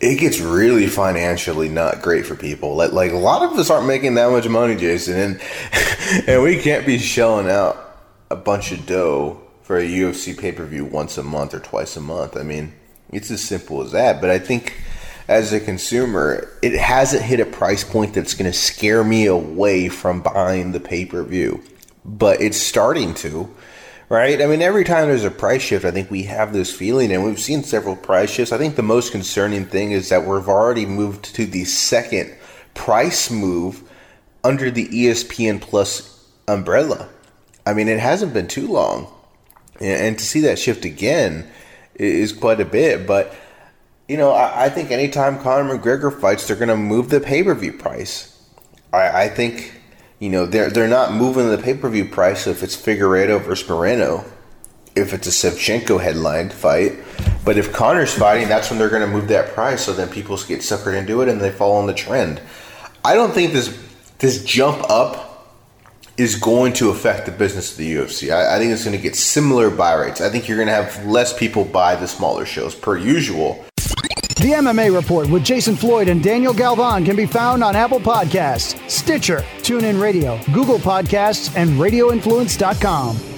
it 0.00 0.18
gets 0.18 0.40
really 0.40 0.86
financially 0.86 1.68
not 1.68 2.02
great 2.02 2.26
for 2.26 2.34
people. 2.34 2.74
Like, 2.74 2.92
like 2.92 3.12
a 3.12 3.16
lot 3.16 3.42
of 3.42 3.58
us 3.58 3.70
aren't 3.70 3.86
making 3.86 4.14
that 4.14 4.30
much 4.30 4.48
money, 4.48 4.74
Jason, 4.74 5.16
and 5.16 5.40
and 6.26 6.42
we 6.42 6.60
can't 6.60 6.86
be 6.86 6.98
shelling 6.98 7.48
out 7.48 7.98
a 8.30 8.36
bunch 8.36 8.72
of 8.72 8.84
dough 8.86 9.42
for 9.62 9.78
a 9.78 9.86
UFC 9.86 10.36
pay 10.36 10.52
per 10.52 10.64
view 10.64 10.84
once 10.84 11.18
a 11.18 11.22
month 11.22 11.52
or 11.52 11.60
twice 11.60 11.96
a 11.96 12.00
month. 12.00 12.36
I 12.36 12.42
mean, 12.42 12.72
it's 13.10 13.30
as 13.30 13.42
simple 13.42 13.82
as 13.82 13.92
that. 13.92 14.20
But 14.20 14.30
I 14.30 14.38
think 14.38 14.74
as 15.28 15.52
a 15.52 15.60
consumer, 15.60 16.48
it 16.62 16.72
hasn't 16.72 17.22
hit 17.22 17.40
a 17.40 17.46
price 17.46 17.84
point 17.84 18.14
that's 18.14 18.34
going 18.34 18.50
to 18.50 18.56
scare 18.56 19.02
me 19.02 19.26
away 19.26 19.88
from 19.88 20.22
buying 20.22 20.72
the 20.72 20.80
pay 20.80 21.04
per 21.04 21.22
view. 21.22 21.62
But 22.04 22.40
it's 22.40 22.56
starting 22.56 23.14
to, 23.14 23.52
right? 24.08 24.40
I 24.40 24.46
mean, 24.46 24.62
every 24.62 24.84
time 24.84 25.08
there's 25.08 25.24
a 25.24 25.30
price 25.30 25.62
shift, 25.62 25.84
I 25.84 25.90
think 25.90 26.10
we 26.10 26.24
have 26.24 26.52
this 26.52 26.72
feeling, 26.72 27.10
and 27.10 27.24
we've 27.24 27.40
seen 27.40 27.64
several 27.64 27.96
price 27.96 28.30
shifts. 28.30 28.52
I 28.52 28.58
think 28.58 28.76
the 28.76 28.82
most 28.82 29.10
concerning 29.10 29.64
thing 29.66 29.90
is 29.90 30.08
that 30.10 30.24
we've 30.24 30.48
already 30.48 30.86
moved 30.86 31.34
to 31.34 31.46
the 31.46 31.64
second 31.64 32.32
price 32.74 33.30
move 33.30 33.82
under 34.44 34.70
the 34.70 34.86
ESPN 34.86 35.60
Plus 35.60 36.24
umbrella. 36.46 37.08
I 37.66 37.74
mean, 37.74 37.88
it 37.88 37.98
hasn't 37.98 38.32
been 38.32 38.46
too 38.46 38.68
long. 38.68 39.12
And 39.80 40.16
to 40.16 40.24
see 40.24 40.40
that 40.42 40.60
shift 40.60 40.84
again 40.84 41.50
is 41.96 42.32
quite 42.32 42.60
a 42.60 42.64
bit, 42.64 43.06
but 43.06 43.34
you 44.08 44.16
know, 44.16 44.30
I, 44.32 44.66
I 44.66 44.68
think 44.68 44.90
anytime 44.90 45.38
Conor 45.38 45.78
McGregor 45.78 46.18
fights, 46.20 46.46
they're 46.46 46.56
going 46.56 46.68
to 46.68 46.76
move 46.76 47.10
the 47.10 47.20
pay 47.20 47.42
per 47.42 47.54
view 47.54 47.72
price. 47.72 48.32
I, 48.92 49.24
I, 49.24 49.28
think, 49.28 49.80
you 50.18 50.28
know, 50.28 50.46
they're 50.46 50.70
they're 50.70 50.88
not 50.88 51.12
moving 51.12 51.50
the 51.50 51.58
pay 51.58 51.74
per 51.74 51.88
view 51.88 52.04
price 52.04 52.46
if 52.46 52.62
it's 52.62 52.76
Figueiredo 52.76 53.40
versus 53.42 53.68
Moreno, 53.68 54.24
if 54.94 55.12
it's 55.12 55.26
a 55.26 55.50
Shevchenko 55.50 56.00
headlined 56.00 56.52
fight. 56.52 56.94
But 57.44 57.58
if 57.58 57.72
Conor's 57.72 58.14
fighting, 58.14 58.48
that's 58.48 58.70
when 58.70 58.78
they're 58.78 58.90
going 58.90 59.02
to 59.02 59.12
move 59.12 59.28
that 59.28 59.54
price. 59.54 59.84
So 59.84 59.92
then 59.92 60.08
people 60.08 60.36
get 60.36 60.60
suckered 60.60 60.96
into 60.96 61.22
it 61.22 61.28
and 61.28 61.40
they 61.40 61.50
fall 61.50 61.76
on 61.76 61.86
the 61.86 61.94
trend. 61.94 62.40
I 63.04 63.14
don't 63.14 63.32
think 63.32 63.52
this 63.52 63.76
this 64.18 64.44
jump 64.44 64.88
up 64.88 65.25
is 66.16 66.34
going 66.34 66.72
to 66.74 66.90
affect 66.90 67.26
the 67.26 67.32
business 67.32 67.72
of 67.72 67.78
the 67.78 67.96
UFC. 67.96 68.32
I, 68.34 68.56
I 68.56 68.58
think 68.58 68.72
it's 68.72 68.84
going 68.84 68.96
to 68.96 69.02
get 69.02 69.16
similar 69.16 69.70
buy 69.70 69.94
rates. 69.94 70.20
I 70.20 70.30
think 70.30 70.48
you're 70.48 70.56
going 70.56 70.68
to 70.68 70.74
have 70.74 71.04
less 71.06 71.36
people 71.36 71.64
buy 71.64 71.94
the 71.96 72.08
smaller 72.08 72.46
shows 72.46 72.74
per 72.74 72.96
usual. 72.96 73.64
The 73.76 74.52
MMA 74.52 74.94
Report 74.94 75.28
with 75.28 75.44
Jason 75.44 75.76
Floyd 75.76 76.08
and 76.08 76.22
Daniel 76.22 76.52
Galvan 76.52 77.04
can 77.04 77.16
be 77.16 77.26
found 77.26 77.64
on 77.64 77.74
Apple 77.74 78.00
Podcasts, 78.00 78.78
Stitcher, 78.88 79.38
TuneIn 79.58 80.00
Radio, 80.00 80.38
Google 80.52 80.78
Podcasts, 80.78 81.56
and 81.56 81.70
RadioInfluence.com. 81.70 83.35